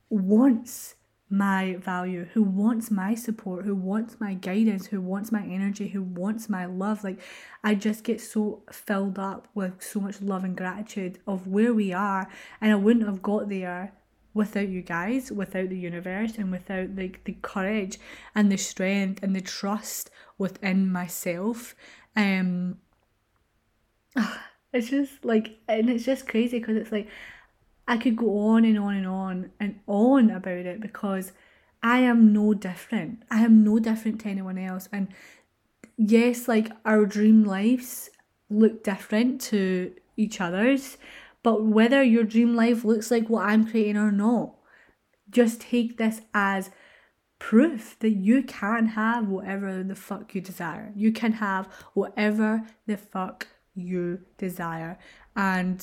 wants 0.09 0.97
my 1.33 1.77
value, 1.77 2.27
who 2.35 2.43
wants 2.43 2.91
my 2.91 3.15
support, 3.15 3.65
who 3.65 3.75
wants 3.75 4.17
my 4.19 4.35
guidance, 4.35 4.87
who 4.89 5.01
wants 5.01 5.31
my 5.31 5.45
energy, 5.45 5.89
who 5.89 6.03
wants 6.03 6.49
my 6.49 6.67
love. 6.67 7.05
Like, 7.05 7.21
I 7.63 7.77
just 7.77 8.03
get 8.03 8.21
so 8.21 8.65
filled 8.73 9.17
up 9.17 9.47
with 9.55 9.81
so 9.81 10.01
much 10.01 10.21
love 10.21 10.43
and 10.43 10.57
gratitude 10.57 11.21
of 11.29 11.47
where 11.47 11.73
we 11.73 11.93
are. 11.93 12.29
And 12.61 12.73
I 12.73 12.75
wouldn't 12.75 13.07
have 13.07 13.23
got 13.23 13.49
there 13.49 13.93
without 14.41 14.69
you 14.69 14.81
guys, 14.81 15.31
without 15.31 15.69
the 15.69 15.79
universe, 15.79 16.39
and 16.39 16.51
without 16.51 16.97
like 16.97 17.23
the 17.25 17.37
courage 17.43 17.99
and 18.35 18.51
the 18.51 18.57
strength 18.57 19.23
and 19.23 19.37
the 19.37 19.43
trust 19.43 20.11
within 20.39 20.91
myself. 20.91 21.77
Um, 22.17 22.79
it's 24.73 24.89
just 24.89 25.23
like, 25.25 25.59
and 25.69 25.91
it's 25.91 26.07
just 26.07 26.27
crazy 26.27 26.59
because 26.59 26.77
it's 26.77 26.91
like, 26.91 27.07
I 27.87 27.99
could 27.99 28.17
go 28.17 28.49
on 28.49 28.65
and 28.65 28.79
on 28.79 28.95
and 28.95 29.07
on 29.07 29.51
and 29.61 29.81
on 29.87 30.31
about 30.31 30.67
it 30.73 30.81
because 30.81 31.33
I 31.83 31.99
am 31.99 32.33
no 32.33 32.55
different. 32.55 33.23
I 33.31 33.43
am 33.43 33.63
no 33.63 33.79
different 33.79 34.21
to 34.23 34.29
anyone 34.29 34.57
else. 34.57 34.89
And 34.91 35.09
yes, 35.99 36.49
like 36.49 36.73
our 36.87 37.05
dream 37.05 37.45
lives 37.45 38.09
look 38.49 38.83
different 38.83 39.41
to 39.43 39.93
each 40.17 40.41
other's, 40.41 40.97
but 41.43 41.65
whether 41.65 42.03
your 42.03 42.25
dream 42.25 42.55
life 42.55 42.85
looks 42.85 43.11
like 43.11 43.29
what 43.29 43.47
I'm 43.47 43.67
creating 43.67 43.97
or 43.97 44.13
not, 44.13 44.55
just 45.31 45.61
take 45.61 45.97
this 45.97 46.21
as 46.35 46.71
proof 47.39 47.97
that 48.01 48.11
you 48.11 48.43
can 48.43 48.87
have 48.89 49.29
whatever 49.29 49.83
the 49.83 49.95
fuck 49.95 50.35
you 50.35 50.41
desire. 50.41 50.93
You 50.95 51.13
can 51.13 51.33
have 51.35 51.69
whatever 51.95 52.67
the 52.87 52.97
fuck 52.97 53.49
you 53.75 54.21
desire. 54.37 54.99
And 55.35 55.83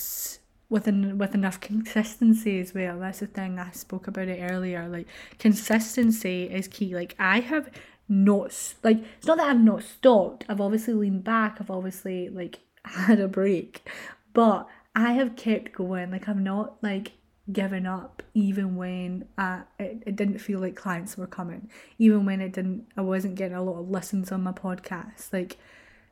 with 0.70 0.88
an, 0.88 1.18
with 1.18 1.34
enough 1.34 1.60
consistency 1.60 2.60
as 2.60 2.74
well. 2.74 3.00
That's 3.00 3.20
the 3.20 3.28
thing 3.28 3.60
I 3.60 3.72
spoke 3.72 4.08
about 4.08 4.28
it 4.28 4.40
earlier. 4.52 4.88
Like 4.88 5.08
consistency 5.40 6.44
is 6.44 6.68
key. 6.68 6.94
Like 6.94 7.16
I 7.20 7.40
have 7.40 7.70
not 8.10 8.74
like 8.84 9.04
it's 9.18 9.28
not 9.28 9.38
that 9.38 9.50
I've 9.50 9.60
not 9.60 9.84
stopped. 9.84 10.46
I've 10.50 10.62
obviously 10.62 10.94
leaned 10.94 11.24
back. 11.24 11.58
I've 11.60 11.72
obviously 11.72 12.30
like 12.30 12.60
had 12.86 13.20
a 13.20 13.28
break, 13.28 13.88
but 14.34 14.68
I 14.98 15.14
have 15.14 15.36
kept 15.36 15.74
going. 15.74 16.12
Like 16.12 16.28
I've 16.28 16.40
not 16.40 16.78
like 16.82 17.14
given 17.52 17.86
up 17.86 18.24
even 18.34 18.76
when 18.76 19.26
uh, 19.38 19.62
it, 19.80 20.04
it 20.06 20.16
didn't 20.18 20.40
feel 20.40 20.60
like 20.60 20.76
clients 20.76 21.18
were 21.18 21.26
coming 21.26 21.70
even 21.98 22.26
when 22.26 22.42
it 22.42 22.52
didn't 22.52 22.86
i 22.98 23.02
wasn't 23.02 23.34
getting 23.36 23.56
a 23.56 23.64
lot 23.64 23.80
of 23.80 23.90
listens 23.90 24.34
on 24.34 24.44
my 24.44 24.52
podcast 24.52 25.32
like 25.32 25.56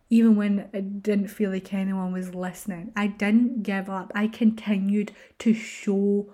even 0.09 0.35
when 0.35 0.69
it 0.73 1.01
didn't 1.01 1.29
feel 1.29 1.51
like 1.51 1.73
anyone 1.73 2.13
was 2.13 2.35
listening. 2.35 2.91
I 2.95 3.07
didn't 3.07 3.63
give 3.63 3.89
up. 3.89 4.11
I 4.13 4.27
continued 4.27 5.11
to 5.39 5.53
show 5.53 6.33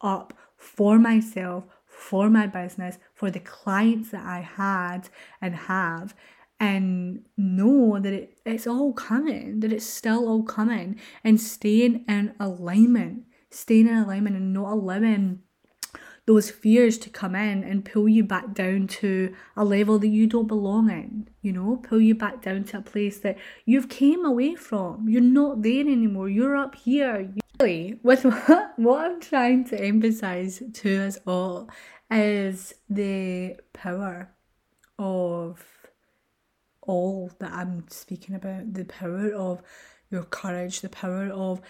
up 0.00 0.32
for 0.56 0.98
myself, 0.98 1.64
for 1.86 2.30
my 2.30 2.46
business, 2.46 2.98
for 3.14 3.30
the 3.30 3.40
clients 3.40 4.10
that 4.10 4.24
I 4.24 4.40
had 4.40 5.08
and 5.40 5.54
have, 5.54 6.14
and 6.60 7.24
know 7.36 7.98
that 8.00 8.12
it, 8.12 8.38
it's 8.44 8.66
all 8.66 8.92
coming, 8.92 9.60
that 9.60 9.72
it's 9.72 9.86
still 9.86 10.28
all 10.28 10.42
coming, 10.42 10.98
and 11.22 11.40
staying 11.40 12.04
in 12.08 12.34
alignment, 12.40 13.24
staying 13.50 13.88
in 13.88 13.96
alignment 13.96 14.36
and 14.36 14.52
not 14.52 14.72
allowing 14.72 15.40
those 16.26 16.50
fears 16.50 16.98
to 16.98 17.08
come 17.08 17.34
in 17.34 17.64
and 17.64 17.86
pull 17.86 18.06
you 18.08 18.22
back 18.22 18.52
down 18.52 18.86
to 18.86 19.34
a 19.56 19.64
level 19.64 19.98
that 19.98 20.08
you 20.08 20.26
don't 20.26 20.46
belong 20.46 20.90
in 20.90 21.28
you 21.48 21.54
know? 21.54 21.76
Pull 21.76 22.02
you 22.02 22.14
back 22.14 22.42
down 22.42 22.64
to 22.64 22.78
a 22.78 22.82
place 22.82 23.20
that 23.20 23.38
you've 23.64 23.88
came 23.88 24.24
away 24.24 24.54
from. 24.54 25.08
You're 25.08 25.22
not 25.22 25.62
there 25.62 25.80
anymore. 25.80 26.28
You're 26.28 26.56
up 26.56 26.74
here. 26.74 27.32
Really 27.58 27.98
with 28.02 28.24
what, 28.24 28.72
what 28.76 29.04
i'm 29.04 29.20
trying 29.20 29.64
to 29.64 29.80
emphasize 29.80 30.62
to 30.74 30.96
us 31.06 31.18
all 31.26 31.68
is 32.08 32.72
the 32.88 33.56
power 33.72 34.30
of 34.96 35.77
all 36.88 37.30
that 37.38 37.52
i'm 37.52 37.84
speaking 37.88 38.34
about 38.34 38.74
the 38.74 38.84
power 38.84 39.32
of 39.32 39.62
your 40.10 40.24
courage 40.24 40.80
the 40.80 40.88
power 40.88 41.28
of 41.28 41.60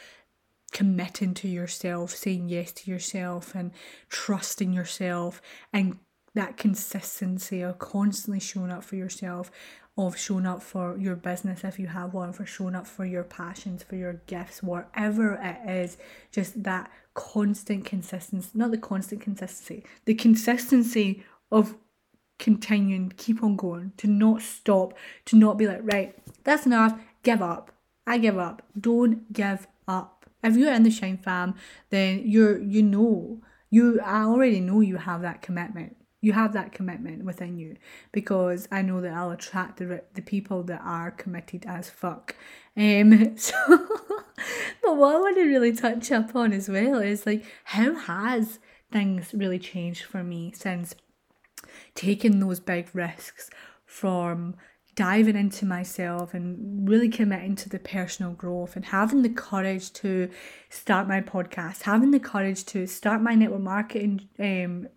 committing 0.73 1.35
to 1.35 1.49
yourself, 1.49 2.11
saying 2.11 2.49
yes 2.49 2.73
to 2.73 2.91
yourself, 2.91 3.55
and 3.55 3.73
trusting 4.09 4.73
yourself, 4.73 5.41
and 5.73 5.99
that 6.35 6.57
consistency 6.57 7.63
of 7.63 7.79
constantly 7.79 8.41
showing 8.41 8.71
up 8.71 8.85
for 8.85 8.97
yourself, 8.97 9.51
of 9.97 10.17
showing 10.17 10.47
up 10.47 10.63
for 10.63 10.97
your 10.99 11.17
business 11.17 11.65
if 11.65 11.79
you 11.79 11.87
have 11.89 12.15
one, 12.15 12.33
for 12.33 12.47
showing 12.47 12.75
up 12.75 12.87
for 12.87 13.05
your 13.05 13.25
passions, 13.25 13.83
for 13.83 13.97
your 13.97 14.15
gifts, 14.27 14.63
whatever 14.63 15.35
it 15.43 15.69
is, 15.69 15.97
just 16.31 16.63
that 16.63 16.91
constant 17.15 17.85
consistency, 17.85 18.51
not 18.55 18.71
the 18.71 18.79
constant 18.79 19.21
consistency, 19.21 19.85
the 20.05 20.15
consistency 20.15 21.25
of 21.51 21.75
continuing, 22.39 23.13
keep 23.17 23.43
on 23.43 23.57
going, 23.57 23.93
to 23.97 24.07
not 24.07 24.43
stop, 24.43 24.95
to 25.27 25.37
not 25.37 25.59
be 25.59 25.67
like, 25.67 25.81
right, 25.83 26.17
that's 26.45 26.67
enough, 26.67 26.99
give 27.23 27.43
up. 27.43 27.73
I 28.07 28.19
give 28.19 28.39
up. 28.39 28.63
Don't 28.81 29.33
give 29.33 29.67
up 29.87 30.19
if 30.43 30.57
you're 30.57 30.73
in 30.73 30.83
the 30.83 30.91
Shine 30.91 31.19
fam, 31.19 31.55
then 31.91 32.23
you're 32.25 32.59
you 32.59 32.83
know 32.83 33.41
you 33.71 34.01
I 34.01 34.23
already 34.23 34.61
know 34.61 34.81
you 34.81 34.97
have 34.97 35.23
that 35.23 35.43
commitment. 35.43 35.97
You 36.21 36.33
have 36.33 36.53
that 36.55 36.73
commitment 36.73 37.25
within 37.25 37.59
you 37.59 37.77
because 38.11 38.67
I 38.73 38.83
know 38.83 39.01
that 39.01 39.13
I'll 39.13 39.31
attract 39.31 39.79
the 39.79 40.03
the 40.15 40.23
people 40.23 40.63
that 40.65 40.81
are 40.85 41.11
committed 41.11 41.65
as 41.67 41.91
fuck. 41.91 42.35
Um, 42.77 43.37
so, 43.37 43.55
but 44.83 44.97
what 44.97 45.17
I 45.17 45.19
want 45.19 45.37
to 45.37 45.45
really 45.45 45.73
touch 45.73 46.11
up 46.13 46.35
on 46.35 46.53
as 46.53 46.69
well 46.69 46.99
is 46.99 47.27
like 47.27 47.45
how 47.65 47.95
has 47.95 48.59
things 48.91 49.35
really 49.35 49.59
changed 49.59 50.05
for 50.05 50.25
me 50.25 50.53
since 50.55 50.95
taking 51.99 52.39
those 52.39 52.61
big 52.61 52.89
risks 52.95 53.51
from 53.85 54.55
diving 54.95 55.37
into 55.37 55.67
myself 55.67 56.33
and 56.33 56.89
really 56.89 57.09
committing 57.09 57.57
to 57.57 57.69
the 57.69 57.79
personal 57.79 58.33
growth 58.33 58.77
and 58.77 58.85
having 58.87 59.23
the 59.23 59.29
courage 59.29 59.93
to 59.93 60.31
start 60.71 61.09
my 61.09 61.21
podcast, 61.21 61.83
having 61.83 62.13
the 62.13 62.21
courage 62.21 62.65
to 62.65 62.87
start 62.87 63.21
my 63.21 63.35
network 63.35 63.61
marketing 63.61 64.29
um, 64.39 64.89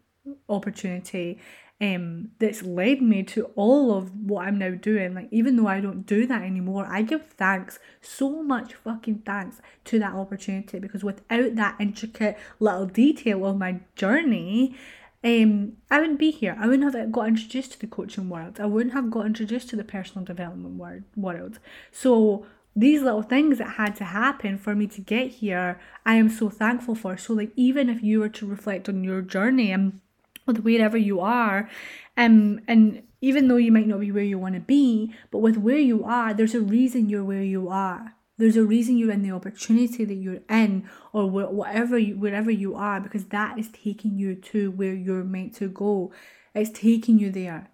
opportunity 0.48 1.40
um, 1.82 2.30
that's 2.38 2.62
led 2.62 3.02
me 3.02 3.24
to 3.24 3.46
all 3.56 3.98
of 3.98 4.12
what 4.16 4.48
I'm 4.48 4.60
now 4.60 4.70
doing. 4.72 5.16
Like, 5.16 5.30
even 5.32 5.56
though 5.56 5.68
I 5.68 5.80
don't 5.82 6.06
do 6.06 6.28
that 6.28 6.44
anymore, 6.44 6.86
I 6.88 7.02
give 7.02 7.26
thanks, 7.26 7.80
so 8.00 8.44
much 8.44 8.76
fucking 8.76 9.24
thanks 9.26 9.60
to 9.86 9.98
that 9.98 10.14
opportunity 10.14 10.78
because 10.78 11.04
without 11.04 11.56
that 11.56 11.78
intricate 11.80 12.38
little 12.60 12.86
detail 12.86 13.48
of 13.48 13.58
my 13.58 13.80
journey, 13.96 14.76
um, 15.24 15.74
I 15.90 16.00
wouldn't 16.00 16.20
be 16.20 16.32
here. 16.32 16.58
I 16.60 16.68
wouldn't 16.68 16.94
have 16.94 17.12
got 17.12 17.28
introduced 17.28 17.74
to 17.74 17.80
the 17.80 17.88
coaching 17.88 18.30
world. 18.30 18.60
I 18.60 18.66
wouldn't 18.66 18.94
have 18.94 19.12
got 19.12 19.26
introduced 19.26 19.70
to 19.70 19.76
the 19.76 19.84
personal 19.84 20.26
development 20.26 20.76
world. 20.76 21.04
world. 21.16 21.60
So 21.92 22.46
these 22.76 23.02
little 23.02 23.22
things 23.22 23.60
that 23.60 23.72
had 23.72 23.96
to 23.98 24.06
happen 24.06 24.58
for 24.58 24.74
me 24.74 24.88
to 24.88 25.02
get 25.02 25.28
here, 25.32 25.80
I 26.06 26.16
am 26.16 26.30
so 26.30 26.50
thankful 26.50 26.96
for. 26.96 27.18
So 27.18 27.34
like 27.34 27.52
even 27.56 27.90
if 27.90 28.02
you 28.02 28.20
were 28.20 28.30
to 28.30 28.48
reflect 28.48 28.90
on 28.90 29.04
your 29.04 29.22
journey 29.22 29.72
and 29.72 30.00
with 30.48 30.60
wherever 30.60 30.98
you 30.98 31.20
are, 31.20 31.70
um, 32.18 32.62
and 32.68 33.04
even 33.22 33.48
though 33.48 33.58
you 33.58 33.72
might 33.72 33.88
not 33.88 34.00
be 34.00 34.12
where 34.12 34.24
you 34.24 34.40
want 34.40 34.56
to 34.56 34.62
be, 34.62 35.14
but 35.30 35.40
with 35.40 35.58
where 35.58 35.78
you 35.78 36.04
are, 36.04 36.34
there's 36.34 36.56
a 36.56 36.62
reason 36.62 37.10
you're 37.10 37.24
where 37.24 37.44
you 37.44 37.70
are. 37.70 38.16
There's 38.42 38.58
a 38.58 38.64
reason 38.64 38.98
you're 38.98 39.12
in 39.12 39.22
the 39.22 39.32
opportunity 39.32 40.04
that 40.04 40.16
you're 40.16 40.42
in, 40.50 40.90
or 41.14 41.30
whatever 41.30 41.96
you, 42.00 42.18
wherever 42.18 42.50
you 42.50 42.74
are, 42.76 43.00
because 43.00 43.26
that 43.26 43.60
is 43.60 43.70
taking 43.70 44.18
you 44.18 44.34
to 44.34 44.72
where 44.72 44.96
you're 44.96 45.24
meant 45.24 45.54
to 45.58 45.70
go. 45.70 46.12
It's 46.56 46.72
taking 46.72 47.20
you 47.20 47.30
there. 47.30 47.70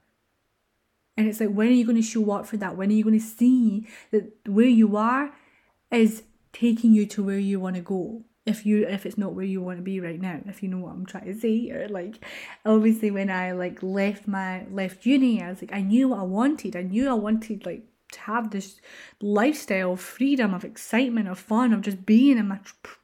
And 1.16 1.26
it's 1.26 1.40
like, 1.40 1.52
when 1.52 1.70
are 1.70 1.72
you 1.72 1.86
going 1.86 1.96
to 1.96 2.02
show 2.02 2.32
up 2.32 2.48
for 2.48 2.58
that? 2.58 2.76
When 2.76 2.90
are 2.90 2.94
you 2.94 3.06
going 3.06 3.18
to 3.18 3.26
see 3.26 3.88
that 4.12 4.30
where 4.46 4.68
you 4.68 4.98
are 4.98 5.32
is 5.90 6.24
taking 6.52 6.92
you 6.92 7.06
to 7.06 7.24
where 7.24 7.40
you 7.40 7.62
want 7.62 7.78
to 7.78 7.82
go? 7.82 8.26
If 8.46 8.66
you 8.66 8.86
if 8.86 9.06
it's 9.06 9.18
not 9.18 9.34
where 9.34 9.46
you 9.46 9.62
want 9.62 9.78
to 9.78 9.84
be 9.84 10.02
right 10.02 10.20
now, 10.20 10.42
if 10.48 10.62
you 10.62 10.68
know 10.68 10.80
what 10.80 10.92
I'm 10.92 11.06
trying 11.06 11.26
to 11.26 11.40
say 11.40 11.70
or 11.72 11.88
like 11.88 12.24
obviously 12.66 13.12
when 13.12 13.30
I 13.30 13.52
like 13.52 13.82
left 13.84 14.28
my 14.28 14.66
left 14.68 15.06
uni, 15.06 15.42
I 15.42 15.50
was 15.50 15.62
like 15.62 15.74
I 15.74 15.82
knew 15.82 16.10
what 16.10 16.20
I 16.20 16.24
wanted. 16.24 16.76
I 16.76 16.82
knew 16.84 17.10
I 17.10 17.14
wanted 17.14 17.66
like 17.66 17.84
have 18.28 18.52
this 18.52 18.80
lifestyle 19.22 19.94
of 19.94 20.02
freedom, 20.02 20.54
of 20.54 20.64
excitement, 20.64 21.28
of 21.28 21.40
fun, 21.40 21.74
of 21.74 21.82
just 21.82 22.06
being 22.06 22.38
in 22.38 22.48
my 22.48 22.60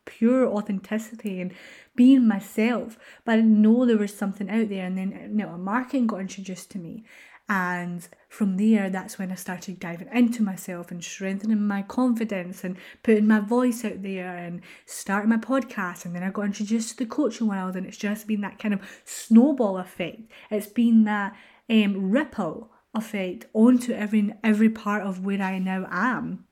pure 0.05 0.45
authenticity 0.47 1.41
and 1.41 1.53
being 1.95 2.27
myself. 2.27 2.97
But 3.25 3.39
I 3.39 3.41
know 3.41 3.85
there 3.85 3.97
was 3.97 4.15
something 4.15 4.49
out 4.49 4.69
there, 4.69 4.85
and 4.85 4.97
then 4.97 5.11
you 5.31 5.45
know, 5.45 5.57
marketing 5.57 6.07
got 6.07 6.21
introduced 6.21 6.71
to 6.71 6.77
me. 6.77 7.03
And 7.49 8.07
from 8.29 8.55
there, 8.57 8.89
that's 8.89 9.19
when 9.19 9.31
I 9.31 9.35
started 9.35 9.79
diving 9.79 10.07
into 10.13 10.41
myself 10.41 10.91
and 10.91 11.03
strengthening 11.03 11.67
my 11.67 11.81
confidence 11.81 12.63
and 12.63 12.77
putting 13.03 13.27
my 13.27 13.41
voice 13.41 13.83
out 13.83 14.01
there 14.01 14.35
and 14.35 14.61
starting 14.85 15.29
my 15.29 15.37
podcast. 15.37 16.05
And 16.05 16.15
then 16.15 16.23
I 16.23 16.31
got 16.31 16.45
introduced 16.45 16.89
to 16.91 16.97
the 16.97 17.05
coaching 17.05 17.47
world, 17.47 17.75
and 17.75 17.85
it's 17.85 17.97
just 17.97 18.27
been 18.27 18.41
that 18.41 18.59
kind 18.59 18.73
of 18.73 18.81
snowball 19.05 19.77
effect. 19.77 20.21
It's 20.49 20.67
been 20.67 21.03
that 21.03 21.35
um, 21.69 22.11
ripple 22.11 22.72
effect 22.93 23.45
onto 23.53 23.91
every 23.93 24.33
every 24.43 24.69
part 24.69 25.03
of 25.03 25.25
where 25.25 25.41
I 25.41 25.59
now 25.59 25.87
am. 25.89 26.45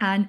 And 0.00 0.28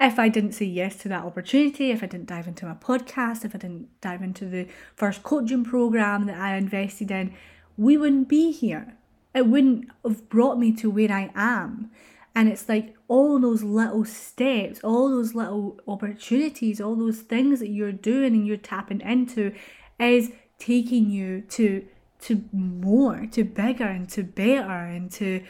if 0.00 0.18
I 0.18 0.28
didn't 0.28 0.52
say 0.52 0.66
yes 0.66 0.96
to 0.96 1.08
that 1.08 1.24
opportunity, 1.24 1.90
if 1.90 2.02
I 2.02 2.06
didn't 2.06 2.26
dive 2.26 2.46
into 2.46 2.66
my 2.66 2.74
podcast, 2.74 3.44
if 3.44 3.54
I 3.54 3.58
didn't 3.58 4.00
dive 4.00 4.22
into 4.22 4.46
the 4.46 4.68
first 4.94 5.22
coaching 5.22 5.64
program 5.64 6.26
that 6.26 6.38
I 6.38 6.56
invested 6.56 7.10
in, 7.10 7.34
we 7.76 7.96
wouldn't 7.96 8.28
be 8.28 8.52
here. 8.52 8.96
It 9.34 9.46
wouldn't 9.46 9.88
have 10.04 10.28
brought 10.28 10.58
me 10.58 10.72
to 10.76 10.90
where 10.90 11.10
I 11.10 11.30
am. 11.34 11.90
And 12.34 12.48
it's 12.48 12.68
like 12.68 12.94
all 13.06 13.38
those 13.38 13.62
little 13.62 14.04
steps, 14.04 14.80
all 14.82 15.08
those 15.08 15.34
little 15.34 15.80
opportunities, 15.86 16.80
all 16.80 16.96
those 16.96 17.20
things 17.20 17.60
that 17.60 17.70
you're 17.70 17.92
doing 17.92 18.34
and 18.34 18.46
you're 18.46 18.56
tapping 18.56 19.00
into 19.00 19.54
is 20.00 20.32
taking 20.58 21.10
you 21.10 21.42
to 21.42 21.86
to 22.24 22.44
more, 22.52 23.26
to 23.32 23.44
bigger 23.44 23.84
and 23.84 24.08
to 24.10 24.22
better 24.22 24.70
and 24.70 25.10
to 25.12 25.42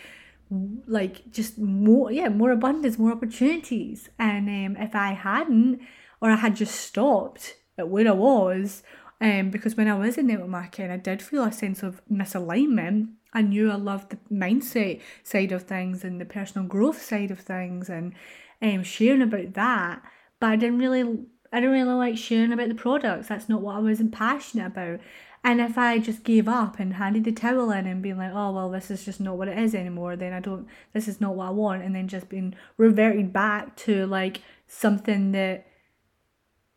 like 0.87 1.31
just 1.31 1.59
more 1.59 2.13
yeah, 2.13 2.29
more 2.29 2.53
abundance, 2.53 2.99
more 2.99 3.13
opportunities. 3.13 4.09
And 4.19 4.49
um, 4.49 4.83
if 4.83 4.95
I 4.95 5.13
hadn't 5.13 5.81
or 6.21 6.31
I 6.31 6.37
had 6.37 6.57
just 6.57 6.75
stopped 6.75 7.57
at 7.77 7.89
where 7.89 8.09
I 8.09 8.13
was, 8.13 8.83
um, 9.21 9.51
because 9.51 9.77
when 9.77 9.89
I 9.89 9.95
was 9.95 10.19
in 10.19 10.27
network 10.27 10.49
marketing, 10.49 10.91
I 10.91 10.97
did 10.97 11.23
feel 11.23 11.45
a 11.45 11.53
sense 11.53 11.83
of 11.83 12.03
misalignment 12.11 13.09
I 13.35 13.43
knew 13.43 13.71
I 13.71 13.75
loved 13.75 14.11
the 14.11 14.19
mindset 14.33 15.01
side 15.25 15.51
of 15.51 15.65
things 15.65 16.05
and 16.05 16.21
the 16.21 16.25
personal 16.25 16.67
growth 16.67 17.03
side 17.03 17.33
of 17.33 17.41
things 17.41 17.91
and 17.91 18.15
um, 18.63 18.85
sharing 18.85 19.23
about 19.23 19.55
that. 19.55 20.03
But 20.39 20.51
I 20.51 20.57
didn't 20.57 20.79
really, 20.79 21.19
I 21.53 21.61
didn't 21.61 21.73
really 21.73 21.95
like 21.95 22.17
sharing 22.17 22.53
about 22.53 22.69
the 22.69 22.77
products. 22.77 23.29
That's 23.29 23.49
not 23.49 23.61
what 23.61 23.77
I 23.77 23.81
was 23.81 24.01
passionate 24.13 24.67
about. 24.67 25.01
And 25.47 25.61
if 25.61 25.77
I 25.77 25.99
just 25.99 26.25
gave 26.25 26.49
up 26.49 26.81
and 26.81 26.95
handed 26.95 27.25
the 27.25 27.33
towel 27.33 27.71
in 27.71 27.87
and 27.87 28.03
being 28.03 28.17
like, 28.17 28.33
oh, 28.33 28.51
well, 28.51 28.71
this 28.71 28.91
is 28.91 29.05
just 29.05 29.21
not 29.21 29.37
what 29.37 29.47
it 29.47 29.59
is 29.59 29.75
anymore, 29.75 30.17
then 30.17 30.33
I 30.33 30.41
don't, 30.41 30.67
this 30.95 31.07
is 31.07 31.21
not 31.21 31.35
what 31.37 31.49
I 31.49 31.51
want. 31.51 31.83
And 31.83 31.95
then 31.95 32.09
just 32.09 32.31
being 32.31 32.55
reverted 32.79 33.31
back 33.31 33.77
to 33.77 34.07
like 34.07 34.41
something 34.67 35.33
that 35.33 35.67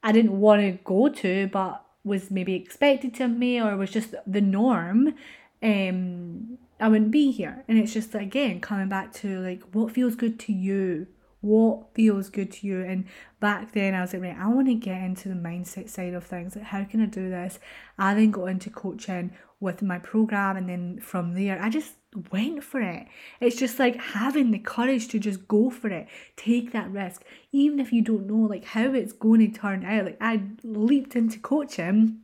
I 0.04 0.12
didn't 0.12 0.38
want 0.38 0.62
to 0.62 0.72
go 0.84 1.08
to, 1.08 1.48
but 1.48 1.86
was 2.04 2.30
maybe 2.30 2.56
expected 2.56 3.14
to 3.16 3.30
me 3.30 3.60
or 3.62 3.78
was 3.78 3.92
just 3.92 4.14
the 4.26 4.42
norm, 4.42 5.16
um, 5.64 6.58
I 6.80 6.90
wouldn't 6.90 7.12
be 7.12 7.32
here. 7.32 7.64
And 7.70 7.78
it's 7.78 7.94
just 7.94 8.16
again 8.16 8.60
coming 8.60 8.90
back 8.90 9.14
to 9.16 9.40
like 9.40 9.64
what 9.72 9.94
feels 9.94 10.16
good 10.16 10.40
to 10.42 10.54
you. 10.54 11.08
What 11.42 11.94
feels 11.94 12.30
good 12.30 12.52
to 12.54 12.68
you? 12.68 12.82
And 12.82 13.06
back 13.40 13.72
then 13.74 13.94
I 13.94 14.02
was 14.02 14.14
like, 14.14 14.24
right, 14.24 14.38
I 14.38 14.48
want 14.48 14.68
to 14.68 14.74
get 14.74 15.02
into 15.02 15.30
the 15.30 15.36
mindset 15.36 15.90
side 15.90 16.14
of 16.14 16.26
things. 16.26 16.56
Like, 16.56 16.66
how 16.66 16.84
can 16.84 17.02
I 17.02 17.06
do 17.06 17.30
this? 17.30 17.60
I 17.98 18.14
then 18.14 18.32
got 18.32 18.46
into 18.46 18.70
coaching 18.70 19.32
with 19.60 19.82
my 19.82 19.98
program, 19.98 20.56
and 20.56 20.70
then 20.70 21.00
from 21.00 21.34
there, 21.34 21.60
I 21.62 21.70
just 21.70 21.96
went 22.32 22.64
for 22.64 22.80
it. 22.80 23.08
It's 23.40 23.58
just 23.58 23.80
like 23.80 24.00
having 24.00 24.52
the 24.52 24.60
courage 24.60 25.08
to 25.10 25.20
just 25.20 25.48
go 25.48 25.70
for 25.70 25.90
it, 25.90 26.08
take 26.36 26.72
that 26.74 26.92
risk, 26.92 27.24
even 27.52 27.80
if 27.80 27.92
you 27.92 28.02
don't 28.02 28.28
know 28.28 28.48
like 28.48 28.66
how 28.66 28.94
it's 28.94 29.14
going 29.14 29.40
to 29.52 29.60
turn 29.60 29.84
out. 29.86 30.06
Like 30.06 30.18
I 30.22 30.42
leaped 30.64 31.16
into 31.16 31.40
coaching 31.40 32.22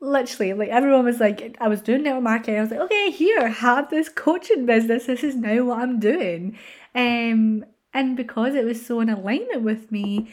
literally 0.00 0.52
like 0.52 0.68
everyone 0.68 1.04
was 1.04 1.18
like 1.18 1.56
I 1.60 1.66
was 1.66 1.80
doing 1.80 2.04
network 2.04 2.22
marketing 2.22 2.56
I 2.56 2.60
was 2.60 2.70
like 2.70 2.78
okay 2.80 3.10
here 3.10 3.48
have 3.48 3.90
this 3.90 4.08
coaching 4.08 4.64
business 4.64 5.06
this 5.06 5.24
is 5.24 5.34
now 5.34 5.64
what 5.64 5.80
I'm 5.80 5.98
doing 5.98 6.56
um 6.94 7.64
and 7.98 8.16
because 8.16 8.54
it 8.54 8.64
was 8.64 8.84
so 8.84 9.00
in 9.00 9.08
alignment 9.08 9.62
with 9.62 9.90
me 9.90 10.28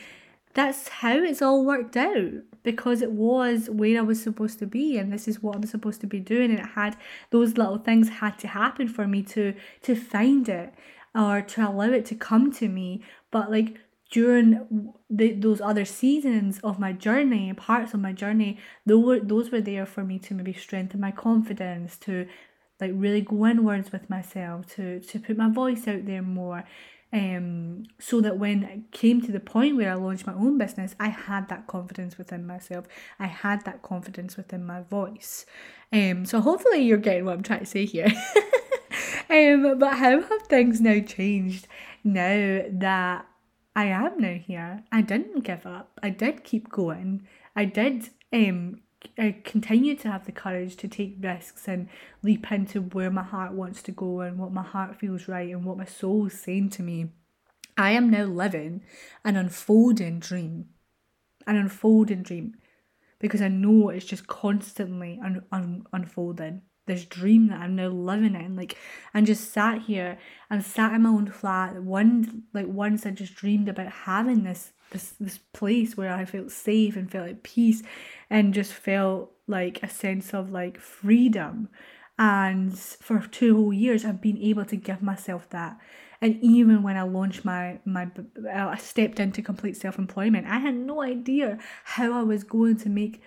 that's 0.55 0.88
how 0.88 1.18
it's 1.18 1.41
all 1.41 1.66
worked 1.66 1.97
out. 1.97 2.32
Because 2.63 3.01
it 3.01 3.11
was 3.11 3.70
where 3.70 3.99
I 3.99 4.01
was 4.01 4.24
supposed 4.24 4.57
to 4.59 4.66
be 4.66 4.97
and 4.97 5.13
this 5.13 5.28
is 5.28 5.43
what 5.43 5.55
I'm 5.55 5.66
supposed 5.66 6.01
to 6.01 6.07
be 6.07 6.20
doing. 6.20 6.49
And 6.49 6.59
it 6.59 6.70
had 6.74 6.97
those 7.30 7.57
little 7.57 7.78
things 7.78 8.09
had 8.09 8.39
to 8.39 8.47
happen 8.47 8.88
for 8.88 9.05
me 9.05 9.22
to 9.24 9.53
to 9.84 9.95
find 9.95 10.49
it 10.49 10.74
or 11.13 11.41
to 11.41 11.70
allow 11.70 11.91
it 11.91 12.05
to 12.05 12.16
come 12.16 12.51
to 12.53 12.68
me. 12.68 13.03
But 13.30 13.51
like 13.51 13.78
during 14.09 14.93
the, 15.09 15.34
those 15.34 15.61
other 15.61 15.86
seasons 15.86 16.59
of 16.63 16.80
my 16.80 16.93
journey, 16.93 17.53
parts 17.53 17.93
of 17.93 17.99
my 17.99 18.13
journey, 18.13 18.57
those 18.86 19.05
were, 19.05 19.20
those 19.20 19.51
were 19.51 19.61
there 19.61 19.86
for 19.86 20.03
me 20.03 20.20
to 20.20 20.34
maybe 20.34 20.53
strengthen 20.53 21.01
my 21.01 21.11
confidence, 21.11 21.97
to 21.97 22.28
like 22.80 22.91
really 22.93 23.22
go 23.22 23.45
inwards 23.45 23.91
with 23.91 24.09
myself, 24.09 24.68
to, 24.76 24.99
to 25.01 25.20
put 25.20 25.38
my 25.38 25.49
voice 25.49 25.88
out 25.88 26.05
there 26.05 26.22
more. 26.22 26.63
Um, 27.16 27.86
so 27.97 28.20
that 28.20 28.38
when 28.38 28.63
it 28.63 28.91
came 28.91 29.22
to 29.22 29.32
the 29.32 29.39
point 29.39 29.78
where 29.78 29.89
I 29.89 29.93
launched 29.93 30.28
my 30.28 30.34
own 30.34 30.57
business, 30.57 30.95
I 30.99 31.07
had 31.07 31.47
that 31.47 31.66
confidence 31.66 32.18
within 32.18 32.45
myself. 32.45 32.88
I 33.18 33.28
had 33.28 33.63
that 33.63 33.82
confidence 33.82 34.36
within 34.36 34.66
my 34.66 34.82
voice. 34.82 35.45
Um, 35.93 36.26
so 36.26 36.41
hopefully 36.41 36.82
you're 36.82 36.97
getting 36.97 37.24
what 37.24 37.36
I'm 37.36 37.43
trying 37.43 37.61
to 37.61 37.66
say 37.66 37.86
here. 37.86 38.07
um, 39.30 39.80
but 39.80 39.93
how 39.93 40.22
have 40.22 40.41
things 40.49 40.82
now 40.82 40.99
changed 40.99 41.70
now 42.03 42.63
that 42.70 43.26
I 43.78 43.86
am 43.86 44.20
now 44.20 44.34
here. 44.34 44.84
I 44.91 45.01
didn't 45.01 45.45
give 45.45 45.66
up. 45.66 45.97
I 46.03 46.09
did 46.09 46.43
keep 46.43 46.70
going. 46.70 47.26
I 47.55 47.63
did 47.63 48.09
um 48.34 48.82
I 49.18 49.41
continue 49.43 49.95
to 49.95 50.12
have 50.12 50.26
the 50.26 50.32
courage 50.32 50.76
to 50.78 50.88
take 50.88 51.18
risks 51.20 51.68
and 51.68 51.89
leap 52.24 52.51
into 52.51 52.82
where 52.82 53.12
my 53.12 53.24
heart 53.24 53.53
wants 53.53 53.82
to 53.84 53.91
go 53.91 54.22
and 54.22 54.38
what 54.38 54.51
my 54.51 54.64
heart 54.64 54.99
feels 54.99 55.28
right 55.28 55.49
and 55.49 55.66
what 55.66 55.78
my 55.78 55.86
soul 55.86 56.28
is 56.28 56.39
saying 56.39 56.70
to 56.72 56.84
me. 56.84 57.10
I 57.78 57.91
am 57.91 58.10
now 58.10 58.26
living 58.26 58.84
an 59.24 59.36
unfolding 59.36 60.20
dream. 60.20 60.70
An 61.45 61.56
unfolding 61.56 62.24
dream. 62.24 62.56
Because 63.20 63.41
I 63.41 63.47
know 63.47 63.89
it's 63.89 64.06
just 64.06 64.28
constantly 64.28 65.20
un- 65.24 65.45
un- 65.51 65.86
unfolding 65.91 66.62
this 66.86 67.06
dream 67.06 67.47
that 67.47 67.60
I'm 67.60 67.76
now 67.76 67.88
living 67.88 68.36
in. 68.36 68.56
Like, 68.56 68.78
and 69.14 69.26
just 69.26 69.51
sat 69.51 69.84
here 69.84 70.18
and 70.49 70.64
sat 70.64 70.93
in 70.93 71.03
my 71.03 71.10
own 71.10 71.28
flat. 71.28 71.82
One 71.82 72.43
like 72.53 72.68
once 72.68 73.06
I 73.06 73.12
just 73.12 73.36
dreamed 73.36 73.70
about 73.70 73.91
having 73.91 74.43
this 74.43 74.74
this 74.91 75.14
this 75.20 75.39
place 75.53 75.97
where 75.97 76.14
I 76.14 76.26
felt 76.26 76.51
safe 76.51 76.95
and 76.95 77.12
felt 77.12 77.30
at 77.30 77.43
peace, 77.43 77.82
and 78.30 78.53
just 78.53 78.73
felt 78.73 79.32
like 79.47 79.82
a 79.84 79.89
sense 79.89 80.34
of 80.34 80.51
like 80.51 80.80
freedom. 80.80 81.69
And 82.17 82.78
for 82.78 83.19
two 83.19 83.55
whole 83.55 83.73
years, 83.73 84.05
I've 84.05 84.21
been 84.21 84.38
able 84.38 84.65
to 84.65 84.76
give 84.76 85.01
myself 85.01 85.49
that. 85.49 85.78
And 86.21 86.38
even 86.41 86.82
when 86.82 86.97
I 86.97 87.03
launched 87.03 87.43
my 87.43 87.80
my, 87.86 88.07
uh, 88.47 88.69
I 88.69 88.78
stepped 88.78 89.19
into 89.19 89.41
complete 89.41 89.76
self 89.76 89.99
employment. 89.99 90.47
I 90.47 90.59
had 90.59 90.76
no 90.76 91.01
idea 91.01 91.59
how 91.84 92.13
I 92.13 92.23
was 92.23 92.43
going 92.43 92.78
to 92.78 92.89
make 92.89 93.21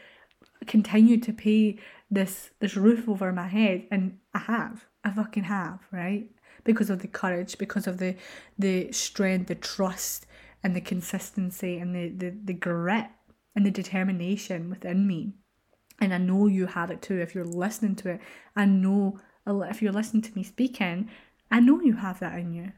continue 0.67 1.19
to 1.21 1.33
pay 1.33 1.79
this 2.11 2.51
this 2.61 2.77
roof 2.77 3.09
over 3.09 3.33
my 3.33 3.49
head 3.49 3.87
and 3.91 4.19
I 4.35 4.39
have 4.41 4.87
I 5.05 5.11
fucking 5.11 5.45
have 5.45 5.81
right 5.93 6.29
because 6.65 6.91
of 6.91 7.01
the 7.01 7.09
courage 7.09 7.59
because 7.59 7.87
of 7.87 7.99
the 7.99 8.17
the 8.59 8.91
strength 8.93 9.49
the 9.49 9.55
trust 9.55 10.27
and 10.63 10.75
the 10.75 10.81
consistency 10.81 11.79
and 11.79 11.95
the 11.95 12.09
the, 12.09 12.37
the 12.45 12.55
grit 12.55 13.07
and 13.55 13.67
the 13.67 13.71
determination 13.71 14.71
within 14.71 15.07
me 15.07 15.33
and 16.01 16.15
I 16.15 16.19
know 16.19 16.47
you 16.47 16.67
have 16.67 16.91
it 16.91 17.03
too 17.03 17.21
if 17.21 17.35
you're 17.35 17.45
listening 17.45 17.97
to 17.97 18.11
it 18.11 18.21
I 18.55 18.65
know 18.65 19.21
if 19.47 19.83
you're 19.83 19.93
listening 19.93 20.23
to 20.23 20.35
me 20.35 20.43
speaking 20.43 21.11
I 21.51 21.61
know 21.61 21.81
you 21.81 21.95
have 21.95 22.21
that 22.21 22.39
in 22.39 22.53
you 22.53 22.73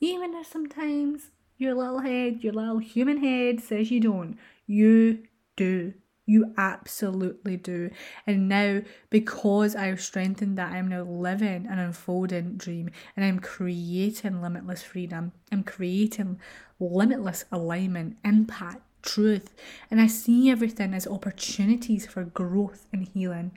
even 0.00 0.34
if 0.34 0.46
sometimes 0.46 1.30
your 1.58 1.74
little 1.74 2.00
head 2.00 2.42
your 2.42 2.52
little 2.52 2.78
human 2.78 3.18
head 3.18 3.60
says 3.60 3.90
you 3.90 4.00
don't 4.00 4.36
you 4.66 5.24
do 5.56 5.94
you 6.26 6.52
absolutely 6.56 7.56
do. 7.56 7.90
And 8.26 8.48
now, 8.48 8.82
because 9.10 9.76
I've 9.76 10.00
strengthened 10.00 10.58
that, 10.58 10.72
I'm 10.72 10.88
now 10.88 11.02
living 11.02 11.66
an 11.66 11.78
unfolding 11.78 12.56
dream 12.56 12.90
and 13.14 13.24
I'm 13.24 13.38
creating 13.38 14.42
limitless 14.42 14.82
freedom. 14.82 15.32
I'm 15.52 15.62
creating 15.62 16.40
limitless 16.80 17.44
alignment, 17.52 18.16
impact, 18.24 18.82
truth. 19.02 19.54
And 19.90 20.00
I 20.00 20.06
see 20.06 20.50
everything 20.50 20.94
as 20.94 21.06
opportunities 21.06 22.06
for 22.06 22.24
growth 22.24 22.86
and 22.92 23.08
healing. 23.08 23.52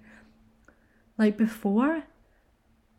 Like 1.17 1.37
before, 1.37 2.03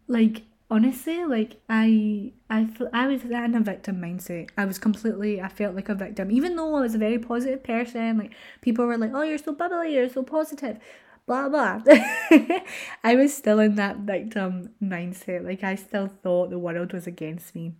like 0.07 0.43
honestly, 0.71 1.25
like 1.25 1.61
I, 1.69 2.33
I, 2.51 2.69
I 2.93 3.07
was 3.07 3.25
in 3.25 3.55
a 3.55 3.61
victim 3.61 4.01
mindset. 4.01 4.51
I 4.57 4.65
was 4.65 4.79
completely, 4.79 5.41
I 5.41 5.49
felt 5.49 5.75
like 5.75 5.89
a 5.89 5.95
victim, 5.95 6.31
even 6.31 6.57
though 6.57 6.75
I 6.77 6.81
was 6.81 6.95
a 6.95 6.99
very 6.99 7.19
positive 7.19 7.63
person. 7.63 8.19
Like 8.19 8.33
people 8.61 8.85
were 8.87 8.99
like, 8.99 9.13
"Oh, 9.15 9.23
you're 9.23 9.39
so 9.39 9.53
bubbly, 9.53 9.95
you're 9.95 10.11
so 10.11 10.23
positive," 10.23 10.79
blah 11.27 11.49
blah. 11.49 11.81
I 13.05 13.15
was 13.17 13.35
still 13.35 13.59
in 13.59 13.77
that 13.77 13.99
victim 13.99 14.71
mindset. 14.83 15.45
Like 15.45 15.65
I 15.65 15.75
still 15.77 16.09
thought 16.09 16.51
the 16.51 16.59
world 16.59 16.93
was 16.93 17.07
against 17.07 17.55
me 17.55 17.73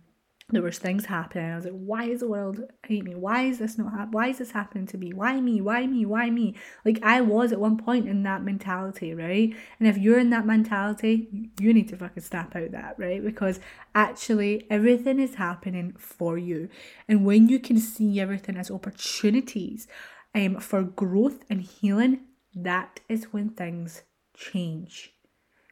there 0.51 0.61
was 0.61 0.79
things 0.79 1.05
happening. 1.05 1.51
I 1.51 1.55
was 1.55 1.65
like, 1.65 1.73
why 1.73 2.05
is 2.05 2.19
the 2.19 2.27
world 2.27 2.61
hate 2.85 3.03
me? 3.03 3.15
Why 3.15 3.43
is 3.43 3.59
this 3.59 3.77
not 3.77 3.91
happening? 3.91 4.11
Why 4.11 4.27
is 4.27 4.37
this 4.39 4.51
happening 4.51 4.85
to 4.87 4.97
me? 4.97 5.13
Why 5.13 5.39
me? 5.39 5.61
Why 5.61 5.87
me? 5.87 6.05
Why 6.05 6.29
me? 6.29 6.55
Like 6.85 6.99
I 7.03 7.21
was 7.21 7.51
at 7.51 7.59
one 7.59 7.77
point 7.77 8.07
in 8.07 8.23
that 8.23 8.43
mentality, 8.43 9.13
right? 9.13 9.55
And 9.79 9.87
if 9.87 9.97
you're 9.97 10.19
in 10.19 10.29
that 10.31 10.45
mentality, 10.45 11.49
you 11.59 11.73
need 11.73 11.89
to 11.89 11.97
fucking 11.97 12.23
snap 12.23 12.55
out 12.55 12.71
that, 12.71 12.95
right? 12.97 13.23
Because 13.23 13.59
actually 13.95 14.67
everything 14.69 15.19
is 15.19 15.35
happening 15.35 15.95
for 15.97 16.37
you. 16.37 16.69
And 17.07 17.25
when 17.25 17.47
you 17.47 17.59
can 17.59 17.79
see 17.79 18.19
everything 18.19 18.57
as 18.57 18.71
opportunities 18.71 19.87
um 20.33 20.59
for 20.59 20.83
growth 20.83 21.43
and 21.49 21.61
healing, 21.61 22.21
that 22.55 22.99
is 23.07 23.25
when 23.31 23.49
things 23.49 24.03
change. 24.35 25.13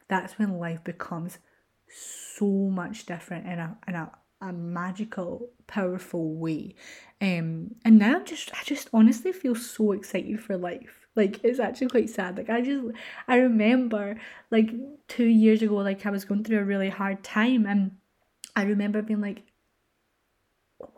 That's 0.08 0.38
when 0.38 0.58
life 0.58 0.82
becomes 0.84 1.38
so 1.88 2.46
much 2.46 3.06
different 3.06 3.46
in 3.46 3.58
a 3.58 3.76
in 3.86 3.94
a 3.94 4.10
a 4.40 4.52
magical, 4.52 5.50
powerful 5.66 6.34
way. 6.34 6.74
Um, 7.20 7.74
and 7.84 7.98
now 7.98 8.16
I'm 8.16 8.24
just, 8.24 8.50
I 8.54 8.62
just 8.64 8.88
honestly 8.92 9.32
feel 9.32 9.54
so 9.54 9.92
excited 9.92 10.40
for 10.40 10.56
life. 10.56 11.06
Like 11.16 11.44
it's 11.44 11.58
actually 11.58 11.88
quite 11.88 12.08
sad. 12.08 12.38
Like 12.38 12.48
I 12.48 12.60
just, 12.62 12.84
I 13.28 13.36
remember 13.36 14.16
like 14.50 14.70
two 15.08 15.26
years 15.26 15.60
ago, 15.60 15.76
like 15.76 16.06
I 16.06 16.10
was 16.10 16.24
going 16.24 16.44
through 16.44 16.60
a 16.60 16.64
really 16.64 16.88
hard 16.88 17.22
time, 17.22 17.66
and 17.66 17.96
I 18.56 18.62
remember 18.62 19.02
being 19.02 19.20
like, 19.20 19.42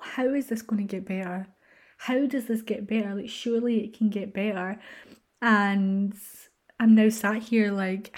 how 0.01 0.29
is 0.35 0.47
this 0.47 0.63
going 0.63 0.87
to 0.87 0.97
get 0.97 1.07
better? 1.07 1.49
How 1.97 2.27
does 2.27 2.47
this 2.47 2.63
get 2.63 2.87
better? 2.87 3.15
Like 3.15 3.29
surely 3.31 3.85
it 3.85 3.97
can 3.97 4.11
get 4.11 4.35
better. 4.35 4.79
And 5.41 6.15
I'm 6.79 6.95
now 6.95 7.09
sat 7.09 7.43
here 7.43 7.73
like 7.73 8.17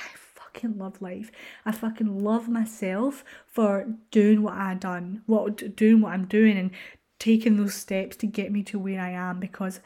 fucking 0.54 0.78
love 0.78 1.00
life. 1.02 1.30
I 1.64 1.72
fucking 1.72 2.22
love 2.22 2.48
myself 2.48 3.24
for 3.46 3.86
doing 4.10 4.42
what 4.42 4.54
I 4.54 4.74
done, 4.74 5.22
what 5.26 5.76
doing 5.76 6.00
what 6.00 6.12
I'm 6.12 6.26
doing 6.26 6.56
and 6.56 6.70
taking 7.18 7.56
those 7.56 7.74
steps 7.74 8.16
to 8.16 8.26
get 8.26 8.52
me 8.52 8.62
to 8.64 8.78
where 8.78 9.00
I 9.00 9.10
am 9.10 9.40
because 9.40 9.80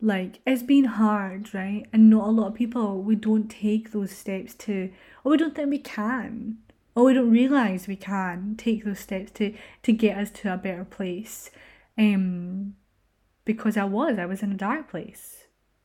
like 0.00 0.40
it's 0.46 0.62
been 0.62 0.84
hard, 0.84 1.52
right? 1.54 1.86
And 1.92 2.10
not 2.10 2.26
a 2.26 2.30
lot 2.30 2.48
of 2.48 2.54
people 2.54 3.02
we 3.02 3.14
don't 3.14 3.48
take 3.48 3.92
those 3.92 4.10
steps 4.10 4.54
to 4.54 4.90
or 5.24 5.32
we 5.32 5.38
don't 5.38 5.54
think 5.54 5.70
we 5.70 5.78
can. 5.78 6.58
Or 6.96 7.04
we 7.04 7.14
don't 7.14 7.30
realise 7.30 7.86
we 7.86 7.96
can 7.96 8.56
take 8.58 8.84
those 8.84 8.98
steps 8.98 9.30
to 9.32 9.54
to 9.82 9.92
get 9.92 10.18
us 10.18 10.30
to 10.42 10.52
a 10.52 10.56
better 10.56 10.84
place. 10.84 11.50
Um 11.98 12.74
because 13.44 13.76
I 13.76 13.84
was, 13.84 14.18
I 14.18 14.26
was 14.26 14.42
in 14.42 14.52
a 14.52 14.56
dark 14.56 14.90
place. 14.90 15.40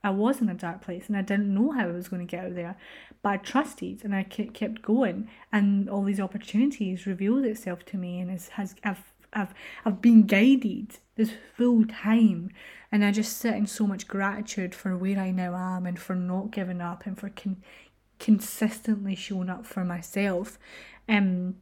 I 0.05 0.11
was 0.11 0.39
in 0.39 0.49
a 0.49 0.53
dark 0.53 0.82
place 0.82 1.07
and 1.07 1.17
I 1.17 1.23
didn't 1.23 1.51
know 1.51 1.71
how 1.71 1.86
I 1.86 1.91
was 1.91 2.09
going 2.09 2.26
to 2.26 2.30
get 2.30 2.45
out 2.45 2.53
there. 2.53 2.78
But 3.26 3.32
I 3.32 3.38
trusted 3.38 4.03
and 4.03 4.13
I 4.13 4.21
kept 4.21 4.84
going 4.84 5.28
and 5.51 5.89
all 5.89 6.03
these 6.03 6.19
opportunities 6.19 7.07
revealed 7.07 7.43
itself 7.45 7.84
to 7.86 7.97
me 7.97 8.19
and 8.19 8.30
it 8.30 8.49
has 8.51 8.76
I've 8.84 9.11
I've 9.34 9.51
I've 9.84 9.99
been 9.99 10.28
guided 10.28 10.99
this 11.15 11.32
full 11.57 11.86
time 11.86 12.51
and 12.91 13.03
I 13.03 13.09
just 13.09 13.39
sit 13.39 13.55
in 13.55 13.65
so 13.65 13.88
much 13.88 14.07
gratitude 14.07 14.76
for 14.76 14.95
where 14.95 15.17
I 15.17 15.32
now 15.32 15.55
am 15.55 15.88
and 15.88 15.97
for 15.97 16.15
not 16.15 16.51
giving 16.51 16.82
up 16.82 17.07
and 17.07 17.17
for 17.17 17.30
con- 17.30 17.63
consistently 18.19 19.15
showing 19.15 19.49
up 19.49 19.65
for 19.65 19.84
myself. 19.84 20.59
Um 21.09 21.55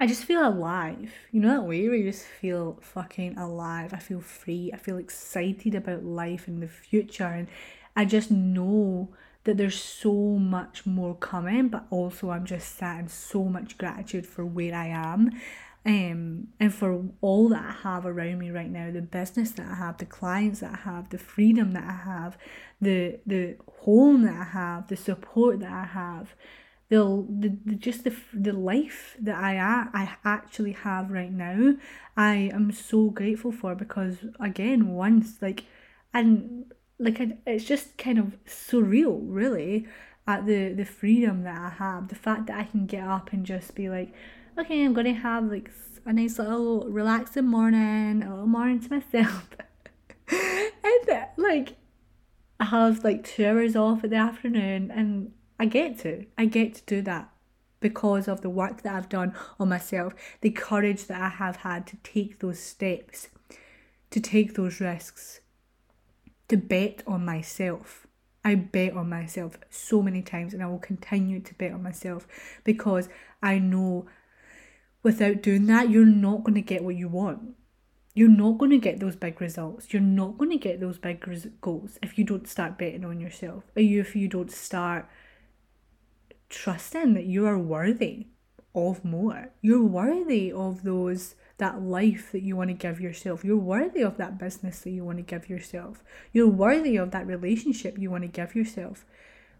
I 0.00 0.06
just 0.06 0.24
feel 0.24 0.48
alive. 0.48 1.12
You 1.32 1.40
know 1.40 1.50
that 1.50 1.68
way 1.68 1.86
where 1.86 1.98
you 1.98 2.10
just 2.10 2.24
feel 2.24 2.78
fucking 2.80 3.36
alive. 3.36 3.92
I 3.92 3.98
feel 3.98 4.22
free. 4.22 4.70
I 4.72 4.78
feel 4.78 4.96
excited 4.96 5.74
about 5.74 6.02
life 6.02 6.48
and 6.48 6.62
the 6.62 6.68
future. 6.68 7.24
And 7.24 7.48
I 7.94 8.06
just 8.06 8.30
know 8.30 9.10
that 9.46 9.56
there's 9.56 9.80
so 9.80 10.12
much 10.12 10.86
more 10.86 11.14
coming, 11.14 11.68
but 11.68 11.86
also 11.90 12.30
I'm 12.30 12.44
just 12.44 12.76
sat 12.76 13.00
in 13.00 13.08
so 13.08 13.44
much 13.44 13.78
gratitude 13.78 14.26
for 14.26 14.44
where 14.44 14.74
I 14.74 14.88
am. 14.88 15.30
Um, 15.84 16.48
and 16.58 16.74
for 16.74 17.04
all 17.20 17.48
that 17.50 17.64
I 17.64 17.88
have 17.88 18.06
around 18.06 18.40
me 18.40 18.50
right 18.50 18.70
now, 18.70 18.90
the 18.90 19.02
business 19.02 19.52
that 19.52 19.66
I 19.70 19.76
have, 19.76 19.98
the 19.98 20.04
clients 20.04 20.60
that 20.60 20.72
I 20.72 20.90
have, 20.90 21.10
the 21.10 21.18
freedom 21.18 21.72
that 21.72 21.84
I 21.84 22.10
have, 22.10 22.36
the 22.80 23.20
the 23.24 23.56
home 23.82 24.22
that 24.22 24.34
I 24.34 24.44
have, 24.44 24.88
the 24.88 24.96
support 24.96 25.60
that 25.60 25.72
I 25.72 25.84
have, 25.84 26.34
the, 26.88 27.26
the, 27.28 27.56
the 27.64 27.74
just 27.76 28.04
the, 28.04 28.14
the 28.32 28.52
life 28.52 29.16
that 29.20 29.36
I 29.36 29.58
I 29.58 30.16
actually 30.24 30.72
have 30.72 31.10
right 31.10 31.32
now 31.32 31.74
I 32.16 32.50
am 32.52 32.70
so 32.72 33.10
grateful 33.10 33.50
for 33.52 33.74
because 33.74 34.18
again 34.38 34.88
once 34.88 35.42
like 35.42 35.64
and 36.14 36.72
like 36.98 37.20
I, 37.20 37.36
it's 37.46 37.64
just 37.64 37.96
kind 37.98 38.18
of 38.18 38.36
surreal 38.46 39.20
really 39.22 39.86
at 40.26 40.46
the 40.46 40.72
the 40.72 40.84
freedom 40.84 41.42
that 41.44 41.58
I 41.58 41.68
have 41.70 42.08
the 42.08 42.14
fact 42.14 42.46
that 42.46 42.58
I 42.58 42.64
can 42.64 42.86
get 42.86 43.06
up 43.06 43.32
and 43.32 43.44
just 43.44 43.74
be 43.74 43.88
like 43.88 44.12
okay 44.58 44.84
I'm 44.84 44.94
gonna 44.94 45.12
have 45.12 45.44
like 45.44 45.70
a 46.04 46.12
nice 46.12 46.38
little 46.38 46.88
relaxing 46.88 47.46
morning 47.46 48.22
a 48.22 48.30
little 48.30 48.46
morning 48.46 48.80
to 48.80 48.90
myself 48.90 49.48
and 50.28 51.10
uh, 51.10 51.26
like 51.36 51.76
I 52.58 52.66
have 52.66 53.04
like 53.04 53.24
two 53.24 53.46
hours 53.46 53.76
off 53.76 54.04
in 54.04 54.10
the 54.10 54.16
afternoon 54.16 54.90
and 54.90 55.32
I 55.58 55.66
get 55.66 55.98
to. 56.00 56.26
I 56.36 56.46
get 56.46 56.74
to 56.74 56.82
do 56.86 57.02
that 57.02 57.30
because 57.80 58.28
of 58.28 58.40
the 58.40 58.50
work 58.50 58.82
that 58.82 58.94
I've 58.94 59.08
done 59.08 59.34
on 59.60 59.68
myself, 59.68 60.14
the 60.40 60.50
courage 60.50 61.06
that 61.06 61.20
I 61.20 61.28
have 61.28 61.56
had 61.56 61.86
to 61.88 61.96
take 61.98 62.40
those 62.40 62.58
steps, 62.58 63.28
to 64.10 64.20
take 64.20 64.54
those 64.54 64.80
risks, 64.80 65.40
to 66.48 66.56
bet 66.56 67.02
on 67.06 67.24
myself. 67.24 68.06
I 68.44 68.54
bet 68.54 68.92
on 68.92 69.08
myself 69.08 69.58
so 69.70 70.02
many 70.02 70.22
times 70.22 70.54
and 70.54 70.62
I 70.62 70.66
will 70.66 70.78
continue 70.78 71.40
to 71.40 71.54
bet 71.54 71.72
on 71.72 71.82
myself 71.82 72.28
because 72.62 73.08
I 73.42 73.58
know 73.58 74.06
without 75.02 75.42
doing 75.42 75.66
that, 75.66 75.90
you're 75.90 76.04
not 76.04 76.44
going 76.44 76.54
to 76.54 76.60
get 76.60 76.84
what 76.84 76.96
you 76.96 77.08
want. 77.08 77.54
You're 78.14 78.28
not 78.28 78.58
going 78.58 78.70
to 78.70 78.78
get 78.78 79.00
those 79.00 79.16
big 79.16 79.40
results. 79.40 79.92
You're 79.92 80.00
not 80.00 80.38
going 80.38 80.50
to 80.50 80.56
get 80.56 80.80
those 80.80 80.96
big 80.96 81.26
res- 81.26 81.48
goals 81.60 81.98
if 82.02 82.16
you 82.16 82.24
don't 82.24 82.48
start 82.48 82.78
betting 82.78 83.04
on 83.04 83.20
yourself. 83.20 83.64
If 83.74 84.16
you 84.16 84.28
don't 84.28 84.50
start 84.50 85.08
trusting 86.48 87.14
that 87.14 87.26
you 87.26 87.46
are 87.46 87.58
worthy 87.58 88.26
of 88.74 89.04
more. 89.04 89.50
You're 89.60 89.84
worthy 89.84 90.52
of 90.52 90.82
those 90.82 91.34
that 91.58 91.80
life 91.80 92.32
that 92.32 92.42
you 92.42 92.56
want 92.56 92.68
to 92.68 92.74
give 92.74 93.00
yourself. 93.00 93.44
You're 93.44 93.56
worthy 93.56 94.02
of 94.02 94.16
that 94.18 94.38
business 94.38 94.80
that 94.80 94.90
you 94.90 95.04
want 95.04 95.18
to 95.18 95.22
give 95.22 95.48
yourself. 95.48 96.04
You're 96.32 96.48
worthy 96.48 96.96
of 96.96 97.10
that 97.12 97.26
relationship 97.26 97.98
you 97.98 98.10
want 98.10 98.24
to 98.24 98.28
give 98.28 98.54
yourself. 98.54 99.06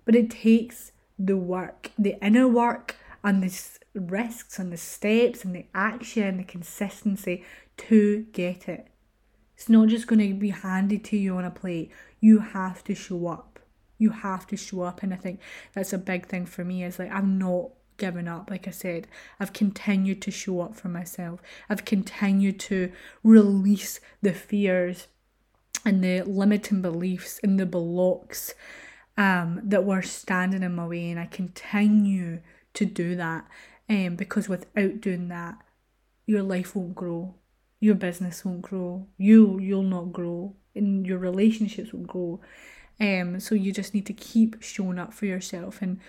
But 0.04 0.14
it 0.14 0.30
takes 0.30 0.92
the 1.18 1.36
work, 1.36 1.90
the 1.98 2.22
inner 2.24 2.46
work 2.46 2.96
and 3.24 3.42
the 3.42 3.60
risks 3.94 4.58
and 4.58 4.72
the 4.72 4.76
steps 4.76 5.44
and 5.44 5.54
the 5.54 5.66
action, 5.74 6.36
the 6.36 6.44
consistency 6.44 7.44
to 7.78 8.26
get 8.32 8.68
it. 8.68 8.88
It's 9.56 9.70
not 9.70 9.88
just 9.88 10.06
going 10.06 10.18
to 10.18 10.34
be 10.34 10.50
handed 10.50 11.02
to 11.04 11.16
you 11.16 11.36
on 11.36 11.44
a 11.44 11.50
plate. 11.50 11.90
You 12.20 12.40
have 12.40 12.84
to 12.84 12.94
show 12.94 13.26
up 13.26 13.56
you 13.98 14.10
have 14.10 14.46
to 14.46 14.56
show 14.56 14.82
up 14.82 15.02
and 15.02 15.12
i 15.12 15.16
think 15.16 15.40
that's 15.72 15.92
a 15.92 15.98
big 15.98 16.26
thing 16.26 16.46
for 16.46 16.64
me 16.64 16.84
is 16.84 16.98
like 16.98 17.10
i'm 17.10 17.38
not 17.38 17.70
given 17.96 18.28
up 18.28 18.50
like 18.50 18.68
i 18.68 18.70
said 18.70 19.06
i've 19.40 19.52
continued 19.52 20.20
to 20.22 20.30
show 20.30 20.60
up 20.60 20.74
for 20.74 20.88
myself. 20.88 21.40
I've 21.68 21.84
continued 21.84 22.60
to 22.60 22.92
release 23.22 24.00
the 24.22 24.32
fears 24.32 25.08
and 25.84 26.02
the 26.02 26.22
limiting 26.22 26.82
beliefs 26.82 27.38
and 27.42 27.58
the 27.58 27.66
blocks 27.66 28.54
um, 29.18 29.60
that 29.64 29.84
were 29.84 30.02
standing 30.02 30.62
in 30.62 30.74
my 30.74 30.86
way 30.86 31.10
and 31.10 31.20
i 31.20 31.26
continue 31.26 32.40
to 32.74 32.84
do 32.84 33.16
that 33.16 33.46
um, 33.88 34.16
because 34.16 34.48
without 34.48 35.00
doing 35.00 35.28
that 35.28 35.58
your 36.26 36.42
life 36.42 36.74
won't 36.74 36.94
grow. 36.94 37.34
Your 37.80 37.94
business 37.94 38.44
won't 38.44 38.62
grow. 38.62 39.06
You 39.16 39.58
you'll 39.60 39.82
not 39.82 40.12
grow 40.12 40.54
and 40.74 41.06
your 41.06 41.18
relationships 41.18 41.92
won't 41.92 42.08
grow. 42.08 42.40
Um, 43.00 43.40
so 43.40 43.54
you 43.54 43.72
just 43.72 43.94
need 43.94 44.06
to 44.06 44.12
keep 44.12 44.62
showing 44.62 44.98
up 44.98 45.14
for 45.14 45.26
yourself 45.26 45.80
and 45.80 46.00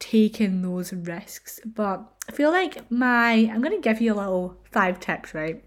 taking 0.00 0.62
those 0.62 0.92
risks. 0.92 1.60
But 1.64 2.02
I 2.28 2.32
feel 2.32 2.50
like 2.50 2.90
my 2.90 3.32
I'm 3.52 3.62
gonna 3.62 3.78
give 3.78 4.00
you 4.00 4.12
a 4.12 4.16
little 4.16 4.56
five 4.72 4.98
tips, 4.98 5.32
right? 5.32 5.62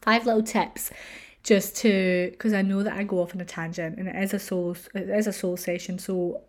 Five 0.00 0.26
little 0.26 0.42
tips 0.42 0.90
just 1.44 1.76
to 1.76 2.28
because 2.32 2.52
I 2.52 2.62
know 2.62 2.82
that 2.82 2.94
I 2.94 3.04
go 3.04 3.20
off 3.22 3.34
on 3.34 3.40
a 3.40 3.44
tangent 3.44 3.98
and 3.98 4.08
it 4.08 4.16
is 4.16 4.34
a 4.34 4.38
soul, 4.40 4.76
it 4.94 5.08
is 5.08 5.28
a 5.28 5.32
soul 5.32 5.56
session 5.56 5.98
so 5.98 6.42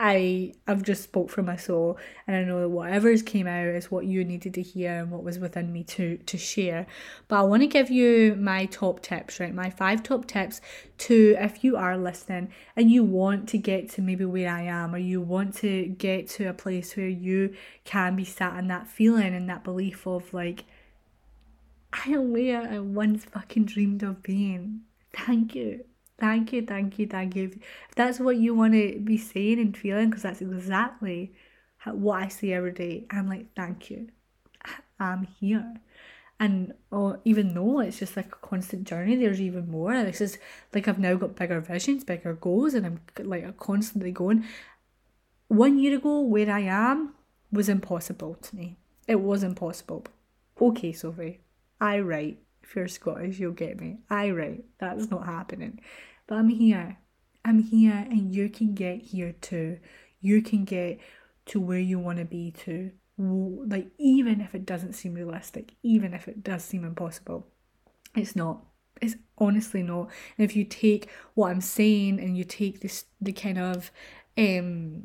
I 0.00 0.54
I've 0.68 0.84
just 0.84 1.02
spoke 1.02 1.28
from 1.28 1.46
my 1.46 1.56
soul 1.56 1.98
and 2.26 2.36
I 2.36 2.44
know 2.44 2.60
that 2.60 2.68
whatever's 2.68 3.20
came 3.20 3.48
out 3.48 3.66
is 3.66 3.90
what 3.90 4.06
you 4.06 4.24
needed 4.24 4.54
to 4.54 4.62
hear 4.62 5.00
and 5.00 5.10
what 5.10 5.24
was 5.24 5.40
within 5.40 5.72
me 5.72 5.82
to 5.84 6.18
to 6.18 6.38
share. 6.38 6.86
But 7.26 7.40
I 7.40 7.42
want 7.42 7.62
to 7.62 7.66
give 7.66 7.90
you 7.90 8.36
my 8.36 8.66
top 8.66 9.00
tips, 9.00 9.40
right? 9.40 9.52
My 9.52 9.70
five 9.70 10.04
top 10.04 10.26
tips 10.26 10.60
to 10.98 11.34
if 11.40 11.64
you 11.64 11.76
are 11.76 11.98
listening 11.98 12.52
and 12.76 12.92
you 12.92 13.02
want 13.02 13.48
to 13.48 13.58
get 13.58 13.90
to 13.90 14.02
maybe 14.02 14.24
where 14.24 14.50
I 14.50 14.62
am 14.62 14.94
or 14.94 14.98
you 14.98 15.20
want 15.20 15.56
to 15.56 15.86
get 15.86 16.28
to 16.30 16.44
a 16.44 16.54
place 16.54 16.96
where 16.96 17.08
you 17.08 17.54
can 17.84 18.14
be 18.14 18.24
sat 18.24 18.56
in 18.56 18.68
that 18.68 18.86
feeling 18.86 19.34
and 19.34 19.50
that 19.50 19.64
belief 19.64 20.06
of 20.06 20.32
like 20.32 20.64
I 21.92 22.10
am 22.10 22.32
where 22.32 22.62
I 22.62 22.78
once 22.78 23.24
fucking 23.24 23.64
dreamed 23.64 24.04
of 24.04 24.22
being. 24.22 24.82
Thank 25.12 25.56
you. 25.56 25.84
Thank 26.18 26.52
you, 26.52 26.62
thank 26.66 26.98
you, 26.98 27.06
thank 27.06 27.36
you. 27.36 27.44
If 27.88 27.94
that's 27.94 28.18
what 28.18 28.36
you 28.36 28.54
want 28.54 28.72
to 28.74 28.98
be 28.98 29.16
saying 29.16 29.60
and 29.60 29.76
feeling, 29.76 30.10
because 30.10 30.22
that's 30.22 30.40
exactly 30.40 31.32
what 31.84 32.22
I 32.22 32.28
see 32.28 32.52
every 32.52 32.72
day, 32.72 33.06
I'm 33.10 33.28
like, 33.28 33.54
thank 33.54 33.90
you. 33.90 34.08
I'm 35.00 35.24
here. 35.40 35.74
And 36.40 36.74
oh, 36.92 37.18
even 37.24 37.54
though 37.54 37.80
it's 37.80 37.98
just 37.98 38.16
like 38.16 38.26
a 38.28 38.46
constant 38.46 38.86
journey, 38.88 39.16
there's 39.16 39.40
even 39.40 39.70
more. 39.70 39.92
This 40.04 40.20
is 40.20 40.38
like 40.74 40.88
I've 40.88 40.98
now 40.98 41.14
got 41.16 41.36
bigger 41.36 41.60
visions, 41.60 42.04
bigger 42.04 42.34
goals, 42.34 42.74
and 42.74 42.86
I'm 42.86 43.00
like 43.18 43.56
constantly 43.58 44.12
going. 44.12 44.44
One 45.48 45.78
year 45.78 45.98
ago, 45.98 46.20
where 46.20 46.50
I 46.50 46.60
am 46.60 47.14
was 47.52 47.68
impossible 47.68 48.34
to 48.36 48.56
me. 48.56 48.76
It 49.06 49.16
was 49.20 49.42
impossible. 49.42 50.06
Okay, 50.60 50.92
Sophie, 50.92 51.40
aye 51.80 52.00
right. 52.00 52.38
If 52.68 52.76
you're 52.76 52.88
Scottish, 52.88 53.38
you'll 53.38 53.52
get 53.52 53.80
me. 53.80 54.00
aye 54.10 54.30
right. 54.30 54.62
That's 54.78 55.10
not 55.10 55.24
happening. 55.24 55.80
But 56.26 56.34
I'm 56.36 56.50
here. 56.50 56.98
I'm 57.42 57.60
here, 57.60 58.06
and 58.10 58.34
you 58.34 58.50
can 58.50 58.74
get 58.74 59.00
here 59.00 59.32
too. 59.40 59.78
You 60.20 60.42
can 60.42 60.64
get 60.64 61.00
to 61.46 61.60
where 61.60 61.78
you 61.78 61.98
want 61.98 62.18
to 62.18 62.26
be 62.26 62.50
too. 62.50 62.92
like 63.16 63.88
even 63.98 64.42
if 64.42 64.54
it 64.54 64.66
doesn't 64.66 64.92
seem 64.92 65.14
realistic, 65.14 65.74
even 65.82 66.12
if 66.12 66.28
it 66.28 66.44
does 66.44 66.62
seem 66.62 66.84
impossible, 66.84 67.46
it's 68.14 68.36
not. 68.36 68.64
It's 69.00 69.16
honestly 69.38 69.82
not. 69.82 70.10
And 70.36 70.44
if 70.44 70.54
you 70.54 70.64
take 70.64 71.08
what 71.34 71.50
I'm 71.50 71.62
saying 71.62 72.20
and 72.20 72.36
you 72.36 72.44
take 72.44 72.80
this 72.80 73.06
the 73.20 73.32
kind 73.32 73.58
of 73.58 73.90
um 74.36 75.04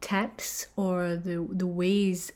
tips 0.00 0.66
or 0.76 1.14
the 1.14 1.46
the 1.50 1.66
ways 1.66 2.32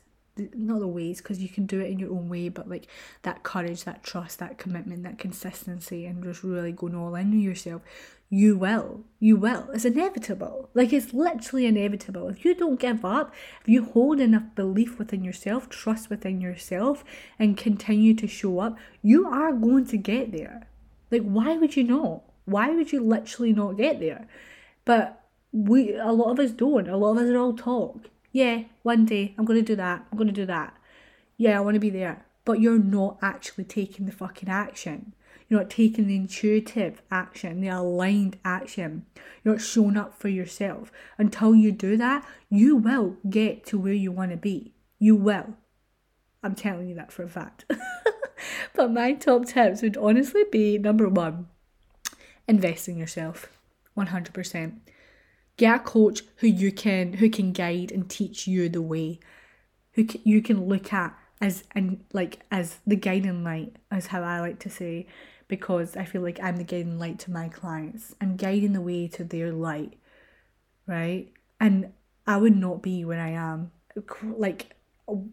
not 0.53 0.79
the 0.79 0.87
ways 0.87 1.19
because 1.19 1.41
you 1.41 1.49
can 1.49 1.65
do 1.65 1.79
it 1.79 1.89
in 1.89 1.99
your 1.99 2.11
own 2.11 2.29
way 2.29 2.49
but 2.49 2.69
like 2.69 2.87
that 3.23 3.43
courage 3.43 3.83
that 3.83 4.03
trust 4.03 4.39
that 4.39 4.57
commitment 4.57 5.03
that 5.03 5.17
consistency 5.17 6.05
and 6.05 6.23
just 6.23 6.43
really 6.43 6.71
going 6.71 6.95
all 6.95 7.15
in 7.15 7.31
with 7.31 7.39
yourself 7.39 7.81
you 8.31 8.57
will. 8.57 9.05
You 9.19 9.37
will. 9.37 9.69
It's 9.73 9.85
inevitable. 9.85 10.69
Like 10.75 10.93
it's 10.93 11.13
literally 11.13 11.65
inevitable. 11.65 12.29
If 12.29 12.45
you 12.45 12.53
don't 12.53 12.79
give 12.79 13.03
up, 13.03 13.33
if 13.61 13.67
you 13.67 13.85
hold 13.85 14.19
enough 14.19 14.43
belief 14.53 14.99
within 14.99 15.23
yourself, 15.23 15.67
trust 15.67 16.11
within 16.11 16.39
yourself, 16.39 17.03
and 17.39 17.57
continue 17.57 18.13
to 18.13 18.27
show 18.27 18.59
up, 18.59 18.77
you 19.01 19.27
are 19.27 19.51
going 19.51 19.87
to 19.87 19.97
get 19.97 20.31
there. 20.31 20.67
Like, 21.09 21.23
why 21.23 21.57
would 21.57 21.75
you 21.75 21.83
not? 21.83 22.21
Why 22.45 22.69
would 22.69 22.91
you 22.91 23.01
literally 23.01 23.51
not 23.51 23.77
get 23.77 23.99
there? 23.99 24.27
But 24.85 25.23
we, 25.51 25.95
a 25.95 26.11
lot 26.11 26.31
of 26.31 26.39
us 26.39 26.51
don't. 26.51 26.87
A 26.87 26.97
lot 26.97 27.17
of 27.17 27.23
us 27.23 27.29
are 27.29 27.37
all 27.37 27.53
talk. 27.53 28.09
Yeah, 28.31 28.63
one 28.83 29.05
day 29.05 29.33
I'm 29.37 29.45
going 29.45 29.59
to 29.59 29.65
do 29.65 29.75
that. 29.75 30.05
I'm 30.11 30.17
going 30.17 30.27
to 30.27 30.33
do 30.33 30.45
that. 30.45 30.75
Yeah, 31.37 31.57
I 31.57 31.61
want 31.61 31.75
to 31.75 31.79
be 31.79 31.89
there. 31.89 32.25
But 32.45 32.59
you're 32.59 32.79
not 32.79 33.17
actually 33.21 33.63
taking 33.63 34.05
the 34.05 34.11
fucking 34.11 34.49
action. 34.49 35.13
You're 35.47 35.61
not 35.61 35.69
taking 35.69 36.07
the 36.07 36.15
intuitive 36.15 37.01
action, 37.09 37.61
the 37.61 37.69
aligned 37.69 38.37
action. 38.45 39.05
You're 39.43 39.55
not 39.55 39.63
showing 39.63 39.97
up 39.97 40.13
for 40.13 40.29
yourself. 40.29 40.91
Until 41.17 41.55
you 41.55 41.71
do 41.71 41.97
that, 41.97 42.25
you 42.49 42.75
will 42.75 43.17
get 43.27 43.65
to 43.67 43.79
where 43.79 43.93
you 43.93 44.11
want 44.11 44.31
to 44.31 44.37
be. 44.37 44.73
You 44.99 45.15
will. 45.15 45.55
I'm 46.43 46.55
telling 46.55 46.87
you 46.87 46.95
that 46.95 47.11
for 47.11 47.23
a 47.23 47.29
fact. 47.29 47.65
but 48.75 48.91
my 48.91 49.13
top 49.13 49.45
tips 49.45 49.81
would 49.81 49.97
honestly 49.97 50.43
be 50.51 50.77
number 50.77 51.09
one, 51.09 51.47
invest 52.47 52.87
in 52.87 52.97
yourself. 52.97 53.47
100%. 53.97 54.79
Get 55.59 55.75
a 55.75 55.79
coach 55.79 56.21
who 56.37 56.47
you 56.47 56.71
can 56.71 57.13
who 57.13 57.29
can 57.29 57.51
guide 57.51 57.91
and 57.91 58.09
teach 58.09 58.47
you 58.47 58.69
the 58.69 58.81
way. 58.81 59.19
Who 59.91 60.07
you 60.23 60.41
can 60.41 60.69
look 60.69 60.93
at 60.93 61.13
as 61.41 61.65
and 61.75 62.01
like 62.13 62.39
as 62.49 62.77
the 62.87 62.95
guiding 62.95 63.43
light, 63.43 63.75
as 63.91 64.07
how 64.07 64.23
I 64.23 64.39
like 64.39 64.59
to 64.59 64.69
say 64.69 65.05
because 65.49 65.97
I 65.97 66.05
feel 66.05 66.21
like 66.21 66.39
I'm 66.41 66.55
the 66.55 66.63
guiding 66.63 66.97
light 66.97 67.19
to 67.19 67.31
my 67.31 67.49
clients. 67.49 68.15
I'm 68.21 68.37
guiding 68.37 68.71
the 68.71 68.79
way 68.79 69.09
to 69.09 69.25
their 69.25 69.51
light, 69.51 69.97
right? 70.87 71.27
And 71.59 71.91
I 72.25 72.37
would 72.37 72.55
not 72.55 72.81
be 72.81 73.03
where 73.03 73.19
I 73.19 73.31
am. 73.31 73.71
Like, 74.23 74.75